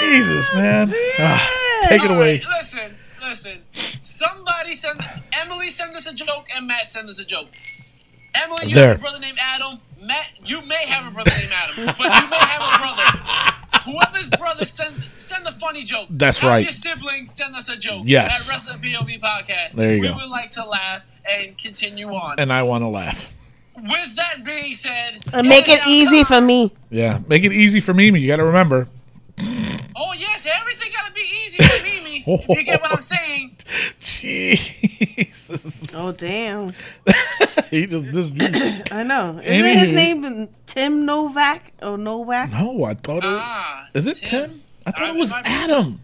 Jesus, 0.00 0.54
man. 0.56 0.88
Ah, 1.18 1.80
take 1.84 2.02
it 2.02 2.10
All 2.10 2.16
away. 2.16 2.38
right, 2.38 2.48
listen, 2.58 2.94
listen. 3.22 3.58
Somebody 4.00 4.74
send 4.74 5.00
Emily 5.40 5.70
send 5.70 5.94
us 5.94 6.10
a 6.10 6.14
joke 6.14 6.46
and 6.56 6.66
Matt 6.66 6.90
send 6.90 7.08
us 7.08 7.20
a 7.20 7.24
joke. 7.26 7.48
Emily, 8.34 8.66
you 8.68 8.74
There. 8.74 8.88
have 8.88 8.96
a 8.98 9.00
brother 9.00 9.20
named 9.20 9.38
Adam. 9.40 9.78
Matt, 10.02 10.26
you 10.44 10.60
may 10.66 10.84
have 10.86 11.06
a 11.10 11.14
brother 11.14 11.30
named 11.38 11.52
Adam, 11.54 11.86
but 11.98 12.22
you 12.22 12.28
may 12.28 12.36
have 12.36 12.74
a 12.74 12.78
brother. 12.78 13.90
Whoever's 13.90 14.30
brother 14.30 14.64
send 14.64 14.96
send 15.18 15.46
a 15.46 15.52
funny 15.52 15.84
joke. 15.84 16.08
That's 16.10 16.38
have 16.40 16.50
right. 16.50 16.62
Your 16.64 16.72
sibling 16.72 17.26
send 17.28 17.54
us 17.54 17.68
a 17.68 17.76
joke. 17.76 18.02
Yes. 18.06 18.42
At 18.46 18.50
Wrestling 18.52 18.80
POV 18.82 19.20
podcast. 19.20 19.72
There 19.72 19.94
you 19.94 20.00
we 20.00 20.08
go. 20.08 20.16
would 20.16 20.28
like 20.30 20.50
to 20.50 20.64
laugh 20.66 21.02
and 21.30 21.56
continue 21.56 22.08
on. 22.08 22.38
And 22.40 22.52
I 22.52 22.62
want 22.64 22.82
to 22.82 22.88
laugh. 22.88 23.30
With 23.76 24.16
that 24.16 24.44
being 24.44 24.72
said, 24.74 25.18
And 25.32 25.48
make 25.48 25.68
it, 25.68 25.80
now 25.80 25.88
easy 25.88 26.18
time- 26.18 26.26
for 26.26 26.40
me. 26.40 26.72
Yeah, 26.90 27.18
make 27.28 27.42
it 27.44 27.52
easy 27.52 27.80
for 27.80 27.92
Mimi. 27.94 28.20
You 28.20 28.28
got 28.28 28.36
to 28.36 28.44
remember. 28.44 28.88
Oh 29.96 30.12
yes, 30.16 30.46
everything 30.60 30.90
gotta 30.96 31.12
be 31.12 31.20
easy 31.44 31.62
for 31.62 31.82
Mimi. 31.82 32.24
if 32.26 32.48
you 32.58 32.64
get 32.64 32.80
what 32.80 32.92
I'm 32.92 33.00
saying. 33.14 33.56
Jesus. 33.98 35.92
Oh 35.94 36.12
damn! 36.12 36.72
he 37.70 37.86
just, 37.86 38.12
just 38.12 38.32
I 38.92 39.02
know. 39.02 39.40
Isn't 39.42 39.78
his 39.78 39.82
Anywho. 39.88 39.94
name 39.94 40.48
Tim 40.66 41.04
Novak 41.04 41.72
or 41.82 41.98
Novak? 41.98 42.52
no, 42.52 42.84
I 42.84 42.94
thought 42.94 43.18
it. 43.24 43.30
Ah, 43.30 43.88
Is 43.94 44.06
it 44.06 44.14
Tim? 44.16 44.60
I 44.86 44.90
thought 44.92 45.02
Uh, 45.02 45.06
it 45.12 45.16
it 45.16 45.20
was 45.20 45.32
Adam. 45.32 46.00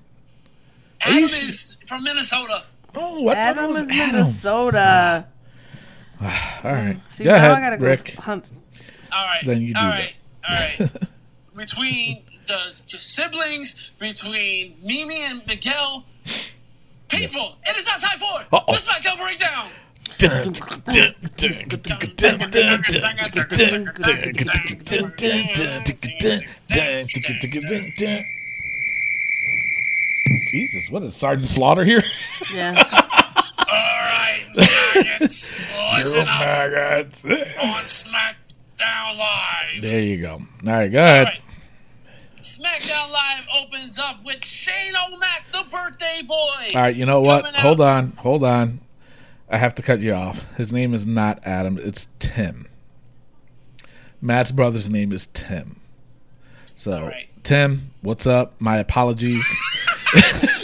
Adam 1.02 1.18
you 1.18 1.24
is 1.26 1.76
from 1.86 2.02
Minnesota. 2.04 2.64
Oh, 2.94 3.28
I 3.28 3.34
thought 3.52 3.64
it 3.64 3.68
was 3.70 3.82
is 3.82 3.90
Adam. 3.90 4.12
Minnesota. 4.16 5.26
All 6.20 6.28
right. 6.64 6.98
See, 7.10 7.24
go 7.24 7.30
now 7.30 7.36
ahead, 7.36 7.50
I 7.50 7.60
gotta 7.60 7.76
go 7.78 7.86
Rick. 7.86 8.14
hunt. 8.16 8.48
All 9.12 9.24
right. 9.24 9.44
Then 9.44 9.62
you 9.62 9.74
do 9.74 9.80
all 9.80 9.88
right, 9.88 10.14
that. 10.48 10.78
All 10.80 10.86
right. 10.86 10.92
between 11.56 12.24
the, 12.46 12.82
the, 12.90 12.98
siblings, 12.98 13.90
between 13.98 14.76
Mimi 14.82 15.22
and 15.22 15.46
Miguel, 15.46 16.04
people, 17.08 17.56
it 17.66 17.76
is 17.76 17.86
not 17.86 18.00
time 18.00 18.18
for 18.18 18.56
Uh-oh. 18.56 18.72
the 18.72 18.78
SmackDown 18.78 19.18
breakdown. 19.18 19.70
Jesus, 30.50 30.90
what 30.90 31.02
is 31.02 31.16
Sergeant 31.16 31.48
Slaughter 31.48 31.84
here? 31.84 32.02
Yeah. 32.52 32.72
All 33.68 33.74
right, 33.74 34.44
maggots, 34.56 35.66
listen 35.96 36.20
up 36.22 36.26
maggots. 36.40 37.24
on 37.24 37.84
SmackDown 37.84 39.18
Live. 39.18 39.82
There 39.82 40.00
you 40.00 40.20
go. 40.20 40.32
All 40.32 40.42
right, 40.64 40.88
go 40.90 40.98
ahead. 40.98 41.26
Right. 41.26 41.40
SmackDown 42.42 43.12
Live 43.12 43.44
opens 43.64 43.98
up 43.98 44.16
with 44.24 44.44
Shane 44.44 44.94
O'Mac, 45.08 45.44
the 45.52 45.64
birthday 45.70 46.22
boy. 46.26 46.34
All 46.74 46.82
right, 46.82 46.94
you 46.96 47.04
know 47.06 47.20
what? 47.20 47.46
Out- 47.46 47.56
Hold 47.56 47.80
on, 47.80 48.12
hold 48.18 48.44
on. 48.44 48.80
I 49.48 49.58
have 49.58 49.74
to 49.76 49.82
cut 49.82 50.00
you 50.00 50.12
off. 50.12 50.42
His 50.56 50.72
name 50.72 50.94
is 50.94 51.06
not 51.06 51.40
Adam, 51.44 51.78
it's 51.82 52.06
Tim. 52.18 52.66
Matt's 54.22 54.50
brother's 54.52 54.88
name 54.88 55.12
is 55.12 55.26
Tim. 55.34 55.80
So, 56.66 57.02
right. 57.02 57.26
Tim, 57.42 57.90
what's 58.02 58.26
up? 58.26 58.54
My 58.60 58.76
apologies. 58.78 59.44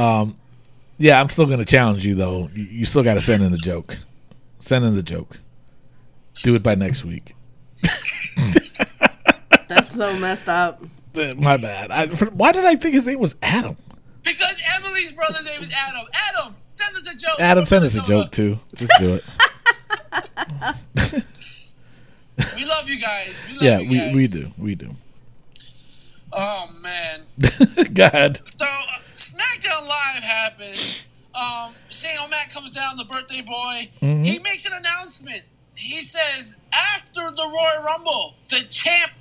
um, 0.00 0.36
yeah, 0.98 1.20
I'm 1.20 1.28
still 1.28 1.46
going 1.46 1.58
to 1.58 1.64
challenge 1.64 2.04
you, 2.04 2.14
though. 2.14 2.48
You, 2.54 2.64
you 2.64 2.84
still 2.84 3.02
got 3.02 3.14
to 3.14 3.20
send 3.20 3.42
in 3.42 3.52
the 3.52 3.58
joke. 3.58 3.96
Send 4.58 4.84
in 4.84 4.94
the 4.94 5.02
joke. 5.02 5.38
Do 6.42 6.54
it 6.54 6.62
by 6.62 6.74
next 6.74 7.04
week. 7.04 7.34
That's 9.68 9.92
so 9.92 10.16
messed 10.16 10.48
up. 10.48 10.82
My 11.36 11.56
bad. 11.56 11.90
I, 11.90 12.06
why 12.06 12.52
did 12.52 12.64
I 12.64 12.76
think 12.76 12.94
his 12.94 13.06
name 13.06 13.18
was 13.18 13.34
Adam? 13.42 13.76
Because 14.22 14.60
Emily's 14.76 15.12
brother's 15.12 15.44
name 15.44 15.62
is 15.62 15.72
Adam. 15.72 16.06
Adam, 16.28 16.56
send 16.66 16.94
us 16.96 17.12
a 17.12 17.16
joke. 17.16 17.36
Adam, 17.38 17.64
From 17.64 17.68
send 17.68 17.84
us 17.84 17.96
a 17.96 18.02
joke 18.02 18.30
too. 18.30 18.58
Just 18.74 18.92
do 18.98 19.14
it. 19.14 19.24
We 22.56 22.64
love 22.64 22.88
you 22.88 23.00
guys. 23.00 23.44
We 23.46 23.54
love 23.54 23.62
yeah, 23.62 23.78
you 23.78 23.90
we, 23.90 23.98
guys. 23.98 24.14
we 24.14 24.26
do. 24.26 24.44
We 24.58 24.74
do. 24.74 24.90
Oh 26.32 26.68
man. 26.80 27.20
God. 27.92 28.40
So 28.44 28.64
uh, 28.64 28.98
SmackDown 29.20 29.86
Live 29.86 30.22
happened. 30.22 31.02
Um, 31.34 31.74
Shane 31.90 32.16
O'Mac 32.24 32.50
comes 32.52 32.72
down, 32.72 32.96
the 32.96 33.04
birthday 33.04 33.42
boy. 33.42 33.88
Mm-hmm. 34.02 34.22
He 34.24 34.38
makes 34.40 34.66
an 34.66 34.72
announcement. 34.76 35.42
He 35.74 36.00
says 36.00 36.56
after 36.72 37.30
the 37.30 37.42
Royal 37.46 37.84
Rumble, 37.84 38.34
the 38.48 38.62
champ 38.70 39.12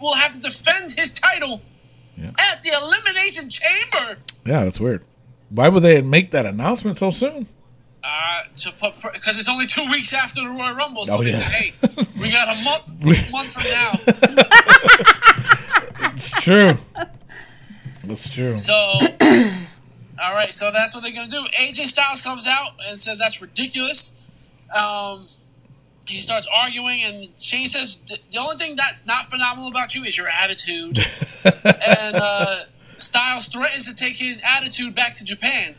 will 0.00 0.14
have 0.14 0.32
to 0.32 0.38
defend 0.38 0.92
his 0.92 1.10
title 1.12 1.60
Yeah. 2.16 2.30
at 2.52 2.62
the 2.62 2.70
Elimination 2.80 3.50
Chamber. 3.50 4.18
Yeah, 4.44 4.64
that's 4.64 4.78
weird. 4.80 5.02
Why 5.50 5.68
would 5.68 5.82
they 5.82 6.00
make 6.02 6.30
that 6.32 6.46
announcement 6.46 6.98
so 6.98 7.10
soon? 7.10 7.48
Uh, 8.04 8.42
to 8.56 8.72
put 8.74 8.94
because 9.12 9.36
it's 9.38 9.48
only 9.48 9.66
two 9.66 9.84
weeks 9.90 10.14
after 10.14 10.40
the 10.42 10.48
Royal 10.48 10.74
Rumble, 10.76 11.04
so 11.06 11.14
Oh, 11.18 11.22
they 11.22 11.30
yeah. 11.30 11.36
said, 11.36 11.50
"Hey, 11.50 11.74
we 12.20 12.30
got 12.30 12.56
a 12.56 12.60
month 12.62 12.86
month 13.32 13.52
from 13.54 13.64
now." 13.64 13.92
It's 16.14 16.30
true. 16.42 16.78
That's 18.06 18.28
true. 18.28 18.56
So, 18.56 18.72
all 20.22 20.32
right, 20.34 20.52
so 20.52 20.70
that's 20.70 20.94
what 20.94 21.02
they're 21.04 21.12
gonna 21.14 21.28
do. 21.30 21.44
AJ 21.60 21.86
Styles 21.86 22.22
comes 22.22 22.46
out 22.48 22.70
and 22.88 22.98
says 22.98 23.18
that's 23.18 23.40
ridiculous. 23.42 24.20
Um, 24.76 25.26
he 26.06 26.20
starts 26.20 26.46
arguing, 26.52 27.02
and 27.02 27.28
Shane 27.38 27.66
says 27.66 27.96
"The- 28.06 28.18
the 28.30 28.38
only 28.38 28.56
thing 28.56 28.76
that's 28.76 29.06
not 29.06 29.28
phenomenal 29.30 29.68
about 29.70 29.94
you 29.94 30.04
is 30.04 30.16
your 30.16 30.28
attitude. 30.28 30.98
and 31.44 32.16
uh, 32.16 32.56
Styles 32.96 33.48
threatens 33.48 33.88
to 33.88 33.94
take 33.94 34.16
his 34.16 34.40
attitude 34.44 34.94
back 34.94 35.12
to 35.14 35.24
Japan. 35.24 35.74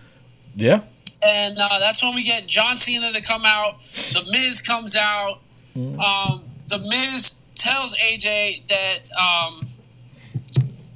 Yeah. 0.55 0.81
And 1.25 1.57
uh, 1.57 1.79
that's 1.79 2.03
when 2.03 2.13
we 2.13 2.23
get 2.23 2.45
John 2.47 2.77
Cena 2.77 3.11
to 3.13 3.21
come 3.21 3.43
out. 3.45 3.81
The 4.13 4.23
Miz 4.31 4.61
comes 4.61 4.95
out. 4.95 5.39
Um, 5.75 6.43
the 6.67 6.79
Miz 6.79 7.41
tells 7.55 7.95
AJ 7.97 8.67
that 8.67 8.99
um, 9.17 9.65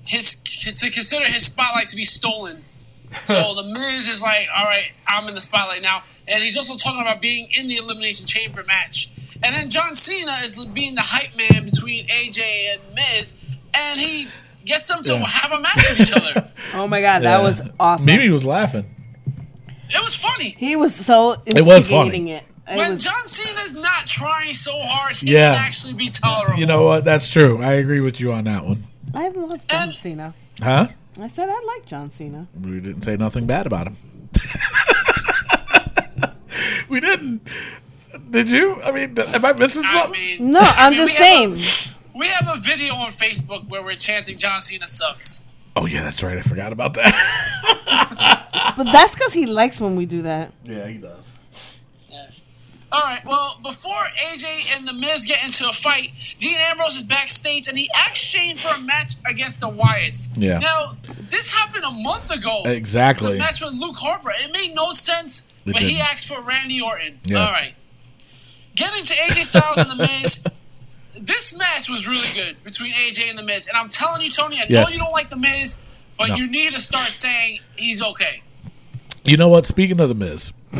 his 0.05 0.35
to 0.75 0.89
consider 0.91 1.29
his 1.29 1.45
spotlight 1.45 1.87
to 1.89 1.95
be 1.95 2.03
stolen. 2.03 2.63
So 3.25 3.53
the 3.55 3.63
Miz 3.79 4.07
is 4.07 4.21
like, 4.21 4.47
"All 4.55 4.65
right, 4.65 4.91
I'm 5.07 5.27
in 5.27 5.35
the 5.35 5.41
spotlight 5.41 5.81
now," 5.81 6.03
and 6.27 6.43
he's 6.43 6.57
also 6.57 6.75
talking 6.75 7.01
about 7.01 7.21
being 7.21 7.49
in 7.57 7.67
the 7.67 7.77
Elimination 7.77 8.25
Chamber 8.27 8.63
match. 8.67 9.09
And 9.43 9.55
then 9.55 9.69
John 9.69 9.95
Cena 9.95 10.33
is 10.43 10.63
being 10.65 10.93
the 10.95 11.01
hype 11.01 11.35
man 11.35 11.65
between 11.65 12.05
AJ 12.07 12.73
and 12.73 12.81
Miz, 12.95 13.37
and 13.73 13.99
he 13.99 14.27
gets 14.65 14.87
them 14.93 15.01
to 15.03 15.13
Yeah. 15.13 15.25
have 15.27 15.51
a 15.51 15.59
match 15.61 15.89
with 15.89 15.99
each 16.01 16.13
other. 16.15 16.47
Oh 16.73 16.87
my 16.87 17.01
god, 17.01 17.23
that 17.23 17.37
Yeah. 17.39 17.41
was 17.43 17.61
awesome. 17.79 18.05
Mimi 18.05 18.29
was 18.29 18.45
laughing. 18.45 18.85
It 19.89 20.01
was 20.05 20.15
funny. 20.15 20.55
He 20.57 20.75
was 20.77 20.95
so 20.95 21.35
It 21.45 21.65
was 21.65 21.85
funny. 21.87 22.31
it. 22.31 22.43
It 22.71 22.77
when 22.77 22.93
was- 22.93 23.03
John 23.03 23.25
Cena's 23.27 23.75
not 23.75 24.05
trying 24.05 24.53
so 24.53 24.71
hard, 24.83 25.17
he 25.17 25.33
Yeah. 25.33 25.55
can 25.55 25.65
actually 25.65 25.93
be 25.95 26.09
tolerable. 26.09 26.57
You 26.59 26.65
know 26.67 26.83
what? 26.83 27.03
That's 27.03 27.27
true. 27.27 27.61
I 27.61 27.73
agree 27.73 27.99
with 27.99 28.21
you 28.21 28.31
on 28.31 28.45
that 28.45 28.63
one. 28.63 28.87
I 29.13 29.29
love 29.29 29.67
John 29.67 29.87
And- 29.89 29.95
Cena. 29.95 30.33
Huh? 30.61 30.87
I 31.19 31.27
said 31.27 31.49
I 31.49 31.59
like 31.65 31.85
John 31.85 32.09
Cena. 32.11 32.47
We 32.59 32.79
didn't 32.79 33.01
say 33.03 33.17
nothing 33.17 33.45
bad 33.45 33.67
about 33.67 33.87
him. 33.87 33.97
we 36.89 36.99
didn't. 36.99 37.41
Did 38.29 38.49
you? 38.49 38.81
I 38.81 38.91
mean, 38.91 39.17
am 39.19 39.43
I 39.45 39.53
missing 39.53 39.83
I 39.85 39.93
something? 39.93 40.19
mean, 40.21 40.51
No, 40.51 40.59
I'm 40.61 40.73
I 40.77 40.89
mean, 40.89 40.97
just 40.99 41.13
we 41.13 41.17
saying. 41.17 41.53
A, 41.55 42.17
we 42.17 42.27
have 42.27 42.47
a 42.57 42.59
video 42.61 42.95
on 42.95 43.11
Facebook 43.11 43.67
where 43.67 43.81
we're 43.83 43.95
chanting 43.95 44.37
John 44.37 44.61
Cena 44.61 44.87
sucks. 44.87 45.47
Oh 45.75 45.85
yeah, 45.85 46.03
that's 46.03 46.21
right. 46.23 46.37
I 46.37 46.41
forgot 46.41 46.71
about 46.73 46.93
that. 46.95 47.13
But 48.77 48.85
that's 48.91 49.15
because 49.15 49.33
he 49.33 49.45
likes 49.47 49.81
when 49.81 49.95
we 49.97 50.05
do 50.05 50.21
that. 50.21 50.53
yeah, 50.63 50.87
he 50.87 50.97
does. 50.97 51.30
All 52.93 52.99
right. 53.01 53.23
Well, 53.25 53.57
before 53.63 53.93
AJ 54.33 54.75
and 54.77 54.87
the 54.87 54.93
Miz 54.93 55.25
get 55.25 55.43
into 55.45 55.67
a 55.69 55.73
fight, 55.73 56.11
Dean 56.37 56.57
Ambrose 56.71 56.97
is 56.97 57.03
backstage 57.03 57.67
and 57.67 57.77
he 57.77 57.89
asks 57.97 58.19
Shane 58.19 58.57
for 58.57 58.75
a 58.75 58.81
match 58.81 59.13
against 59.29 59.61
the 59.61 59.67
Wyatts. 59.69 60.29
Yeah. 60.35 60.59
Now, 60.59 60.93
this 61.29 61.49
happened 61.53 61.85
a 61.85 61.91
month 61.91 62.31
ago. 62.35 62.63
Exactly. 62.65 63.33
The 63.33 63.39
match 63.39 63.61
with 63.61 63.73
Luke 63.75 63.95
Harper. 63.97 64.31
It 64.35 64.51
made 64.51 64.75
no 64.75 64.91
sense, 64.91 65.47
It 65.65 65.73
but 65.73 65.77
he 65.81 65.89
didn't. 65.95 66.01
asked 66.13 66.27
for 66.27 66.41
Randy 66.41 66.81
Orton. 66.81 67.17
Yeah. 67.23 67.45
All 67.45 67.51
right. 67.53 67.73
Getting 68.75 69.03
to 69.03 69.13
AJ 69.15 69.43
Styles 69.43 69.77
and 69.77 69.91
The 69.91 70.07
Miz. 70.07 70.43
This 71.23 71.55
match 71.55 71.87
was 71.87 72.07
really 72.07 72.27
good 72.35 72.63
between 72.63 72.93
AJ 72.93 73.29
and 73.29 73.37
The 73.37 73.43
Miz. 73.43 73.67
And 73.67 73.77
I'm 73.77 73.89
telling 73.89 74.21
you, 74.21 74.31
Tony, 74.31 74.55
I 74.57 74.61
know 74.61 74.65
Yes. 74.69 74.93
you 74.93 74.97
don't 74.97 75.11
like 75.11 75.29
The 75.29 75.35
Miz, 75.37 75.79
but 76.17 76.29
No. 76.29 76.35
you 76.35 76.47
need 76.49 76.73
to 76.73 76.79
start 76.79 77.09
saying 77.11 77.59
he's 77.75 78.01
okay. 78.01 78.41
You 79.23 79.37
know 79.37 79.47
what? 79.49 79.67
Speaking 79.67 79.99
of 79.99 80.09
the 80.09 80.15
Miz, 80.15 80.51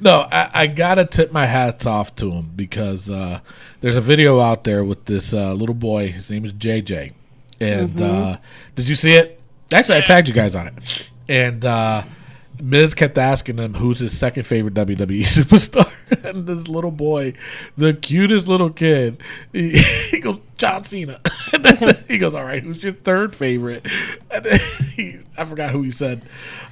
no, 0.00 0.26
I, 0.30 0.50
I 0.52 0.66
gotta 0.66 1.04
tip 1.04 1.32
my 1.32 1.46
hats 1.46 1.86
off 1.86 2.14
to 2.16 2.30
him 2.32 2.52
because 2.54 3.10
uh, 3.10 3.40
there's 3.80 3.96
a 3.96 4.00
video 4.00 4.40
out 4.40 4.64
there 4.64 4.84
with 4.84 5.04
this 5.04 5.32
uh, 5.32 5.52
little 5.52 5.74
boy. 5.74 6.10
His 6.10 6.30
name 6.30 6.44
is 6.44 6.52
JJ, 6.52 7.12
and 7.60 8.00
uh, 8.00 8.36
did 8.76 8.88
you 8.88 8.94
see 8.94 9.12
it? 9.12 9.40
Actually, 9.72 9.98
I 9.98 10.00
tagged 10.02 10.28
you 10.28 10.34
guys 10.34 10.54
on 10.54 10.68
it, 10.68 11.10
and 11.28 11.64
uh, 11.64 12.02
Miz 12.62 12.94
kept 12.94 13.18
asking 13.18 13.58
him 13.58 13.74
who's 13.74 13.98
his 13.98 14.16
second 14.16 14.44
favorite 14.44 14.74
WWE 14.74 15.22
superstar, 15.22 15.90
and 16.24 16.46
this 16.46 16.68
little 16.68 16.90
boy, 16.90 17.34
the 17.76 17.94
cutest 17.94 18.48
little 18.48 18.70
kid, 18.70 19.22
he, 19.52 19.78
he 20.10 20.20
goes 20.20 20.38
John 20.56 20.84
Cena. 20.84 21.20
He 22.06 22.18
goes, 22.18 22.34
"All 22.34 22.44
right, 22.44 22.62
who's 22.62 22.82
your 22.82 22.92
third 22.92 23.34
favorite?" 23.34 23.86
And 24.30 24.46
he, 24.94 25.18
I 25.36 25.44
forgot 25.44 25.70
who 25.70 25.82
he 25.82 25.90
said, 25.90 26.22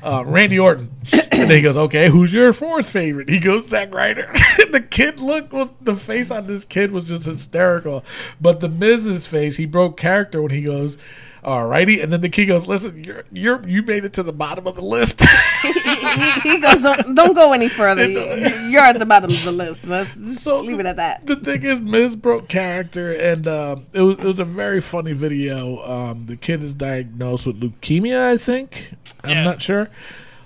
uh, 0.03 0.25
Randy 0.27 0.59
Orton. 0.59 0.91
And 1.39 1.49
then 1.49 1.59
he 1.59 1.63
goes, 1.63 1.77
"Okay, 1.77 2.09
who's 2.09 2.33
your 2.33 2.53
fourth 2.53 2.91
favorite?" 2.91 3.29
He 3.29 3.39
goes, 3.39 3.69
Zack 3.69 3.95
Ryder. 3.95 4.33
the 4.73 4.81
kid 4.81 5.21
looked, 5.21 5.53
was, 5.53 5.71
the 5.81 5.95
face 5.95 6.33
on 6.33 6.49
this 6.49 6.65
kid 6.65 6.91
was 6.91 7.05
just 7.05 7.27
hysterical. 7.27 8.05
But 8.41 8.59
the 8.59 8.69
Miz's 8.69 9.29
face, 9.29 9.57
he 9.57 9.65
broke 9.65 9.97
character 9.97 10.43
when 10.43 10.51
he 10.51 10.63
goes. 10.63 10.99
Alrighty, 11.45 12.03
and 12.03 12.13
then 12.13 12.21
the 12.21 12.29
kid 12.29 12.47
goes, 12.47 12.67
"Listen, 12.67 13.03
you're 13.05 13.25
you're 13.31 13.67
you 13.69 13.83
made 13.83 14.05
it 14.05 14.13
to 14.15 14.23
the 14.23 14.33
bottom 14.33 14.67
of 14.67 14.75
the 14.75 14.83
list." 14.83 15.21
he, 15.63 15.73
he- 15.73 16.41
he 16.41 16.61
goes, 16.61 16.83
don't, 16.83 17.15
don't 17.15 17.35
go 17.35 17.53
any 17.53 17.69
further. 17.69 18.05
You- 18.09 18.69
You're 18.71 18.83
at 18.83 18.99
the 18.99 19.07
bottom 19.07 19.31
of 19.31 19.45
the 19.45 19.53
list. 19.53 19.87
Let's 19.87 20.15
just 20.19 20.43
So 20.43 20.57
leave 20.59 20.81
it 20.81 20.87
at 20.87 20.97
that. 20.97 21.27
The 21.27 21.37
thing 21.37 21.63
is, 21.65 21.81
Miz 21.81 22.17
broke 22.17 22.49
character, 22.49 23.13
and 23.13 23.47
um, 23.47 23.87
it 23.93 24.03
was 24.03 24.19
it 24.19 24.25
was 24.25 24.41
a 24.41 24.45
very 24.45 24.81
funny 24.81 25.13
video. 25.13 25.83
Um, 25.85 26.27
the 26.27 26.37
kid 26.37 26.63
is 26.63 26.75
diagnosed 26.75 27.47
with 27.47 27.61
leukemia, 27.61 28.21
I 28.21 28.37
think. 28.37 28.95
I'm 29.25 29.45
not 29.45 29.63
sure. 29.63 29.89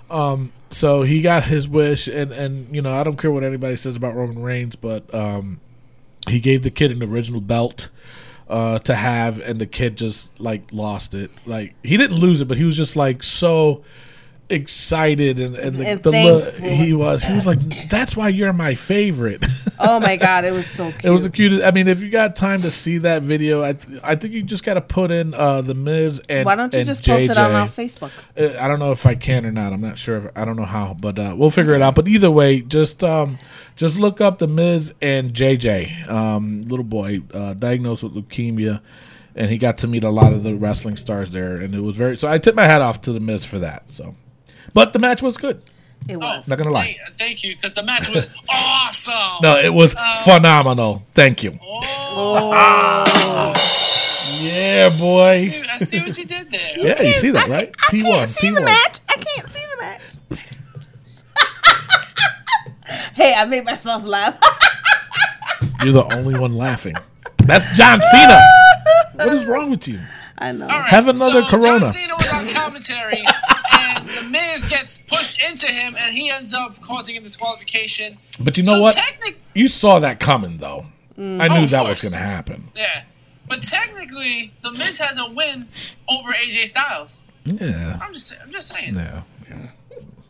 Um, 0.09 0.51
so 0.69 1.01
he 1.03 1.21
got 1.21 1.45
his 1.45 1.67
wish, 1.67 2.07
and 2.07 2.31
and 2.31 2.73
you 2.75 2.81
know 2.81 2.93
I 2.93 3.03
don't 3.03 3.17
care 3.17 3.31
what 3.31 3.43
anybody 3.43 3.75
says 3.75 3.95
about 3.95 4.15
Roman 4.15 4.41
Reigns, 4.43 4.75
but 4.75 5.11
um, 5.13 5.59
he 6.27 6.39
gave 6.39 6.63
the 6.63 6.71
kid 6.71 6.91
an 6.91 7.01
original 7.03 7.41
belt 7.41 7.89
uh, 8.53 8.77
to 8.77 8.93
have, 8.93 9.39
and 9.39 9.59
the 9.59 9.65
kid 9.65 9.97
just 9.97 10.29
like 10.39 10.61
lost 10.71 11.15
it. 11.15 11.31
Like 11.47 11.73
he 11.81 11.97
didn't 11.97 12.17
lose 12.17 12.39
it, 12.39 12.45
but 12.45 12.55
he 12.55 12.63
was 12.63 12.77
just 12.77 12.95
like 12.95 13.23
so 13.23 13.83
excited 14.49 15.39
and 15.39 15.55
and 15.55 15.77
the, 15.77 15.87
And 15.87 16.03
the 16.03 16.11
look 16.11 16.53
he 16.55 16.93
was 16.93 17.23
he 17.23 17.33
was 17.33 17.45
like 17.47 17.89
that's 17.89 18.15
why 18.15 18.27
you're 18.27 18.53
my 18.53 18.75
favorite 18.75 19.43
Oh 19.79 19.99
my 19.99 20.15
god, 20.27 20.45
it 20.45 20.51
was 20.51 20.67
so 20.67 20.91
cute. 20.91 21.05
it 21.05 21.09
was 21.09 21.23
the 21.23 21.29
cutest. 21.29 21.63
I 21.63 21.71
mean, 21.71 21.87
if 21.87 22.01
you 22.01 22.09
got 22.09 22.35
time 22.35 22.61
to 22.61 22.71
see 22.71 22.99
that 22.99 23.23
video, 23.23 23.63
I 23.63 23.73
th- 23.73 23.99
I 24.03 24.15
think 24.15 24.33
you 24.33 24.43
just 24.43 24.63
got 24.63 24.75
to 24.75 24.81
put 24.81 25.11
in 25.11 25.33
uh, 25.33 25.61
the 25.61 25.73
Miz 25.73 26.21
and 26.29 26.45
Why 26.45 26.55
don't 26.55 26.73
you 26.73 26.83
just 26.83 27.03
post 27.03 27.29
it 27.31 27.37
on 27.37 27.51
JJ. 27.51 27.53
our 27.55 27.67
Facebook? 27.67 28.11
Uh, 28.37 28.57
I 28.61 28.67
don't 28.67 28.79
know 28.79 28.91
if 28.91 29.05
I 29.05 29.15
can 29.15 29.45
or 29.45 29.51
not. 29.51 29.73
I'm 29.73 29.81
not 29.81 29.97
sure. 29.97 30.17
If, 30.27 30.37
I 30.37 30.45
don't 30.45 30.55
know 30.55 30.65
how, 30.65 30.93
but 30.93 31.17
uh, 31.17 31.33
we'll 31.35 31.49
figure 31.51 31.73
it 31.73 31.81
out. 31.81 31.95
But 31.95 32.07
either 32.07 32.29
way, 32.31 32.61
just 32.61 33.03
um, 33.03 33.39
just 33.75 33.97
look 33.97 34.21
up 34.21 34.37
the 34.37 34.47
Miz 34.47 34.93
and 35.01 35.33
JJ, 35.33 36.09
um, 36.09 36.61
little 36.67 36.85
boy 36.85 37.21
uh, 37.33 37.53
diagnosed 37.55 38.03
with 38.03 38.13
leukemia, 38.13 38.79
and 39.35 39.49
he 39.49 39.57
got 39.57 39.79
to 39.79 39.87
meet 39.87 40.03
a 40.03 40.11
lot 40.11 40.31
of 40.33 40.43
the 40.43 40.55
wrestling 40.55 40.97
stars 40.97 41.31
there, 41.31 41.55
and 41.55 41.73
it 41.73 41.81
was 41.81 41.97
very. 41.97 42.15
So 42.15 42.27
I 42.29 42.37
tip 42.37 42.53
my 42.55 42.65
hat 42.65 42.81
off 42.81 43.01
to 43.01 43.11
the 43.11 43.19
Miz 43.19 43.43
for 43.43 43.59
that. 43.59 43.91
So, 43.91 44.15
but 44.73 44.93
the 44.93 44.99
match 44.99 45.21
was 45.21 45.37
good. 45.37 45.61
It 46.07 46.15
Oh, 46.15 46.19
was. 46.19 46.47
Not 46.49 46.57
gonna 46.57 46.71
lie. 46.71 46.83
Thank, 47.05 47.17
thank 47.17 47.43
you, 47.43 47.55
because 47.55 47.73
the 47.73 47.83
match 47.83 48.09
was 48.09 48.29
awesome. 48.49 49.39
No, 49.41 49.57
it 49.57 49.73
was 49.73 49.95
oh. 49.97 50.21
phenomenal. 50.25 51.03
Thank 51.13 51.43
you. 51.43 51.57
Oh, 51.63 52.51
oh. 52.53 53.53
Yeah, 54.41 54.89
boy. 54.99 55.29
see- 55.29 55.61
I 55.71 55.77
see 55.77 55.99
what 56.01 56.17
you 56.17 56.25
did 56.25 56.51
there. 56.51 56.77
Yeah, 56.77 57.01
you 57.01 57.13
see 57.13 57.29
that, 57.31 57.47
right? 57.47 57.75
can't- 57.77 58.05
I 58.05 58.09
P1, 58.09 58.11
can't 58.17 58.29
see 58.31 58.49
the 58.49 58.59
P1. 58.61 58.65
match. 58.65 58.99
I 59.09 59.13
can't 59.15 59.49
see 59.49 59.61
the 59.71 59.77
match. 59.81 60.01
hey, 63.13 63.33
I 63.35 63.45
made 63.45 63.63
myself 63.65 64.03
laugh. 64.05 64.39
You're 65.83 65.93
the 65.93 66.05
only 66.17 66.37
one 66.37 66.53
laughing. 66.57 66.95
That's 67.45 67.65
John 67.77 68.01
Cena. 68.11 68.41
What 69.15 69.27
is 69.33 69.45
wrong 69.45 69.69
with 69.69 69.87
you? 69.87 69.99
I 70.37 70.51
know. 70.51 70.65
All 70.65 70.69
right, 70.79 70.89
Have 70.89 71.07
another 71.07 71.43
so 71.43 71.49
Corona. 71.49 71.79
John 71.79 71.85
Cena 71.85 72.13
was 72.17 72.33
on 72.33 72.49
commentary, 72.49 73.23
and 74.53 74.61
Miz 74.61 74.65
gets 74.71 75.01
pushed 75.03 75.41
into 75.41 75.71
him, 75.71 75.95
and 75.97 76.13
he 76.13 76.29
ends 76.29 76.53
up 76.53 76.79
causing 76.81 77.17
a 77.17 77.19
disqualification. 77.19 78.17
But 78.39 78.57
you 78.57 78.63
know 78.63 78.73
so 78.73 78.81
what? 78.81 78.95
Technic- 78.95 79.39
You 79.53 79.67
saw 79.67 79.99
that 79.99 80.19
coming, 80.19 80.57
though. 80.57 80.85
I 81.17 81.21
Oh, 81.21 81.47
knew 81.57 81.63
of 81.65 81.69
that 81.71 81.83
was 81.83 82.01
going 82.01 82.13
to 82.13 82.17
happen. 82.19 82.67
yeah, 82.75 83.03
but 83.47 83.61
technically, 83.61 84.51
the 84.61 84.71
Miz 84.71 84.97
has 84.99 85.19
a 85.19 85.29
win 85.29 85.67
over 86.09 86.31
AJ 86.31 86.67
Styles. 86.67 87.23
Yeah. 87.45 87.99
I'm 88.01 88.13
just, 88.13 88.37
I'm 88.41 88.51
just 88.51 88.67
saying. 88.69 88.95
Yeah. 88.95 89.21
Yeah. 89.49 89.67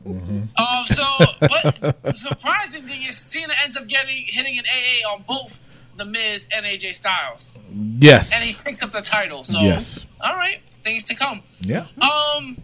Um, 0.06 0.86
so, 0.86 1.04
but 1.40 1.96
the 2.02 2.12
surprising 2.12 2.84
thing 2.84 3.04
is 3.04 3.18
Cena 3.18 3.54
ends 3.64 3.78
up 3.78 3.88
getting 3.88 4.24
hitting 4.26 4.58
an 4.60 4.66
AA 4.66 5.10
on 5.14 5.24
both 5.28 5.62
the 5.96 6.04
Miz 6.06 6.48
and 6.54 6.66
AJ 6.66 6.96
Styles, 6.96 7.58
Yes. 8.00 8.34
and 8.34 8.44
he 8.44 8.54
picks 8.54 8.84
up 8.84 8.92
the 8.92 9.02
title. 9.02 9.44
So, 9.46 9.60
Yes. 9.62 10.04
all 10.22 10.34
right, 10.36 10.60
things 10.84 11.06
to 11.06 11.16
come. 11.16 11.42
Yeah. 11.62 11.86
Um, 12.02 12.58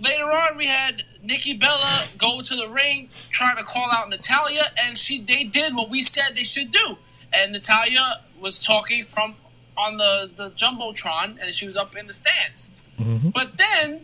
later 0.00 0.24
on, 0.24 0.56
we 0.56 0.66
had 0.66 1.02
Nikki 1.22 1.56
Bella 1.56 2.04
go 2.18 2.40
to 2.40 2.56
the 2.56 2.68
ring, 2.68 3.08
trying 3.30 3.56
to 3.56 3.64
call 3.64 3.88
out 3.92 4.08
Natalya, 4.08 4.64
and 4.82 4.96
she 4.96 5.20
they 5.20 5.44
did 5.44 5.74
what 5.74 5.90
we 5.90 6.00
said 6.00 6.36
they 6.36 6.42
should 6.42 6.70
do. 6.70 6.96
And 7.32 7.52
Natalya 7.52 8.20
was 8.40 8.58
talking 8.58 9.04
from 9.04 9.34
on 9.76 9.96
the 9.96 10.30
the 10.34 10.50
jumbotron, 10.50 11.40
and 11.40 11.54
she 11.54 11.66
was 11.66 11.76
up 11.76 11.96
in 11.96 12.06
the 12.06 12.12
stands. 12.12 12.70
Mm-hmm. 12.98 13.30
But 13.30 13.58
then 13.58 14.00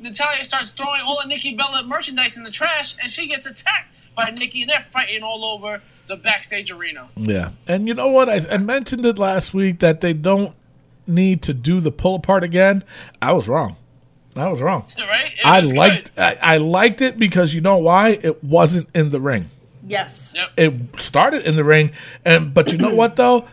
Natalya 0.00 0.44
starts 0.44 0.70
throwing 0.70 1.00
all 1.02 1.18
the 1.22 1.28
Nikki 1.28 1.54
Bella 1.54 1.82
merchandise 1.84 2.36
in 2.36 2.44
the 2.44 2.50
trash, 2.50 2.96
and 3.00 3.10
she 3.10 3.28
gets 3.28 3.46
attacked 3.46 3.94
by 4.14 4.30
Nikki, 4.30 4.62
and 4.62 4.70
they're 4.70 4.80
fighting 4.80 5.22
all 5.22 5.44
over 5.44 5.80
the 6.06 6.16
backstage 6.16 6.70
arena. 6.70 7.08
Yeah. 7.16 7.50
And 7.66 7.88
you 7.88 7.94
know 7.94 8.08
what? 8.08 8.28
I, 8.28 8.40
I 8.50 8.56
mentioned 8.58 9.06
it 9.06 9.18
last 9.18 9.54
week 9.54 9.78
that 9.80 10.00
they 10.00 10.12
don't 10.12 10.54
need 11.06 11.42
to 11.42 11.54
do 11.54 11.80
the 11.80 11.92
pull 11.92 12.16
apart 12.16 12.44
again. 12.44 12.84
I 13.20 13.32
was 13.32 13.48
wrong. 13.48 13.76
I 14.34 14.48
was 14.48 14.60
wrong. 14.60 14.84
Right? 14.98 15.32
It 15.36 15.46
I 15.46 15.58
was 15.58 15.74
liked. 15.74 16.10
I, 16.16 16.36
I 16.40 16.56
liked 16.56 17.00
it 17.02 17.18
because 17.18 17.54
you 17.54 17.60
know 17.60 17.76
why? 17.76 18.10
It 18.22 18.42
wasn't 18.42 18.88
in 18.94 19.10
the 19.10 19.20
ring. 19.20 19.50
Yes. 19.86 20.34
Yep. 20.36 20.48
it 20.56 21.00
started 21.00 21.42
in 21.46 21.56
the 21.56 21.64
ring 21.64 21.90
and 22.24 22.54
but 22.54 22.70
you 22.70 22.78
know 22.78 22.94
what 22.94 23.16
though 23.16 23.46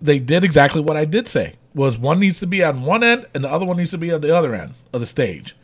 they 0.00 0.18
did 0.18 0.44
exactly 0.44 0.80
what 0.80 0.96
i 0.96 1.04
did 1.04 1.28
say 1.28 1.54
was 1.74 1.96
one 1.96 2.18
needs 2.18 2.38
to 2.40 2.46
be 2.46 2.62
on 2.62 2.82
one 2.82 3.04
end 3.04 3.26
and 3.34 3.44
the 3.44 3.48
other 3.48 3.64
one 3.64 3.76
needs 3.76 3.92
to 3.92 3.98
be 3.98 4.12
on 4.12 4.20
the 4.20 4.34
other 4.36 4.54
end 4.54 4.74
of 4.92 5.00
the 5.00 5.06
stage 5.06 5.56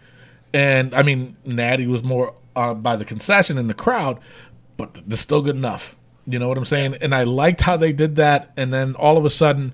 and 0.52 0.94
i 0.94 1.02
mean 1.02 1.36
natty 1.44 1.86
was 1.86 2.02
more 2.02 2.34
uh, 2.54 2.72
by 2.72 2.94
the 2.94 3.04
concession 3.04 3.58
in 3.58 3.66
the 3.66 3.74
crowd 3.74 4.18
but 4.76 5.00
it's 5.08 5.20
still 5.20 5.42
good 5.42 5.56
enough 5.56 5.96
you 6.26 6.38
know 6.38 6.48
what 6.48 6.56
i'm 6.56 6.64
saying 6.64 6.94
and 7.00 7.14
i 7.14 7.24
liked 7.24 7.62
how 7.62 7.76
they 7.76 7.92
did 7.92 8.16
that 8.16 8.52
and 8.56 8.72
then 8.72 8.94
all 8.94 9.18
of 9.18 9.24
a 9.24 9.30
sudden 9.30 9.72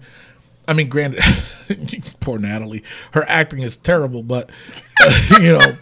i 0.68 0.72
mean 0.72 0.88
granted 0.88 1.22
poor 2.20 2.38
natalie 2.38 2.82
her 3.12 3.24
acting 3.28 3.62
is 3.62 3.76
terrible 3.76 4.22
but 4.22 4.50
you 5.40 5.52
know 5.58 5.76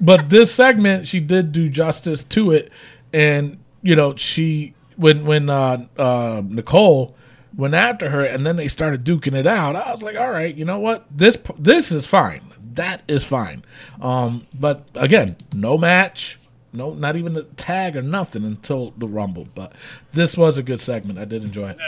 but 0.00 0.30
this 0.30 0.52
segment 0.52 1.06
she 1.06 1.20
did 1.20 1.52
do 1.52 1.68
justice 1.68 2.24
to 2.24 2.50
it. 2.52 2.72
And 3.12 3.58
you 3.82 3.94
know 3.94 4.16
she 4.16 4.74
when 4.96 5.24
when 5.26 5.50
uh 5.50 5.86
uh 5.96 6.42
nicole 6.44 7.16
went 7.56 7.74
after 7.74 8.10
her 8.10 8.22
and 8.22 8.46
then 8.46 8.56
they 8.56 8.68
started 8.68 9.04
duking 9.04 9.34
it 9.34 9.46
out 9.46 9.74
i 9.74 9.90
was 9.90 10.02
like 10.02 10.16
all 10.16 10.30
right 10.30 10.54
you 10.54 10.64
know 10.64 10.78
what? 10.78 11.06
This 11.10 11.36
this 11.58 11.92
is 11.92 12.06
fine. 12.06 12.42
That 12.74 13.02
is 13.08 13.24
fine. 13.24 13.64
Um 14.00 14.46
but 14.58 14.86
again 14.94 15.36
no 15.54 15.76
match 15.76 16.38
no 16.72 16.94
not 16.94 17.16
even 17.16 17.36
a 17.36 17.42
tag 17.42 17.96
or 17.96 18.02
nothing 18.02 18.44
until 18.44 18.92
the 18.96 19.06
rumble. 19.06 19.48
But 19.54 19.72
this 20.12 20.36
was 20.36 20.56
a 20.56 20.62
good 20.62 20.80
segment. 20.80 21.18
I 21.18 21.24
did 21.24 21.42
enjoy 21.42 21.70
it 21.70 21.78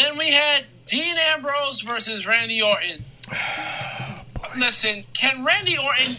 Then 0.00 0.16
we 0.18 0.30
had 0.30 0.64
Dean 0.86 1.16
Ambrose 1.34 1.80
versus 1.82 2.26
Randy 2.26 2.62
Orton. 2.62 3.02
Listen, 4.56 5.04
can 5.14 5.44
Randy 5.44 5.76
Orton 5.78 6.16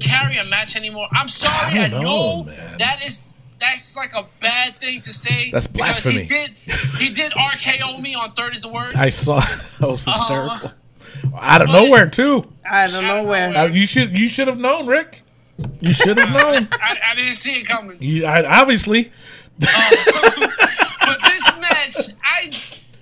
carry 0.00 0.36
a 0.38 0.44
match 0.44 0.76
anymore? 0.76 1.06
I'm 1.12 1.28
sorry, 1.28 1.78
I, 1.78 1.84
I 1.84 1.88
don't 1.88 2.02
know, 2.02 2.42
know, 2.42 2.44
man. 2.44 2.78
that 2.78 3.04
is 3.04 3.34
that's 3.58 3.96
like 3.96 4.12
a 4.16 4.26
bad 4.40 4.76
thing 4.80 5.00
to 5.02 5.12
say. 5.12 5.50
That's 5.50 5.66
because 5.68 6.04
he 6.04 6.24
did 6.26 6.50
he 6.98 7.10
did 7.10 7.32
RKO 7.32 8.00
me 8.00 8.14
on 8.14 8.32
third 8.32 8.54
is 8.54 8.62
the 8.62 8.68
word. 8.68 8.94
i 8.94 9.08
saw 9.10 9.40
that 9.80 9.88
was 9.88 10.06
Uh-huh. 10.06 10.68
out 11.40 11.62
of 11.62 11.68
nowhere 11.68 12.08
too 12.08 12.44
I 12.68 12.88
don't 12.88 13.04
know 13.06 13.22
where. 13.24 13.56
Uh, 13.56 13.66
you 13.66 13.86
should 13.86 14.18
you 14.18 14.26
should 14.28 14.48
have 14.48 14.58
known 14.58 14.86
rick 14.86 15.20
you 15.80 15.92
should 15.92 16.18
have 16.18 16.30
known 16.30 16.68
I, 16.72 16.96
I 17.10 17.14
didn't 17.14 17.34
see 17.34 17.60
it 17.60 17.68
coming. 17.68 17.96
you, 18.00 18.24
I, 18.26 18.60
obviously 18.60 19.12
But 19.60 21.18
this 21.24 21.58
match, 21.60 21.96
I 22.24 22.50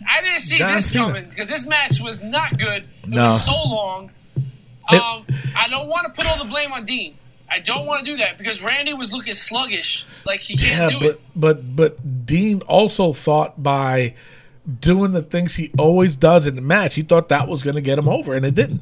I 0.09 0.22
didn't 0.22 0.40
see 0.40 0.59
John 0.59 0.74
this 0.74 0.92
Cena. 0.92 1.05
coming 1.07 1.28
because 1.28 1.48
this 1.48 1.66
match 1.66 2.01
was 2.03 2.22
not 2.22 2.59
good. 2.59 2.84
It 3.03 3.09
No. 3.09 3.24
was 3.24 3.44
so 3.44 3.53
long. 3.68 4.11
Um, 4.92 5.24
I 5.57 5.68
don't 5.70 5.88
want 5.88 6.07
to 6.07 6.12
put 6.12 6.26
all 6.26 6.38
the 6.38 6.44
blame 6.51 6.72
on 6.72 6.84
Dean. 6.84 7.14
I 7.48 7.59
don't 7.61 7.86
want 7.86 8.05
to 8.05 8.11
do 8.12 8.16
that 8.18 8.38
because 8.38 8.64
Randy 8.64 8.92
was 8.94 9.12
looking 9.12 9.32
sluggish, 9.34 10.07
like 10.24 10.40
he 10.40 10.57
can't 10.57 10.92
Yeah, 10.92 10.98
do 10.98 11.07
it. 11.07 11.20
but 11.34 11.57
but 11.66 11.76
but 11.76 12.26
Dean 12.26 12.61
also 12.62 13.12
thought 13.12 13.62
by 13.62 14.14
doing 14.80 15.12
the 15.12 15.22
things 15.22 15.57
he 15.57 15.70
always 15.78 16.16
does 16.16 16.46
in 16.46 16.55
the 16.55 16.61
match, 16.62 16.94
he 16.94 17.03
thought 17.03 17.28
that 17.28 17.48
was 17.48 17.62
going 17.62 17.74
to 17.76 17.80
get 17.82 17.98
him 17.98 18.09
over, 18.09 18.34
and 18.34 18.44
it 18.46 18.55
didn't. 18.55 18.80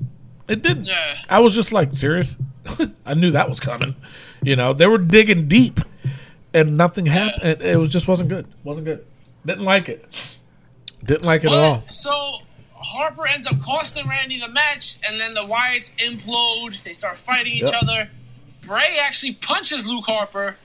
It 0.49 0.63
didn't. 0.63 0.85
Yeah. 0.87 1.15
I 1.29 1.41
was 1.41 1.55
just 1.55 1.73
like, 1.73 1.95
serious. 1.95 2.37
I 3.07 3.15
knew 3.15 3.31
that 3.33 3.49
was 3.51 3.61
coming. 3.61 3.95
You 4.43 4.57
know, 4.57 4.73
they 4.73 4.87
were 4.87 4.99
digging 4.99 5.47
deep, 5.49 5.81
and 6.55 6.77
nothing 6.77 7.07
happened. 7.07 7.43
It, 7.45 7.63
it 7.63 7.77
was 7.79 7.91
just 7.91 8.09
wasn't 8.09 8.29
good. 8.31 8.47
Wasn't 8.65 8.87
good. 8.87 9.05
Didn't 9.45 9.65
like 9.65 9.89
it. 9.91 10.07
Didn't 11.05 11.25
like 11.25 11.45
it 11.45 11.49
at 11.53 11.55
all. 11.55 11.85
So 11.89 12.11
Harper 12.75 13.27
ends 13.27 13.47
up 13.47 13.61
costing 13.63 14.07
Randy 14.09 14.39
the 14.41 14.49
match, 14.49 14.99
and 15.07 15.21
then 15.21 15.35
the 15.35 15.43
Wyatts 15.43 15.95
implode. 15.97 16.83
They 16.83 16.93
start 16.93 17.17
fighting 17.19 17.53
each 17.53 17.63
Yep. 17.73 17.83
other. 17.83 18.09
Bray 18.67 18.99
actually 19.03 19.33
punches 19.35 19.89
Luke 19.89 20.05
Harper, 20.07 20.57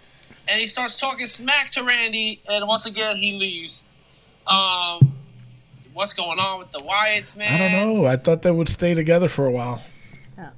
and 0.48 0.60
he 0.60 0.66
starts 0.68 1.00
talking 1.00 1.26
smack 1.26 1.70
to 1.72 1.84
Randy, 1.84 2.40
and 2.50 2.68
once 2.68 2.86
again 2.86 3.16
he 3.18 3.34
leaves. 3.40 3.84
Um, 4.46 5.14
what's 5.94 6.14
going 6.14 6.40
on 6.40 6.60
with 6.60 6.72
the 6.72 6.80
Wyatts, 6.80 7.38
man? 7.38 7.54
I 7.54 7.58
don't 7.86 7.96
know. 7.96 8.06
I 8.06 8.18
thought 8.18 8.42
they 8.42 8.52
would 8.52 8.68
stay 8.70 8.94
together 8.94 9.28
for 9.30 9.46
a 9.46 9.52
while. 9.52 9.82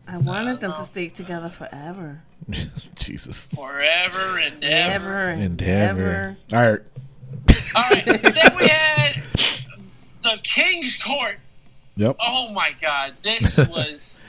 I 0.07 0.17
wanted 0.17 0.59
them 0.61 0.71
to 0.73 0.84
stay 0.84 1.09
together 1.09 1.49
forever. 1.49 2.21
Jesus. 2.95 3.47
Forever 3.47 4.39
and 4.39 4.63
ever. 4.63 4.93
Ever 4.95 5.30
and 5.30 5.41
Endeavor. 5.43 6.01
ever. 6.01 6.38
All 6.53 6.71
right. 6.71 6.82
All 7.76 7.89
right, 7.91 8.05
then 8.05 8.51
we 8.57 8.67
had 8.69 9.21
the 10.26 10.39
King's 10.43 11.01
Court. 11.01 11.38
Yep. 11.97 12.17
Oh 12.19 12.51
my 12.51 12.71
God, 12.82 13.13
this 13.21 13.57
was 13.69 14.23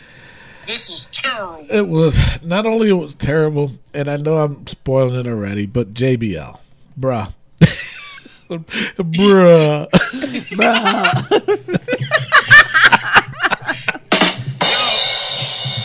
this 0.67 0.91
was 0.91 1.07
terrible. 1.13 1.67
It 1.71 1.89
was 1.89 2.17
not 2.43 2.67
only 2.67 2.89
it 2.91 2.95
was 2.95 3.15
terrible, 3.15 3.73
and 3.93 4.09
I 4.09 4.17
know 4.17 4.37
I'm 4.37 4.67
spoiling 4.67 5.19
it 5.19 5.27
already, 5.27 5.67
but 5.67 5.95
JBL, 5.95 6.59
bruh, 6.99 7.33
bruh. 8.49 9.89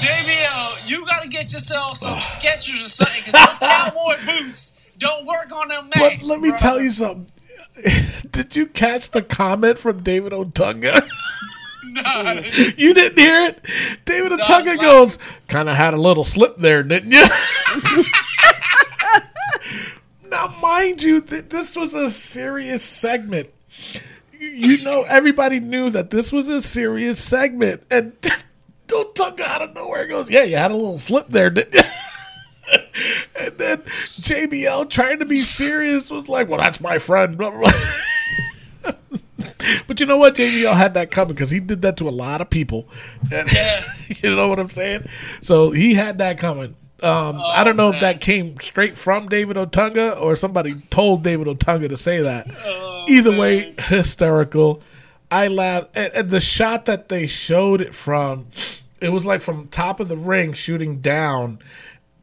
JBL, 0.01 0.89
you 0.89 1.05
gotta 1.05 1.27
get 1.27 1.51
yourself 1.53 1.97
some 1.97 2.17
Skechers 2.19 2.85
or 2.85 2.89
something 2.89 3.21
because 3.25 3.33
those 3.45 3.57
cowboy 3.59 4.15
boots 4.25 4.77
don't 4.97 5.25
work 5.25 5.51
on 5.53 5.67
them 5.69 5.89
But 5.95 6.21
let 6.23 6.41
me 6.41 6.49
bro. 6.49 6.57
tell 6.57 6.81
you 6.81 6.89
something. 6.91 7.27
Did 8.31 8.55
you 8.55 8.67
catch 8.67 9.11
the 9.11 9.21
comment 9.21 9.79
from 9.79 10.03
David 10.03 10.33
Otunga? 10.33 11.07
Nah, 11.83 12.39
you 12.77 12.93
didn't 12.93 13.17
hear 13.19 13.47
it? 13.47 13.59
David 14.05 14.31
No, 14.31 14.37
Otunga 14.37 14.79
goes, 14.79 15.17
kind 15.49 15.67
of 15.67 15.75
had 15.75 15.93
a 15.93 15.97
little 15.97 16.23
slip 16.23 16.55
there, 16.57 16.83
didn't 16.83 17.11
you? 17.11 17.25
now, 20.29 20.55
mind 20.61 21.03
you, 21.03 21.19
th- 21.19 21.49
this 21.49 21.75
was 21.75 21.93
a 21.93 22.09
serious 22.09 22.81
segment. 22.83 23.49
You- 24.39 24.47
You 24.49 24.83
know, 24.85 25.03
everybody 25.03 25.59
knew 25.59 25.89
that 25.89 26.11
this 26.11 26.31
was 26.31 26.47
a 26.47 26.61
serious 26.61 27.19
segment. 27.19 27.83
And 27.91 28.13
Otunga 28.87 29.41
out 29.41 29.61
of 29.61 29.73
nowhere 29.75 30.07
goes, 30.07 30.29
yeah, 30.29 30.43
you 30.43 30.55
had 30.55 30.71
a 30.71 30.75
little 30.75 30.97
slip 30.97 31.27
there, 31.27 31.49
didn't 31.49 31.73
you? 31.75 31.81
And 33.39 33.57
then 33.57 33.81
JBL 34.21 34.89
trying 34.89 35.19
to 35.19 35.25
be 35.25 35.39
serious 35.39 36.09
was 36.09 36.29
like, 36.29 36.49
well, 36.49 36.59
that's 36.59 36.81
my 36.81 36.97
friend. 36.97 37.37
Blah, 37.37 37.51
blah, 37.51 37.71
blah. 38.83 38.93
But 39.87 39.99
you 39.99 40.05
know 40.05 40.17
what? 40.17 40.35
JBL 40.35 40.73
had 40.73 40.95
that 40.95 41.11
coming 41.11 41.35
because 41.35 41.49
he 41.49 41.59
did 41.59 41.81
that 41.83 41.97
to 41.97 42.07
a 42.07 42.11
lot 42.11 42.41
of 42.41 42.49
people. 42.49 42.87
And, 43.31 43.49
you 44.07 44.35
know 44.35 44.47
what 44.47 44.59
I'm 44.59 44.69
saying? 44.69 45.07
So 45.41 45.71
he 45.71 45.93
had 45.93 46.17
that 46.17 46.37
coming. 46.37 46.75
Um, 47.03 47.41
I 47.43 47.63
don't 47.63 47.77
know 47.77 47.89
if 47.89 47.99
that 48.01 48.21
came 48.21 48.59
straight 48.59 48.95
from 48.95 49.27
David 49.27 49.57
Otunga 49.57 50.19
or 50.21 50.35
somebody 50.35 50.73
told 50.91 51.23
David 51.23 51.47
Otunga 51.47 51.89
to 51.89 51.97
say 51.97 52.21
that. 52.21 52.47
Either 53.07 53.35
way, 53.35 53.73
hysterical. 53.79 54.81
I 55.31 55.47
laughed. 55.47 55.89
And, 55.95 56.13
and 56.13 56.29
the 56.29 56.39
shot 56.39 56.85
that 56.85 57.09
they 57.09 57.25
showed 57.25 57.81
it 57.81 57.95
from, 57.95 58.47
it 58.99 59.09
was 59.09 59.25
like 59.25 59.41
from 59.41 59.67
top 59.69 59.99
of 59.99 60.09
the 60.09 60.17
ring 60.17 60.53
shooting 60.53 61.01
down. 61.01 61.59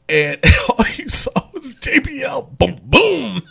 And 0.09 0.41
all 0.69 0.85
you 0.97 1.09
saw 1.09 1.31
was 1.53 1.75
JBL. 1.75 2.59
Boom, 2.59 2.81
boom. 2.85 3.43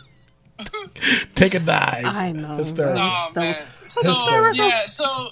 Take 1.35 1.53
a 1.53 1.59
dive. 1.59 2.05
I 2.05 2.31
know. 2.31 2.57
Hysterical. 2.57 3.03
Oh 3.03 3.31
man. 3.35 3.55
So 3.83 4.11
hysterical. 4.13 4.55
yeah, 4.55 4.85
so 4.85 5.27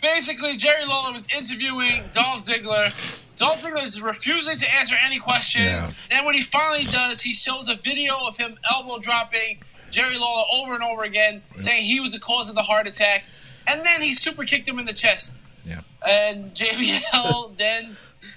basically 0.00 0.56
Jerry 0.56 0.84
Lawler 0.88 1.12
was 1.12 1.26
interviewing 1.36 2.04
Dolph 2.12 2.38
Ziggler. 2.38 2.92
Dolph 3.36 3.56
Ziggler 3.56 3.82
is 3.82 4.00
refusing 4.00 4.56
to 4.56 4.74
answer 4.74 4.94
any 5.04 5.18
questions. 5.18 6.08
Then 6.08 6.24
when 6.24 6.34
he 6.34 6.42
finally 6.42 6.84
does, 6.84 7.22
he 7.22 7.34
shows 7.34 7.68
a 7.68 7.76
video 7.76 8.14
of 8.26 8.36
him 8.36 8.56
elbow 8.70 8.98
dropping 9.00 9.58
Jerry 9.90 10.16
Lawler 10.18 10.44
over 10.54 10.74
and 10.74 10.82
over 10.82 11.02
again, 11.04 11.42
saying 11.56 11.82
he 11.82 12.00
was 12.00 12.12
the 12.12 12.20
cause 12.20 12.48
of 12.48 12.54
the 12.54 12.62
heart 12.62 12.86
attack. 12.86 13.24
And 13.68 13.84
then 13.84 14.00
he 14.00 14.12
super 14.12 14.44
kicked 14.44 14.68
him 14.68 14.78
in 14.78 14.84
the 14.86 14.92
chest. 14.92 15.42
Yeah. 15.64 15.80
And 16.08 16.52
JBL 16.54 17.56
then 17.58 17.96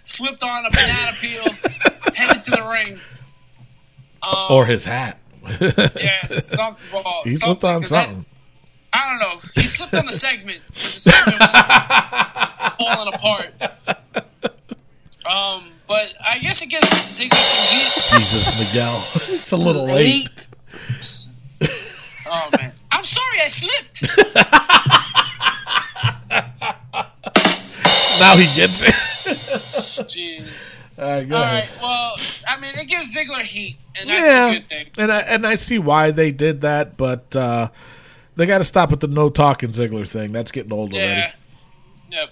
slipped 0.09 0.43
on 0.43 0.65
a 0.65 0.69
banana 0.71 1.13
peel, 1.19 1.43
headed 2.15 2.41
to 2.43 2.51
the 2.51 2.63
ring. 2.63 2.99
Um, 4.23 4.47
Or 4.49 4.65
his 4.65 4.83
hat. 4.85 5.17
yeah, 5.59 6.23
something. 6.27 6.83
Well, 6.93 7.21
he 7.23 7.29
slipped 7.31 7.63
on 7.63 7.85
something. 7.85 8.25
I 8.91 9.07
don't 9.09 9.19
know. 9.19 9.39
He 9.55 9.65
slipped 9.67 9.95
on 9.95 10.05
the 10.05 10.11
segment. 10.11 10.61
'cause 10.73 10.93
The 10.95 11.11
segment 11.11 11.39
was 11.39 11.51
falling 12.79 13.13
apart. 13.13 13.51
Um, 15.25 15.71
but 15.87 16.13
I 16.25 16.39
guess 16.39 16.61
it 16.63 16.69
gives 16.69 16.87
Ziggler 16.87 17.33
some 17.35 18.19
Jesus, 18.19 18.59
Miguel. 18.59 19.03
It's 19.35 19.51
a 19.51 19.57
little 19.57 19.85
late. 19.85 20.29
heat. 20.29 20.47
Oh 22.31 22.49
man, 22.57 22.71
I'm 22.91 23.03
sorry 23.05 23.41
I 23.43 23.47
slipped. 23.47 24.07
Now 28.19 28.35
he 28.35 28.43
gets 28.59 28.87
it. 28.87 28.93
Jeez. 30.07 30.83
All 30.97 31.05
right, 31.05 31.27
go 31.29 31.35
All 31.35 31.43
ahead. 31.43 31.69
right. 31.69 31.81
Well, 31.81 32.15
I 32.47 32.59
mean, 32.59 32.71
it 32.77 32.87
gives 32.87 33.15
Ziggler 33.15 33.41
heat, 33.41 33.77
and 33.99 34.09
that's 34.09 34.31
yeah, 34.31 34.47
a 34.47 34.53
good 34.55 34.67
thing. 34.69 34.87
and 34.97 35.11
I 35.11 35.19
and 35.21 35.47
I 35.47 35.55
see 35.55 35.79
why 35.79 36.11
they 36.11 36.31
did 36.31 36.61
that, 36.61 36.97
but 36.97 37.35
uh, 37.35 37.69
they 38.35 38.45
got 38.45 38.57
to 38.59 38.63
stop 38.63 38.91
with 38.91 38.99
the 38.99 39.07
no 39.07 39.29
talking 39.29 39.71
Ziggler 39.71 40.07
thing. 40.07 40.31
That's 40.31 40.51
getting 40.51 40.73
old 40.73 40.93
Yeah. 40.93 41.01
already. 41.03 41.33
Yep. 42.11 42.29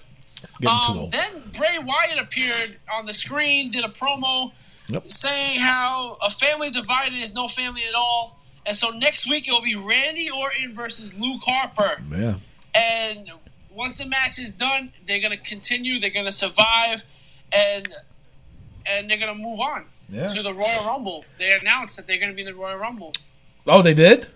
Getting 0.60 0.68
too 0.68 0.68
Um, 0.92 0.98
old. 0.98 1.12
then 1.12 1.42
Bray 1.56 1.78
Wyatt 1.82 2.20
appeared 2.20 2.76
on 2.92 3.06
the 3.06 3.14
screen, 3.14 3.70
did 3.70 3.84
a 3.84 3.88
promo 3.88 4.52
Yep. 4.88 5.10
saying 5.10 5.60
how 5.60 6.16
a 6.22 6.30
family 6.30 6.70
divided 6.70 7.14
is 7.14 7.34
no 7.34 7.48
family 7.48 7.82
at 7.88 7.94
all. 7.94 8.38
And 8.66 8.76
so 8.76 8.90
next 8.90 9.28
week 9.28 9.46
it 9.48 9.52
will 9.52 9.62
be 9.62 9.74
Randy 9.76 10.28
Orton 10.30 10.74
versus 10.74 11.18
Luke 11.18 11.40
Harper. 11.46 12.02
Yeah. 12.10 12.34
And 12.74 13.30
once 13.78 13.96
the 14.02 14.06
match 14.08 14.38
is 14.38 14.50
done, 14.52 14.92
they're 15.06 15.20
gonna 15.20 15.36
continue. 15.54 15.98
They're 16.00 16.10
gonna 16.20 16.32
survive, 16.32 17.04
and 17.52 17.88
and 18.84 19.08
they're 19.08 19.18
gonna 19.24 19.34
move 19.48 19.60
on 19.60 19.84
Yeah. 20.10 20.26
to 20.26 20.42
the 20.42 20.52
Royal 20.52 20.84
Rumble. 20.84 21.24
They 21.38 21.52
announced 21.52 21.96
that 21.96 22.06
they're 22.06 22.18
gonna 22.18 22.32
be 22.32 22.42
in 22.42 22.48
the 22.48 22.54
Royal 22.54 22.76
Rumble. 22.78 23.14
Oh, 23.66 23.80
they 23.82 23.94
did. 23.94 24.26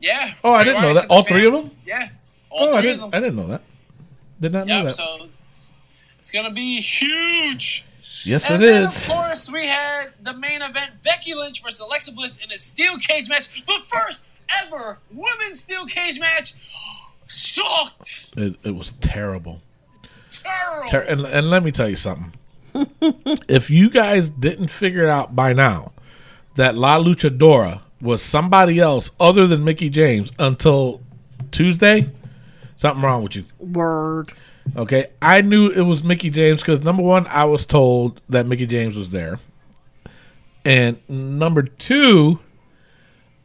Yeah. 0.00 0.34
Oh, 0.44 0.52
I 0.52 0.64
didn't 0.64 0.82
know 0.82 0.94
that. 0.94 1.06
All 1.10 1.22
three 1.22 1.42
fam- 1.44 1.54
of 1.54 1.62
them. 1.64 1.76
Yeah. 1.84 2.08
All 2.50 2.68
Oh, 2.72 2.78
I 2.78 2.82
didn't. 2.82 3.00
them. 3.00 3.10
I 3.12 3.20
didn't 3.20 3.36
know 3.36 3.46
that. 3.48 3.62
Did 4.40 4.52
not 4.52 4.66
know 4.66 4.84
that. 4.84 4.92
So 4.92 5.28
it's, 5.50 5.72
it's 6.20 6.30
gonna 6.30 6.50
be 6.52 6.80
huge. 6.80 7.84
yes, 8.24 8.48
And 8.48 8.62
it 8.62 8.66
then, 8.66 8.84
is. 8.84 8.96
of 9.02 9.08
course, 9.08 9.50
we 9.50 9.66
had 9.66 10.04
the 10.22 10.34
main 10.34 10.62
event: 10.62 11.02
Becky 11.02 11.34
Lynch 11.34 11.62
versus 11.62 11.80
Alexa 11.80 12.12
Bliss 12.12 12.38
in 12.38 12.50
a 12.52 12.58
steel 12.58 12.96
cage 12.98 13.28
match. 13.28 13.48
The 13.66 13.80
first 13.88 14.24
ever 14.64 14.98
women's 15.12 15.60
steel 15.60 15.84
cage 15.86 16.18
match. 16.20 16.54
Sucked. 17.28 18.32
It, 18.36 18.56
it 18.64 18.74
was 18.74 18.92
terrible. 19.00 19.60
Terrible. 20.30 20.88
Ter- 20.88 21.02
and, 21.02 21.20
and 21.24 21.50
let 21.50 21.62
me 21.62 21.70
tell 21.70 21.88
you 21.88 21.96
something. 21.96 22.32
if 23.48 23.70
you 23.70 23.90
guys 23.90 24.28
didn't 24.28 24.68
figure 24.68 25.04
it 25.04 25.08
out 25.08 25.36
by 25.36 25.52
now 25.52 25.92
that 26.56 26.74
La 26.74 26.98
Luchadora 26.98 27.82
was 28.00 28.22
somebody 28.22 28.78
else 28.78 29.10
other 29.20 29.46
than 29.46 29.62
Mickie 29.64 29.90
James 29.90 30.32
until 30.38 31.02
Tuesday, 31.50 32.10
something 32.76 33.02
wrong 33.02 33.22
with 33.22 33.36
you. 33.36 33.44
Word. 33.58 34.32
Okay, 34.76 35.06
I 35.22 35.40
knew 35.40 35.68
it 35.68 35.82
was 35.82 36.02
Mickie 36.02 36.30
James 36.30 36.60
because 36.60 36.80
number 36.82 37.02
one, 37.02 37.26
I 37.26 37.44
was 37.44 37.64
told 37.64 38.20
that 38.28 38.46
Mickie 38.46 38.66
James 38.66 38.96
was 38.96 39.10
there, 39.10 39.38
and 40.64 40.98
number 41.08 41.62
two, 41.62 42.40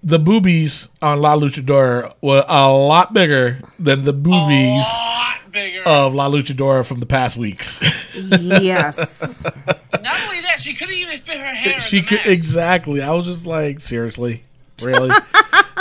the 0.03 0.19
boobies 0.19 0.87
on 1.01 1.21
La 1.21 1.35
Luchadora 1.35 2.13
were 2.21 2.43
a 2.47 2.71
lot 2.71 3.13
bigger 3.13 3.59
than 3.79 4.03
the 4.05 4.13
boobies 4.13 4.83
of 5.85 6.13
La 6.13 6.29
Luchadora 6.29 6.85
from 6.85 6.99
the 6.99 7.05
past 7.05 7.37
weeks. 7.37 7.79
Yes. 8.15 9.43
Not 9.65 10.21
only 10.25 10.41
that, 10.41 10.57
she 10.59 10.73
couldn't 10.73 10.95
even 10.95 11.17
fit 11.19 11.37
her 11.37 11.45
hair. 11.45 11.79
she 11.79 11.99
in 11.99 12.03
the 12.03 12.09
could 12.09 12.17
mask. 12.17 12.27
exactly. 12.29 13.01
I 13.01 13.11
was 13.11 13.25
just 13.25 13.45
like, 13.45 13.79
seriously, 13.79 14.43
really. 14.81 15.11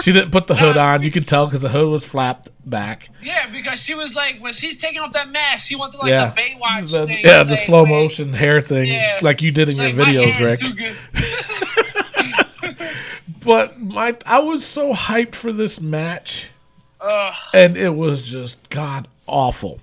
she 0.02 0.12
didn't 0.12 0.30
put 0.30 0.46
the 0.46 0.54
hood 0.54 0.76
on. 0.76 1.02
You 1.02 1.10
could 1.10 1.26
tell 1.26 1.46
because 1.46 1.62
the 1.62 1.68
hood 1.70 1.88
was 1.90 2.04
flapped 2.04 2.50
back. 2.64 3.08
Yeah, 3.22 3.48
because 3.50 3.82
she 3.82 3.94
was 3.94 4.14
like, 4.14 4.38
when 4.40 4.52
she's 4.52 4.78
taking 4.80 5.00
off 5.00 5.12
that 5.14 5.30
mask, 5.30 5.68
she 5.68 5.74
wanted 5.76 5.98
like 5.98 6.10
yeah, 6.10 6.26
the 6.30 6.40
Baywatch 6.42 7.00
The- 7.00 7.06
thing. 7.06 7.18
yeah, 7.24 7.42
the 7.42 7.50
like, 7.52 7.58
slow 7.60 7.84
man, 7.84 7.94
motion 7.94 8.32
hair 8.34 8.60
thing, 8.60 8.86
Yeah. 8.86 9.18
like 9.22 9.42
you 9.42 9.50
did 9.50 9.62
in 9.62 9.68
it's 9.70 9.78
your 9.80 9.88
like, 9.88 9.96
my 9.96 10.04
videos, 10.04 10.30
hair 10.32 10.52
is 10.52 10.62
Rick. 10.78 10.94
Too 13.42 13.46
good. 13.46 13.68
But 13.70 13.80
my, 13.80 14.16
I 14.26 14.38
was 14.40 14.64
so 14.64 14.92
hyped 14.92 15.34
for 15.34 15.52
this 15.52 15.80
match, 15.80 16.48
Ugh. 17.00 17.34
and 17.54 17.76
it 17.76 17.94
was 17.94 18.22
just 18.22 18.58
god 18.70 19.08
awful. 19.26 19.80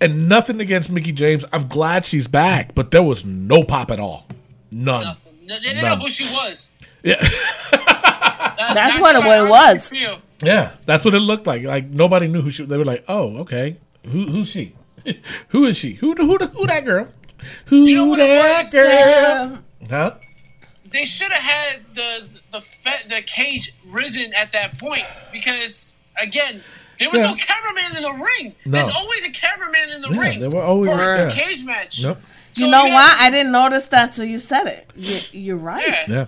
And 0.00 0.28
nothing 0.28 0.60
against 0.60 0.90
Mickie 0.90 1.12
James. 1.12 1.44
I'm 1.52 1.68
glad 1.68 2.06
she's 2.06 2.26
back, 2.26 2.74
but 2.74 2.90
there 2.90 3.02
was 3.02 3.24
no 3.24 3.62
pop 3.64 3.90
at 3.90 4.00
all. 4.00 4.26
None. 4.72 5.04
Nothing. 5.04 5.32
They 5.46 5.58
didn't 5.58 5.82
None. 5.82 5.98
know 5.98 6.04
who 6.04 6.10
she 6.10 6.24
was. 6.32 6.70
Yeah, 7.02 7.16
That- 7.72 8.72
That's 8.74 8.98
what 9.00 9.16
it- 9.16 9.24
what 9.26 9.46
it 9.46 9.48
was. 9.50 9.88
feel. 9.90 10.18
yeah, 10.42 10.70
that's 10.86 11.04
what 11.04 11.14
it 11.14 11.20
looked 11.20 11.46
like. 11.46 11.62
Like 11.64 11.86
nobody 11.86 12.28
knew 12.28 12.40
who 12.42 12.50
she. 12.50 12.64
They 12.64 12.76
were 12.76 12.84
like, 12.84 13.04
"Oh, 13.08 13.38
okay, 13.38 13.76
who 14.04 14.26
who's 14.26 14.48
she? 14.48 14.74
who 15.48 15.64
is 15.66 15.76
she? 15.76 15.94
Who 15.94 16.14
who 16.14 16.36
who 16.38 16.66
that 16.66 16.84
girl? 16.84 17.08
Who 17.66 17.84
You 17.86 17.96
know 17.96 18.16
that 18.16 18.70
girl? 18.70 19.58
Huh? 19.88 20.14
They 20.90 21.04
should 21.04 21.32
have 21.32 21.42
had 21.42 21.94
the 21.94 22.28
the 22.50 22.60
fe- 22.60 23.06
the 23.08 23.22
cage 23.22 23.74
risen 23.86 24.32
at 24.34 24.52
that 24.52 24.78
point 24.78 25.04
because 25.32 25.96
again. 26.20 26.62
There 26.98 27.08
was 27.08 27.18
Yeah. 27.18 27.28
no 27.30 27.34
cameraman 27.36 27.96
in 27.96 28.02
the 28.02 28.12
ring. 28.12 28.54
No. 28.66 28.72
There's 28.72 28.90
always 28.90 29.26
a 29.26 29.30
cameraman 29.32 29.88
in 29.96 30.02
the 30.02 30.10
Yeah, 30.12 30.20
ring 30.20 30.40
there 30.40 30.50
were 30.50 30.60
always- 30.62 30.90
for 30.90 31.00
a 31.00 31.16
yeah. 31.34 31.46
cage 31.46 31.64
match. 31.64 32.02
Nope. 32.04 32.18
So 32.50 32.66
you 32.66 32.70
know 32.70 32.84
had 32.84 32.92
what? 32.92 33.10
this- 33.12 33.22
I 33.22 33.30
didn't 33.30 33.52
notice 33.52 33.88
that 33.88 34.12
till 34.12 34.26
you 34.26 34.38
said 34.38 34.66
it. 34.66 34.86
You, 34.94 35.18
you're 35.32 35.56
right. 35.56 35.82
Yeah. 35.88 36.04
Yeah, 36.08 36.24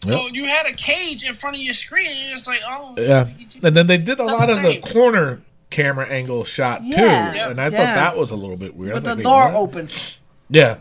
So 0.00 0.28
you 0.32 0.46
had 0.46 0.64
a 0.64 0.72
cage 0.72 1.24
in 1.24 1.34
front 1.34 1.56
of 1.56 1.62
your 1.62 1.74
screen, 1.74 2.06
and 2.10 2.18
you're 2.20 2.30
just 2.36 2.48
like, 2.48 2.60
oh, 2.66 2.94
yeah. 2.96 3.26
And 3.62 3.76
then 3.76 3.86
they 3.86 3.98
did 3.98 4.18
a 4.18 4.22
lot 4.24 4.46
the 4.46 4.52
of 4.54 4.62
the 4.62 4.78
corner 4.80 5.42
camera 5.68 6.06
angle 6.08 6.44
shot 6.44 6.80
too, 6.80 6.88
Yeah. 6.88 7.50
and 7.50 7.60
I 7.60 7.64
Yeah. 7.64 7.70
thought 7.76 7.94
that 7.94 8.16
was 8.16 8.30
a 8.30 8.36
little 8.36 8.56
bit 8.56 8.74
weird. 8.74 8.92
I 8.92 8.94
With 8.94 9.04
was 9.04 9.10
the 9.12 9.16
like, 9.16 9.24
door 9.24 9.44
wait, 9.44 9.52
what? 9.52 9.60
open. 9.60 9.88
Yeah, 10.48 10.76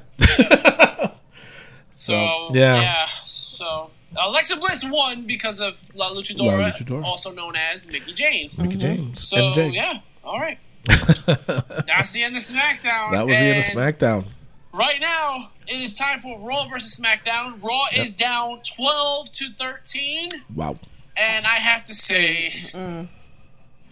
So 2.01 2.49
yeah. 2.53 2.81
yeah. 2.81 3.05
So 3.25 3.91
Alexa 4.19 4.59
Bliss 4.59 4.83
won 4.89 5.27
because 5.27 5.59
of 5.61 5.77
La 5.93 6.09
Luchadora, 6.09 6.61
La 6.61 6.71
Luchadora. 6.71 7.03
also 7.03 7.31
known 7.31 7.53
as 7.55 7.87
Mickie 7.87 8.13
James. 8.13 8.59
Mickie 8.59 8.77
James, 8.77 9.27
So 9.27 9.37
MJ. 9.37 9.73
yeah, 9.73 9.99
all 10.23 10.39
right. 10.39 10.57
That's 10.87 12.11
the 12.11 12.23
end 12.23 12.35
of 12.35 12.41
SmackDown. 12.41 13.11
That 13.11 13.27
was 13.27 13.35
the 13.35 13.43
end 13.43 13.59
of 13.59 13.65
SmackDown. 13.65 14.25
Right 14.73 14.99
now, 14.99 15.49
it 15.67 15.79
is 15.81 15.93
time 15.93 16.19
for 16.21 16.39
Raw 16.39 16.65
versus 16.71 16.99
SmackDown. 16.99 17.61
Raw 17.61 17.83
is 17.93 18.09
down 18.09 18.61
twelve 18.75 19.31
to 19.33 19.49
thirteen, 19.59 20.31
Wow. 20.55 20.77
and 21.17 21.45
I 21.45 21.55
have 21.55 21.83
to 21.83 21.93
say. 21.93 22.49
Mm. 22.71 23.07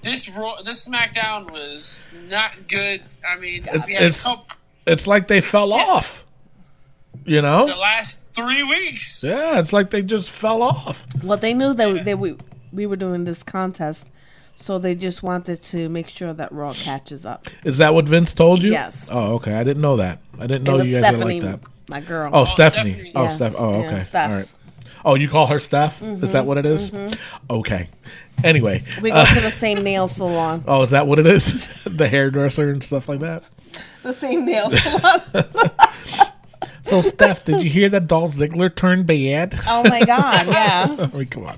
This 0.01 0.35
Raw, 0.37 0.61
this 0.63 0.87
SmackDown 0.87 1.51
was 1.51 2.09
not 2.29 2.51
good. 2.69 3.01
I 3.29 3.37
mean, 3.37 3.63
It's- 3.67 3.85
we 3.85 3.93
had 3.93 4.03
it's- 4.03 4.21
a 4.21 4.29
couple, 4.29 4.45
It's 4.87 5.05
like 5.05 5.27
they 5.27 5.41
fell 5.41 5.73
off. 5.73 6.23
You 7.25 7.41
know, 7.41 7.65
the 7.67 7.75
last 7.75 8.33
three 8.35 8.63
weeks. 8.63 9.23
Yeah, 9.23 9.59
it's 9.59 9.73
like 9.73 9.89
they 9.91 10.01
just 10.01 10.29
fell 10.29 10.61
off. 10.63 11.05
Well, 11.23 11.37
they 11.37 11.53
knew 11.53 11.73
that 11.73 11.91
we, 11.91 11.99
they, 11.99 12.15
we, 12.15 12.35
we 12.71 12.85
were 12.85 12.95
doing 12.95 13.25
this 13.25 13.43
contest, 13.43 14.09
so 14.55 14.79
they 14.79 14.95
just 14.95 15.21
wanted 15.21 15.61
to 15.63 15.89
make 15.89 16.07
sure 16.09 16.33
that 16.33 16.51
Raw 16.51 16.73
catches 16.73 17.25
up. 17.25 17.47
Is 17.63 17.77
that 17.79 17.93
what 17.93 18.05
Vince 18.05 18.33
told 18.33 18.63
you? 18.63 18.71
Yes. 18.71 19.09
Oh, 19.11 19.33
okay. 19.35 19.53
I 19.53 19.63
didn't 19.63 19.81
know 19.81 19.97
that. 19.97 20.19
I 20.39 20.47
didn't 20.47 20.67
It 20.67 20.71
know 20.71 20.77
was 20.77 20.87
you 20.87 21.01
guys 21.01 21.09
Stephanie, 21.15 21.39
were 21.41 21.45
like 21.47 21.61
that. 21.61 21.69
my 21.89 21.99
girl. 21.99 22.29
Oh, 22.33 22.45
Stephanie. 22.45 22.93
Stephanie. 22.93 23.11
Oh, 23.15 23.23
Yes, 23.23 23.35
Steph. 23.35 23.55
Oh, 23.57 23.71
yeah, 23.81 23.87
okay. 23.87 23.99
Steph. 23.99 24.31
All 24.31 24.37
right. 24.37 24.47
Oh, 25.05 25.15
you 25.15 25.29
call 25.29 25.47
her 25.47 25.59
Steph? 25.59 26.01
Is 26.01 26.31
that 26.33 26.45
what 26.45 26.57
it 26.57 26.65
is? 26.65 26.91
Okay. 27.49 27.89
Anyway. 28.43 28.83
we 29.01 29.09
go 29.11 29.17
uh, 29.17 29.25
to 29.33 29.41
the 29.41 29.51
same 29.51 29.79
nail 29.81 30.07
salon. 30.07 30.63
oh, 30.67 30.81
is 30.83 30.91
that 30.91 31.05
what 31.07 31.19
it 31.19 31.27
is? 31.27 31.83
the 31.85 32.07
hairdresser 32.07 32.69
and 32.69 32.83
stuff 32.83 33.07
like 33.09 33.19
that. 33.19 33.49
The 34.03 34.13
same 34.13 34.45
nail 34.45 34.69
salon. 34.71 35.21
So, 36.89 37.01
Steph, 37.01 37.45
did 37.45 37.61
you 37.63 37.69
hear 37.69 37.89
that 37.89 38.07
Dolph 38.07 38.35
Ziggler 38.35 38.73
turned 38.73 39.05
bad? 39.05 39.59
oh 39.67 39.83
my 39.87 40.03
god, 40.03 40.47
yeah. 40.47 40.95
I 41.13 41.17
mean, 41.17 41.25
come 41.27 41.45
on. 41.45 41.55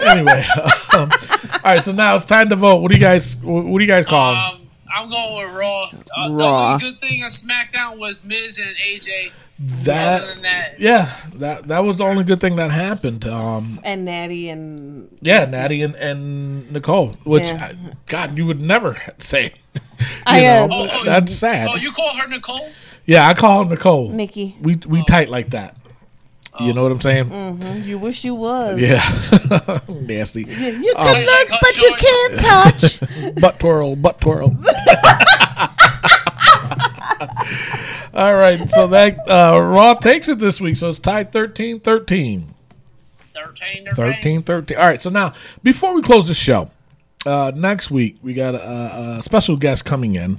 Anyway, 0.00 0.44
um, 0.96 1.10
all 1.10 1.60
right. 1.64 1.84
So 1.84 1.92
now 1.92 2.14
it's 2.16 2.24
time 2.24 2.48
to 2.48 2.56
vote. 2.56 2.76
What 2.76 2.90
do 2.90 2.96
you 2.96 3.00
guys? 3.00 3.36
What 3.36 3.78
do 3.78 3.84
you 3.84 3.86
guys 3.90 4.06
call? 4.06 4.34
Um, 4.34 4.60
I'm 4.94 5.10
going 5.10 5.46
with 5.46 5.54
Raw. 5.56 5.84
Uh, 6.16 6.28
The 6.28 6.34
Raw. 6.34 6.72
only 6.74 6.82
good 6.90 7.00
thing 7.00 7.22
on 7.22 7.30
SmackDown 7.30 7.98
was 7.98 8.24
Miz 8.24 8.58
and 8.58 8.74
AJ. 8.76 9.32
that, 9.84 10.22
other 10.22 10.26
than 10.34 10.42
that- 10.42 10.80
yeah, 10.80 11.16
that 11.36 11.68
that 11.68 11.84
was 11.84 11.98
the 11.98 12.04
only 12.04 12.24
good 12.24 12.40
thing 12.40 12.56
that 12.56 12.70
happened. 12.70 13.24
Um, 13.26 13.78
And 13.84 14.04
Natty 14.04 14.48
and 14.50 15.08
yeah, 15.20 15.44
Natty 15.44 15.82
and, 15.82 15.94
and 15.96 16.70
Nicole, 16.72 17.12
which 17.24 17.44
Yeah. 17.44 17.72
I, 17.72 17.76
God, 18.06 18.36
you 18.36 18.44
would 18.46 18.60
never 18.60 18.96
say. 19.18 19.54
You 20.02 20.08
I, 20.26 20.40
know, 20.40 20.64
uh, 20.64 20.68
Oh, 20.72 20.88
oh, 20.92 21.04
that's 21.04 21.32
sad. 21.32 21.68
Oh, 21.70 21.76
you 21.76 21.92
call 21.92 22.12
her 22.16 22.26
Nicole? 22.26 22.70
Yeah, 23.12 23.28
I 23.28 23.34
call 23.34 23.64
her 23.64 23.70
Nicole. 23.70 24.08
Nikki. 24.08 24.56
We 24.60 24.76
we 24.86 25.04
tight 25.06 25.28
like 25.28 25.50
that. 25.50 25.76
You 26.60 26.74
know 26.74 26.82
what 26.82 26.92
I'm 26.92 27.00
saying? 27.00 27.82
You 27.84 27.98
wish 27.98 28.24
you 28.24 28.34
was. 28.34 28.78
Yeah, 28.80 29.00
nasty. 29.88 30.42
You, 30.44 30.52
you 30.54 30.94
Um, 30.96 31.04
can 31.04 31.24
look, 31.26 31.48
Cut 31.48 31.58
but 31.62 31.76
you 31.78 31.94
can't 31.98 32.40
touch. 32.40 33.00
butt 33.40 33.58
twirl, 33.58 33.96
butt 33.96 34.20
twirl. 34.20 34.50
All 38.14 38.34
right, 38.36 38.68
so 38.70 38.86
that 38.88 39.16
uh, 39.26 39.58
Raw 39.58 39.94
takes 39.94 40.28
it 40.28 40.38
this 40.38 40.60
week, 40.60 40.76
so 40.76 40.90
it's 40.90 40.98
tied 40.98 41.32
13 41.32 41.80
13. 41.80 42.54
13, 43.32 43.86
13 43.94 44.42
13. 44.42 44.76
All 44.76 44.84
right, 44.86 45.00
so 45.00 45.08
now, 45.08 45.32
before 45.62 45.94
we 45.94 46.02
close 46.02 46.28
the 46.28 46.34
show, 46.34 46.70
uh, 47.24 47.52
next 47.56 47.90
week 47.90 48.18
we 48.22 48.34
got 48.34 48.54
a, 48.54 49.18
a 49.18 49.22
special 49.22 49.56
guest 49.56 49.86
coming 49.86 50.16
in, 50.16 50.38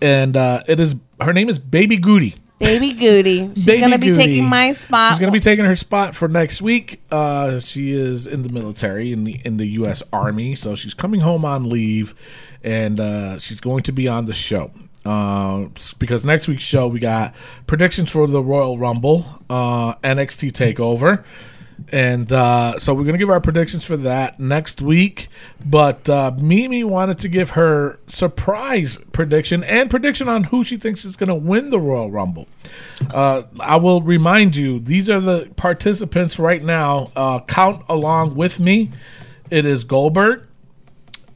and 0.00 0.34
uh, 0.38 0.62
it 0.66 0.80
is 0.80 0.94
her 1.24 1.32
name 1.32 1.48
is 1.48 1.58
Baby 1.58 1.96
Goody. 1.96 2.34
Baby 2.58 2.92
Goody. 2.92 3.50
She's 3.54 3.66
Baby 3.66 3.80
gonna 3.80 3.98
be 3.98 4.06
Goody. 4.08 4.18
taking 4.18 4.44
my 4.44 4.70
spot. 4.72 5.12
She's 5.12 5.18
going 5.18 5.32
to 5.32 5.36
be 5.36 5.42
taking 5.42 5.64
her 5.64 5.74
spot 5.74 6.14
for 6.14 6.28
next 6.28 6.62
week. 6.62 7.02
Uh, 7.10 7.58
she 7.58 7.92
is 7.92 8.26
in 8.28 8.42
the 8.42 8.48
military 8.50 9.12
in 9.12 9.24
the 9.24 9.40
in 9.44 9.56
the 9.56 9.66
U.S. 9.66 10.02
Army, 10.12 10.54
so 10.54 10.76
she's 10.76 10.94
coming 10.94 11.20
home 11.20 11.44
on 11.44 11.68
leave, 11.68 12.14
and 12.62 13.00
uh, 13.00 13.38
she's 13.40 13.60
going 13.60 13.82
to 13.84 13.92
be 13.92 14.06
on 14.06 14.26
the 14.26 14.32
show. 14.32 14.70
Uh, 15.04 15.66
because 15.98 16.24
next 16.24 16.46
week's 16.46 16.62
show 16.62 16.86
we 16.86 17.00
got 17.00 17.34
predictions 17.66 18.08
for 18.10 18.28
the 18.28 18.40
Royal 18.40 18.78
Rumble, 18.78 19.26
uh, 19.50 19.96
NXT 19.96 20.52
Takeover, 20.52 21.24
and 21.90 22.32
uh, 22.32 22.78
so 22.78 22.94
we're 22.94 23.04
gonna 23.04 23.18
give 23.18 23.30
our 23.30 23.40
predictions 23.40 23.84
for 23.84 23.96
that 23.98 24.40
next 24.40 24.80
week. 24.80 25.28
But 25.64 26.08
uh, 26.08 26.32
Mimi 26.38 26.84
wanted 26.84 27.18
to 27.20 27.28
give 27.28 27.50
her 27.50 27.98
surprise 28.06 28.98
prediction 29.12 29.62
and 29.64 29.90
prediction 29.90 30.28
on 30.28 30.44
who 30.44 30.64
she 30.64 30.76
thinks 30.76 31.04
is 31.04 31.16
gonna 31.16 31.34
win 31.34 31.70
the 31.70 31.80
Royal 31.80 32.10
Rumble. 32.10 32.48
Uh, 33.12 33.42
I 33.60 33.76
will 33.76 34.02
remind 34.02 34.56
you, 34.56 34.80
these 34.80 35.10
are 35.10 35.20
the 35.20 35.50
participants 35.56 36.38
right 36.38 36.62
now. 36.62 37.10
Uh, 37.14 37.40
count 37.40 37.84
along 37.88 38.34
with 38.34 38.58
me. 38.58 38.90
It 39.50 39.66
is 39.66 39.84
Goldberg, 39.84 40.46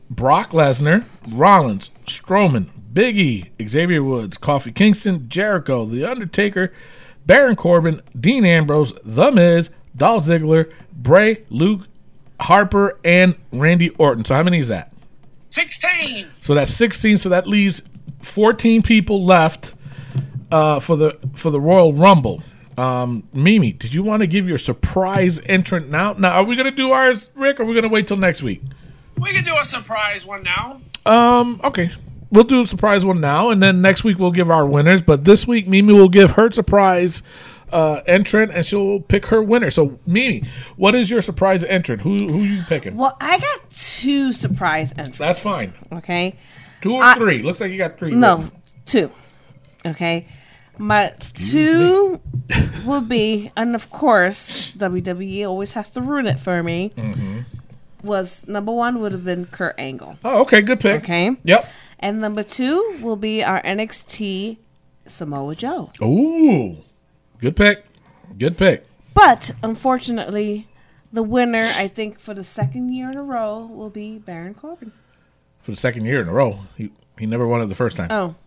Brock 0.09 0.53
Lesnar, 0.53 1.05
Rollins, 1.29 1.91
Strowman, 2.07 2.69
Big 2.93 3.19
E, 3.19 3.51
Xavier 3.63 4.03
Woods, 4.03 4.39
Kofi 4.39 4.75
Kingston, 4.75 5.29
Jericho, 5.29 5.85
The 5.85 6.05
Undertaker, 6.05 6.73
Baron 7.27 7.57
Corbin, 7.57 8.01
Dean 8.19 8.47
Ambrose, 8.47 8.95
The 9.05 9.31
Miz, 9.33 9.69
Dolph 9.97 10.27
Ziggler, 10.27 10.73
Bray, 10.93 11.45
Luke, 11.49 11.89
Harper, 12.41 12.99
and 13.05 13.35
Randy 13.53 13.91
Orton. 13.91 14.25
So 14.25 14.35
how 14.35 14.43
many 14.43 14.59
is 14.59 14.69
that? 14.69 14.93
16. 15.51 16.27
So 16.41 16.55
that's 16.55 16.73
16. 16.73 17.17
So 17.17 17.29
that 17.29 17.47
leaves 17.47 17.83
14 18.23 18.83
people 18.83 19.25
left 19.25 19.75
uh, 20.51 20.81
for 20.81 20.97
the 20.97 21.19
for 21.35 21.51
the 21.51 21.61
Royal 21.61 21.93
Rumble. 21.93 22.43
Um, 22.79 23.27
Mimi, 23.33 23.73
did 23.73 23.95
you 23.95 24.03
want 24.03 24.21
to 24.21 24.27
give 24.27 24.47
your 24.47 24.59
surprise 24.59 25.41
entrant 25.47 25.89
now? 25.89 26.13
Now, 26.13 26.33
are 26.33 26.45
we 26.45 26.57
going 26.57 26.67
to 26.67 26.71
do 26.71 26.93
ours, 26.93 27.31
Rick, 27.35 27.59
or 27.59 27.63
are 27.63 27.67
we 27.67 27.73
going 27.73 27.85
to 27.85 27.89
wait 27.89 28.07
till 28.07 28.19
next 28.19 28.43
week? 28.43 28.63
We 29.19 29.33
can 29.33 29.45
do 29.45 29.55
a 29.59 29.65
surprise 29.65 30.27
one 30.27 30.43
now. 30.43 30.81
Um, 31.07 31.61
okay. 31.65 31.91
We'll 32.31 32.45
do 32.45 32.61
a 32.61 32.67
surprise 32.67 33.05
one 33.05 33.21
now, 33.21 33.51
and 33.51 33.63
then 33.63 33.81
next 33.81 34.05
week 34.05 34.19
we'll 34.19 34.33
give 34.33 34.51
our 34.51 34.67
winners. 34.67 35.01
But 35.01 35.25
this 35.25 35.47
week, 35.47 35.67
Mimi 35.67 35.95
will 35.95 36.09
give 36.09 36.33
her 36.33 36.51
surprise 36.51 37.23
uh, 37.73 38.01
entrant, 38.07 38.53
and 38.53 38.65
she'll 38.65 39.01
pick 39.01 39.27
her 39.27 39.43
winner. 39.43 39.71
So, 39.71 39.99
Mimi, 40.07 40.45
what 40.77 40.95
is 40.95 41.11
your 41.11 41.23
surprise 41.23 41.65
entrant? 41.65 42.03
Who 42.03 42.17
who 42.17 42.39
you 42.43 42.63
picking? 42.65 42.97
well, 42.97 43.17
I 43.21 43.39
got 43.39 43.71
two 43.71 44.33
surprise 44.33 44.93
entries. 44.97 45.19
That's 45.19 45.39
fine. 45.41 45.73
Okay. 45.93 46.37
Two 46.81 46.95
or 46.95 47.03
I- 47.03 47.15
three? 47.15 47.43
Looks 47.43 47.61
like 47.61 47.71
you 47.73 47.79
got 47.79 47.99
three. 47.99 48.13
No, 48.15 48.45
two. 48.85 49.11
Okay. 49.85 50.27
My 50.79 51.11
two 51.19 52.21
will 52.87 53.01
be, 53.01 53.51
and 53.57 53.75
of 53.75 53.91
course, 53.91 54.71
WWE 54.73 55.47
always 55.49 55.73
has 55.73 55.89
to 55.91 56.03
ruin 56.03 56.27
it 56.27 56.39
for 56.39 56.63
me. 56.63 56.93
Mm-hmm. 56.97 57.41
Was 58.03 58.47
number 58.47 58.73
one 58.73 59.01
would 59.01 59.13
have 59.13 59.25
been 59.25 59.47
Kurt 59.47 59.75
Angle. 59.79 60.19
Oh, 60.25 60.43
okay. 60.43 60.61
Good 60.63 60.81
pick. 60.81 61.03
Okay. 61.03 61.35
Yep. 61.45 61.67
And 61.99 62.21
number 62.21 62.43
two 62.43 62.99
will 63.01 63.17
be 63.17 63.43
our 63.43 63.63
NXT 63.63 64.59
Samoa 65.07 65.55
Joe. 65.55 65.91
Ooh, 66.03 66.77
good 67.41 67.57
pick. 67.57 67.85
Good 68.39 68.57
pick. 68.59 68.85
But 69.15 69.51
unfortunately, 69.63 70.67
the 71.13 71.23
winner, 71.23 71.69
I 71.77 71.89
think, 71.89 72.19
for 72.21 72.35
the 72.35 72.45
second 72.45 72.91
year 72.93 73.11
in 73.11 73.17
a 73.17 73.23
row 73.23 73.65
will 73.67 73.91
be 73.91 74.19
Baron 74.19 74.55
Corbin. 74.55 74.93
For 75.63 75.71
the 75.71 75.77
second 75.77 76.05
year 76.05 76.21
in 76.21 76.29
a 76.29 76.33
row, 76.33 76.61
he 76.77 76.91
he 77.19 77.25
never 77.27 77.47
won 77.47 77.63
it 77.63 77.67
the 77.67 77.75
first 77.75 77.97
time. 77.97 78.09
Oh, 78.11 78.35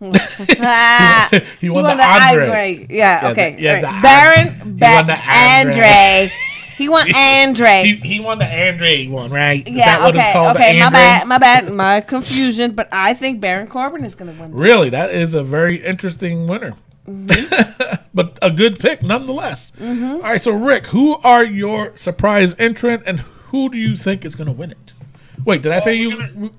He 1.60 1.68
won 1.68 1.84
the 1.84 2.02
Andre. 2.02 2.86
Yeah, 2.88 3.22
Yeah, 3.24 3.30
okay. 3.32 3.54
the- 3.56 3.62
yeah, 3.62 3.80
the 3.80 3.86
right. 3.86 3.94
An- 3.96 4.02
Baron, 4.02 4.54
he 4.54 4.70
ba- 4.78 4.86
won 4.94 5.06
the 5.06 5.18
Andre. 5.18 5.74
Andre. 5.74 6.32
He 6.78 6.88
won 6.88 7.06
Andre. 7.16 7.82
He, 7.84 7.94
he 7.96 8.20
won 8.20 8.38
the 8.38 8.46
Andre 8.46 9.06
one, 9.08 9.30
right? 9.30 9.66
Is 9.68 9.74
yeah, 9.74 9.84
that 9.98 10.00
what 10.02 10.14
okay, 10.14 10.24
it's 10.24 10.32
called? 10.32 10.56
okay. 10.56 10.78
My 10.78 10.88
bad, 10.90 11.26
my 11.26 11.38
bad, 11.38 11.70
my 11.72 12.00
confusion. 12.00 12.70
But 12.72 12.88
I 12.92 13.12
think 13.12 13.40
Baron 13.40 13.66
Corbin 13.66 14.04
is 14.04 14.14
going 14.14 14.32
to 14.34 14.40
win. 14.40 14.52
Really, 14.54 14.88
that 14.90 15.10
is 15.12 15.34
a 15.34 15.42
very 15.42 15.76
interesting 15.76 16.46
winner. 16.46 16.74
but 18.14 18.38
a 18.42 18.50
good 18.50 18.78
pick 18.78 19.02
nonetheless. 19.02 19.72
Mm-hmm. 19.78 20.04
All 20.04 20.20
right, 20.20 20.40
so 20.40 20.52
Rick, 20.52 20.86
who 20.88 21.16
are 21.16 21.44
your 21.44 21.96
surprise 21.96 22.54
entrant, 22.58 23.02
and 23.06 23.20
who 23.20 23.68
do 23.70 23.78
you 23.78 23.96
think 23.96 24.24
is 24.24 24.34
going 24.34 24.46
to 24.46 24.52
win 24.52 24.70
it? 24.72 24.92
Wait, 25.44 25.62
did 25.62 25.72
I 25.72 25.78
say 25.80 25.96
we're 25.98 26.02
you? 26.02 26.10
gonna- 26.10 26.50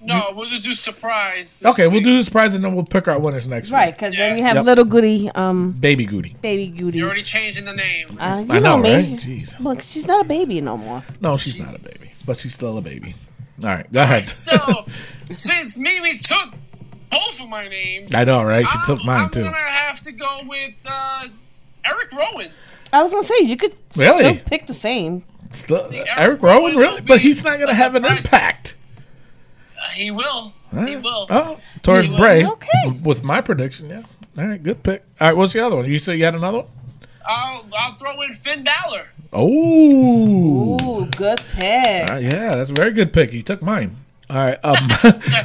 No, 0.00 0.30
we'll 0.34 0.46
just 0.46 0.62
do 0.64 0.72
surprise. 0.74 1.60
this 1.60 1.72
Okay, 1.74 1.88
we'll 1.88 2.02
do 2.02 2.16
the 2.18 2.22
surprise, 2.24 2.54
and 2.54 2.64
then 2.64 2.74
we'll 2.74 2.84
pick 2.84 3.08
our 3.08 3.18
winners 3.18 3.46
next 3.48 3.70
Right, 3.70 3.86
week. 3.88 3.96
because 3.96 4.14
then 4.14 4.38
you 4.38 4.44
have 4.44 4.56
Yep. 4.56 4.64
little 4.64 4.84
goody, 4.84 5.28
um, 5.34 5.72
Baby 5.72 6.06
Goody. 6.06 6.36
baby 6.40 6.68
goody. 6.68 6.98
You're 6.98 7.08
already 7.08 7.22
changing 7.22 7.64
the 7.64 7.72
name. 7.74 8.16
Uh, 8.18 8.44
you 8.46 8.52
I 8.54 8.58
know, 8.60 8.78
me. 8.78 8.94
right? 8.94 9.06
Jeez. 9.16 9.58
Look, 9.60 9.82
she's 9.82 10.06
not 10.06 10.24
a 10.24 10.28
baby 10.28 10.60
no 10.60 10.76
more. 10.76 11.02
No, 11.20 11.36
she's 11.36 11.58
not 11.58 11.74
a 11.78 11.82
baby, 11.82 12.12
but 12.24 12.36
she's 12.38 12.54
still 12.54 12.78
a 12.78 12.82
baby. 12.82 13.14
All 13.62 13.68
right, 13.70 13.92
go 13.92 14.00
ahead. 14.00 14.30
So, 14.30 14.86
since 15.34 15.78
Mimi 15.80 16.16
took 16.18 16.54
both 17.10 17.40
of 17.42 17.48
my 17.48 17.68
names, 17.68 18.14
I 18.14 18.24
know, 18.24 18.42
right? 18.42 18.66
She 18.68 18.78
I'm, 18.78 18.86
took 18.86 19.04
mine 19.04 19.30
too. 19.30 19.40
I'm 19.40 19.46
gonna 19.46 19.56
have 19.56 20.00
to 20.02 20.12
go 20.12 20.40
with 20.46 20.74
uh, 20.88 21.28
Eric 21.84 22.12
Rowan. 22.12 22.50
I 22.92 23.02
was 23.02 23.12
gonna 23.12 23.24
say 23.24 23.44
you 23.44 23.56
could 23.56 23.74
Really? 23.96 24.18
still 24.34 24.44
pick 24.46 24.66
the 24.66 24.74
same. 24.74 25.24
Still, 25.52 25.88
Eric 25.92 26.08
Eric 26.16 26.42
Rowan, 26.42 26.62
Rowan 26.62 26.76
really? 26.76 27.00
But 27.00 27.20
he's 27.20 27.42
not 27.42 27.58
gonna 27.58 27.74
have 27.74 27.94
an 27.94 28.04
impact. 28.04 28.74
Uh, 29.80 29.88
he 29.90 30.10
will. 30.10 30.52
He 30.86 30.96
will. 30.96 31.26
Oh, 31.30 31.58
towards 31.82 32.14
Bray. 32.14 32.44
Okay. 32.44 32.98
With 33.02 33.22
my 33.22 33.40
prediction, 33.40 33.88
yeah. 33.88 34.02
All 34.36 34.46
right, 34.46 34.62
good 34.62 34.82
pick. 34.82 35.02
All 35.20 35.28
right, 35.28 35.36
what's 35.36 35.52
the 35.52 35.60
other 35.60 35.76
one? 35.76 35.86
You 35.86 35.98
said 35.98 36.18
you 36.18 36.24
had 36.24 36.34
another 36.34 36.58
one? 36.58 36.66
I'll, 37.26 37.66
I'll 37.78 37.94
throw 37.94 38.20
in 38.22 38.32
Finn 38.32 38.64
Balor. 38.64 39.06
Oh. 39.32 41.02
Ooh, 41.02 41.06
good 41.16 41.40
pick. 41.52 42.10
Uh, 42.10 42.16
yeah, 42.16 42.54
that's 42.54 42.70
a 42.70 42.74
very 42.74 42.92
good 42.92 43.12
pick. 43.12 43.32
You 43.32 43.42
took 43.42 43.62
mine. 43.62 43.96
All 44.30 44.36
right. 44.36 44.58
Um, 44.64 44.76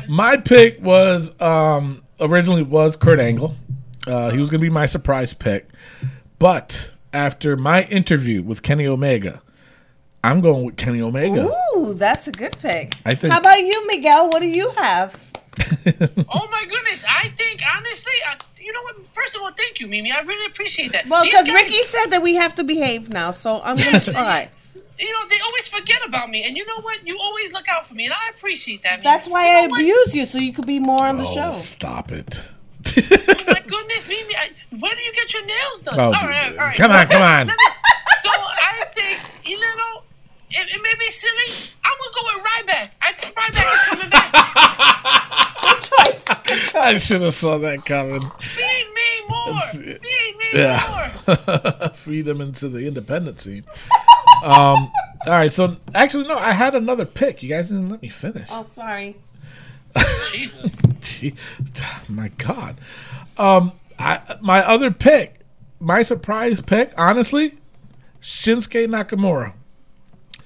my 0.09 0.37
pick 0.37 0.81
was 0.81 1.31
um, 1.41 2.03
originally 2.19 2.63
was 2.63 2.95
Kurt 2.95 3.19
Angle. 3.19 3.55
Uh, 4.05 4.31
he 4.31 4.37
was 4.39 4.49
going 4.49 4.59
to 4.59 4.65
be 4.65 4.69
my 4.69 4.85
surprise 4.85 5.33
pick, 5.33 5.69
but 6.39 6.91
after 7.13 7.55
my 7.55 7.83
interview 7.85 8.41
with 8.41 8.61
Kenny 8.61 8.85
Omega, 8.85 9.41
I'm 10.23 10.41
going 10.41 10.65
with 10.65 10.75
Kenny 10.75 11.01
Omega. 11.01 11.49
Ooh, 11.75 11.93
that's 11.93 12.27
a 12.27 12.31
good 12.33 12.57
pick. 12.59 12.95
I 13.05 13.15
think- 13.15 13.31
How 13.33 13.39
about 13.39 13.59
you, 13.59 13.87
Miguel? 13.87 14.29
What 14.29 14.41
do 14.41 14.47
you 14.47 14.69
have? 14.71 15.23
Oh 15.85 16.47
my 16.51 16.63
goodness! 16.67 17.05
I 17.07 17.27
think 17.27 17.61
honestly, 17.77 18.11
I, 18.27 18.35
you 18.59 18.73
know 18.73 18.81
what? 18.83 18.95
First 19.13 19.35
of 19.35 19.43
all, 19.43 19.51
thank 19.51 19.79
you, 19.79 19.87
Mimi. 19.87 20.11
I 20.11 20.21
really 20.21 20.45
appreciate 20.51 20.91
that. 20.93 21.05
Well, 21.07 21.23
because 21.23 21.43
guys- 21.43 21.53
Ricky 21.53 21.83
said 21.83 22.07
that 22.07 22.23
we 22.23 22.33
have 22.35 22.55
to 22.55 22.63
behave 22.63 23.09
now, 23.09 23.29
so 23.31 23.61
I'm 23.61 23.75
gonna 23.75 23.91
Yes. 23.91 24.11
try. 24.13 24.49
you 24.99 25.11
know, 25.11 25.27
they 25.29 25.37
always 25.45 25.67
forget 25.69 25.99
about 26.07 26.29
me, 26.29 26.43
and 26.43 26.55
you 26.57 26.65
know 26.65 26.79
what? 26.81 27.05
You 27.05 27.17
always 27.21 27.53
look 27.53 27.67
out 27.69 27.85
for 27.87 27.93
me, 27.95 28.05
and 28.05 28.13
I 28.13 28.29
appreciate 28.35 28.83
that. 28.83 28.99
Mimi. 28.99 29.03
That's 29.03 29.27
why 29.27 29.45
You 29.47 29.51
I 29.57 29.61
know 29.63 29.69
what? 29.69 29.81
abuse 29.81 30.15
you, 30.15 30.25
so 30.25 30.37
you 30.39 30.53
could 30.53 30.67
be 30.67 30.79
more 30.79 31.03
on 31.05 31.17
the 31.17 31.25
Oh, 31.27 31.33
show. 31.33 31.53
stop 31.53 32.11
it. 32.11 32.41
Oh 32.85 32.91
my 33.47 33.63
goodness, 33.67 34.09
Mimi! 34.09 34.35
I, 34.35 34.49
where 34.79 34.93
do 34.95 35.01
you 35.01 35.13
get 35.13 35.33
your 35.33 35.45
nails 35.45 35.81
done? 35.83 35.99
Oh, 35.99 36.03
all 36.05 36.11
right, 36.11 36.49
all 36.51 36.57
right. 36.57 36.75
come 36.77 36.91
on, 36.91 37.07
come 37.07 37.21
on. 37.21 37.49
So 38.23 38.29
I 38.31 38.83
think 38.93 39.19
you 39.45 39.59
know, 39.59 40.01
it, 40.51 40.67
it 40.75 40.81
may 40.81 40.93
be 40.99 41.07
silly. 41.07 41.69
I'm 41.83 41.91
gonna 41.99 42.13
go 42.15 42.21
with 42.25 42.45
Ryback. 42.45 42.89
I 43.01 43.11
think 43.13 43.35
Ryback 43.35 43.73
is 43.73 43.81
coming 43.89 44.09
back. 44.09 44.31
Good 45.63 45.81
choice. 45.81 46.23
Good 46.43 46.59
choice. 46.59 46.75
I 46.75 46.97
should 46.99 47.21
have 47.21 47.33
saw 47.33 47.57
that 47.57 47.83
coming. 47.85 48.29
Feed 48.39 48.87
me 48.95 49.27
more. 49.29 49.59
Feed 49.71 50.01
me 50.01 50.45
Yeah. 50.53 51.11
more. 51.27 51.89
Feed 51.89 52.25
them 52.25 52.39
into 52.41 52.69
the 52.69 52.85
independent 52.87 53.41
scene. 53.41 53.63
Um, 54.43 54.91
all 55.25 55.31
right, 55.31 55.51
so 55.51 55.77
actually, 55.95 56.27
no, 56.27 56.37
I 56.37 56.51
had 56.51 56.75
another 56.75 57.05
pick. 57.05 57.41
You 57.41 57.49
guys 57.49 57.69
didn't 57.69 57.89
let 57.89 58.01
me 58.01 58.09
finish. 58.09 58.49
Oh, 58.51 58.63
sorry. 58.63 59.15
Jesus. 60.31 60.99
Gee, 60.99 61.35
my 62.09 62.29
God. 62.37 62.77
Um, 63.37 63.71
I 63.97 64.37
my 64.41 64.65
other 64.65 64.91
pick, 64.91 65.39
my 65.79 66.03
surprise 66.03 66.59
pick, 66.61 66.93
honestly, 66.97 67.55
Shinsuke 68.21 68.87
Nakamura. 68.87 69.53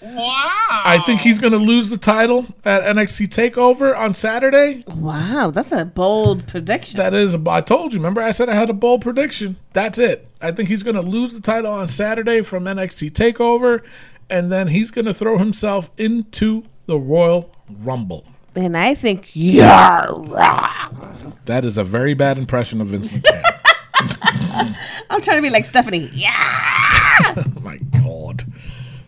Wow. 0.02 0.44
I 0.86 1.02
think 1.06 1.22
he's 1.22 1.40
going 1.40 1.54
to 1.54 1.60
lose 1.60 1.90
the 1.90 1.98
title 1.98 2.46
at 2.64 2.84
NXT 2.84 3.28
Takeover 3.30 3.98
on 3.98 4.14
Saturday. 4.14 4.84
Wow, 4.88 5.52
that's 5.52 5.72
a 5.72 5.86
bold 5.86 6.48
prediction. 6.48 6.98
That 6.98 7.14
is, 7.14 7.36
I 7.48 7.62
told 7.62 7.94
you. 7.94 8.00
Remember, 8.00 8.22
I 8.22 8.32
said 8.32 8.48
I 8.50 8.54
had 8.56 8.70
a 8.70 8.74
bold 8.74 9.02
prediction. 9.02 9.58
That's 9.74 9.98
it. 9.98 10.28
I 10.42 10.52
think 10.52 10.70
he's 10.70 10.84
going 10.84 10.96
to 10.96 11.02
lose 11.02 11.34
the 11.34 11.42
title 11.42 11.72
on 11.72 11.88
Saturday 11.88 12.42
from 12.42 12.66
NXT 12.66 13.12
Takeover, 13.12 13.82
and 14.30 14.52
then 14.52 14.68
he's 14.68 14.92
going 14.92 15.06
to 15.06 15.14
throw 15.14 15.38
himself 15.38 15.90
into 15.98 16.64
the 16.86 16.98
Royal 17.00 17.52
Rumble. 17.70 18.24
and 18.56 18.78
I 18.78 18.94
think 18.94 19.32
yeah. 19.34 20.06
That 21.46 21.66
is 21.66 21.78
a 21.78 21.84
very 21.84 22.14
bad 22.14 22.38
impression 22.38 22.82
of 22.82 22.88
Vince 22.90 23.18
McMahon. 23.18 23.44
I'm 25.10 25.22
trying 25.22 25.38
to 25.38 25.42
be 25.42 25.50
like 25.50 25.66
Stephanie. 25.66 26.10
Yeah. 26.14 26.34
oh 27.38 27.44
my 27.62 27.78
God. 28.04 28.46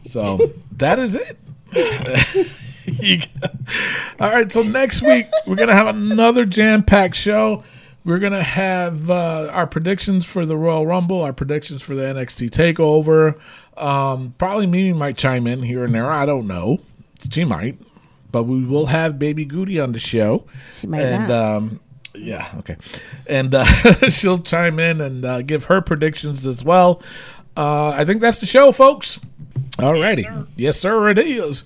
So 0.10 0.52
that 0.78 0.98
is 1.00 1.16
it. 1.16 1.38
All 4.20 4.32
right. 4.32 4.52
So 4.52 4.64
next 4.64 5.02
week 5.02 5.28
we're 5.46 5.56
gonna 5.56 5.74
have 5.76 5.88
another 5.88 6.46
jam-packed 6.46 7.16
show. 7.16 7.64
We're 8.04 8.20
gonna 8.20 8.42
have 8.42 9.12
uh, 9.12 9.50
our 9.52 9.68
predictions 9.68 10.26
for 10.26 10.46
the 10.46 10.58
Royal 10.58 10.88
Rumble, 10.88 11.22
our 11.22 11.34
predictions 11.34 11.84
for 11.84 11.94
the 11.94 12.04
NXT 12.04 12.50
Takeover. 12.50 13.38
Um, 13.78 14.34
probably 14.38 14.66
Mimi 14.66 14.94
might 14.94 15.16
chime 15.18 15.46
in 15.46 15.62
here 15.62 15.84
and 15.84 15.94
there. 15.94 16.10
I 16.12 16.26
don't 16.26 16.48
know. 16.48 16.80
She 17.32 17.46
might, 17.46 17.78
but 18.32 18.44
we 18.44 18.64
will 18.64 18.88
have 18.88 19.20
Baby 19.20 19.46
Goody 19.46 19.80
on 19.80 19.92
the 19.92 20.00
show. 20.00 20.46
She 20.66 20.88
might 20.88 21.02
and 21.02 21.28
not. 21.28 21.56
um, 21.56 21.80
yeah, 22.16 22.50
okay, 22.60 22.78
and 23.28 23.54
uh, 23.54 23.66
she'll 24.10 24.40
chime 24.40 24.80
in 24.80 25.02
and 25.02 25.24
uh, 25.24 25.42
give 25.44 25.66
her 25.66 25.82
predictions 25.82 26.48
as 26.48 26.64
well. 26.64 27.02
Uh, 27.56 27.90
I 27.90 28.06
think 28.06 28.22
that's 28.22 28.40
the 28.40 28.46
show, 28.48 28.72
folks. 28.72 29.20
Alrighty, 29.78 30.22
sir. 30.24 30.48
yes, 30.56 30.80
sir, 30.80 31.10
it 31.10 31.18
is. 31.18 31.64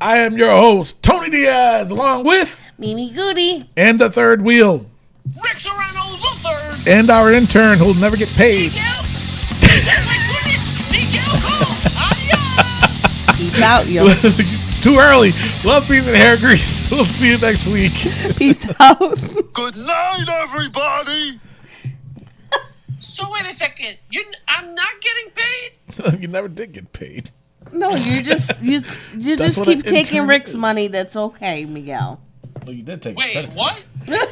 I 0.00 0.18
am 0.18 0.38
your 0.38 0.50
host, 0.50 1.02
Tony 1.02 1.30
Diaz, 1.30 1.90
along 1.90 2.24
with 2.24 2.60
Mimi 2.78 3.10
Goody. 3.10 3.68
and 3.76 3.98
the 4.00 4.10
third 4.10 4.42
wheel, 4.42 4.86
Rick 5.26 5.58
Serrano 5.60 6.00
the 6.00 6.38
third. 6.38 6.88
and 6.88 7.10
our 7.10 7.32
intern 7.32 7.78
who'll 7.78 7.94
never 7.94 8.16
get 8.16 8.28
paid. 8.30 8.70
Miguel. 8.72 8.84
oh 8.84 10.04
my 10.06 10.18
goodness. 10.32 10.72
Miguel 10.90 11.40
Cole. 11.42 11.76
Adios. 11.98 13.36
Peace 13.36 13.62
out, 13.62 13.86
yo. 13.88 14.08
Too 14.80 14.96
early. 14.96 15.32
Love, 15.64 15.88
peace, 15.88 16.06
and 16.06 16.16
hair 16.16 16.36
grease. 16.36 16.78
We'll 16.90 17.04
see 17.04 17.28
you 17.30 17.38
next 17.38 17.66
week. 17.66 17.92
Peace 18.36 18.66
out. 18.80 18.98
Good 19.52 19.76
night, 19.76 20.24
everybody. 20.28 21.38
So 23.00 23.24
wait 23.32 23.42
a 23.42 23.50
second. 23.50 23.98
You, 24.10 24.22
I'm 24.48 24.74
not 24.74 24.88
getting 25.02 25.30
paid. 25.32 25.70
you 26.18 26.28
never 26.28 26.48
did 26.48 26.72
get 26.72 26.92
paid. 26.92 27.30
No, 27.72 27.94
you 27.94 28.22
just 28.22 28.62
you 28.62 28.72
you 28.72 28.80
That's 29.36 29.56
just 29.56 29.58
what 29.58 29.66
keep 29.66 29.78
an 29.80 29.84
taking 29.84 30.18
intern 30.18 30.28
Rick's 30.28 30.50
is. 30.50 30.56
money. 30.56 30.88
That's 30.88 31.16
okay, 31.16 31.64
Miguel. 31.64 32.20
Well, 32.64 32.74
you 32.74 32.82
did 32.82 33.02
take. 33.02 33.16
Wait, 33.16 33.32
credit. 33.32 33.50
what? 33.52 33.86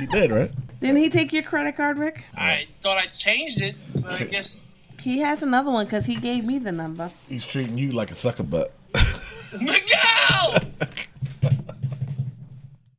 You 0.00 0.06
did, 0.06 0.30
right? 0.30 0.50
Didn't 0.80 0.96
he 0.96 1.10
take 1.10 1.30
your 1.30 1.42
credit 1.42 1.76
card, 1.76 1.98
Rick? 1.98 2.24
I 2.34 2.66
thought 2.80 2.96
I 2.96 3.04
changed 3.06 3.60
it, 3.62 3.74
but 3.94 4.18
I 4.18 4.24
guess 4.24 4.70
He 5.00 5.18
has 5.18 5.42
another 5.42 5.70
one 5.70 5.84
because 5.84 6.06
he 6.06 6.16
gave 6.16 6.42
me 6.46 6.58
the 6.58 6.72
number. 6.72 7.10
He's 7.28 7.46
treating 7.46 7.76
you 7.76 7.92
like 7.92 8.10
a 8.10 8.14
sucker 8.14 8.42
butt. 8.44 8.72
Miguel. 9.52 10.60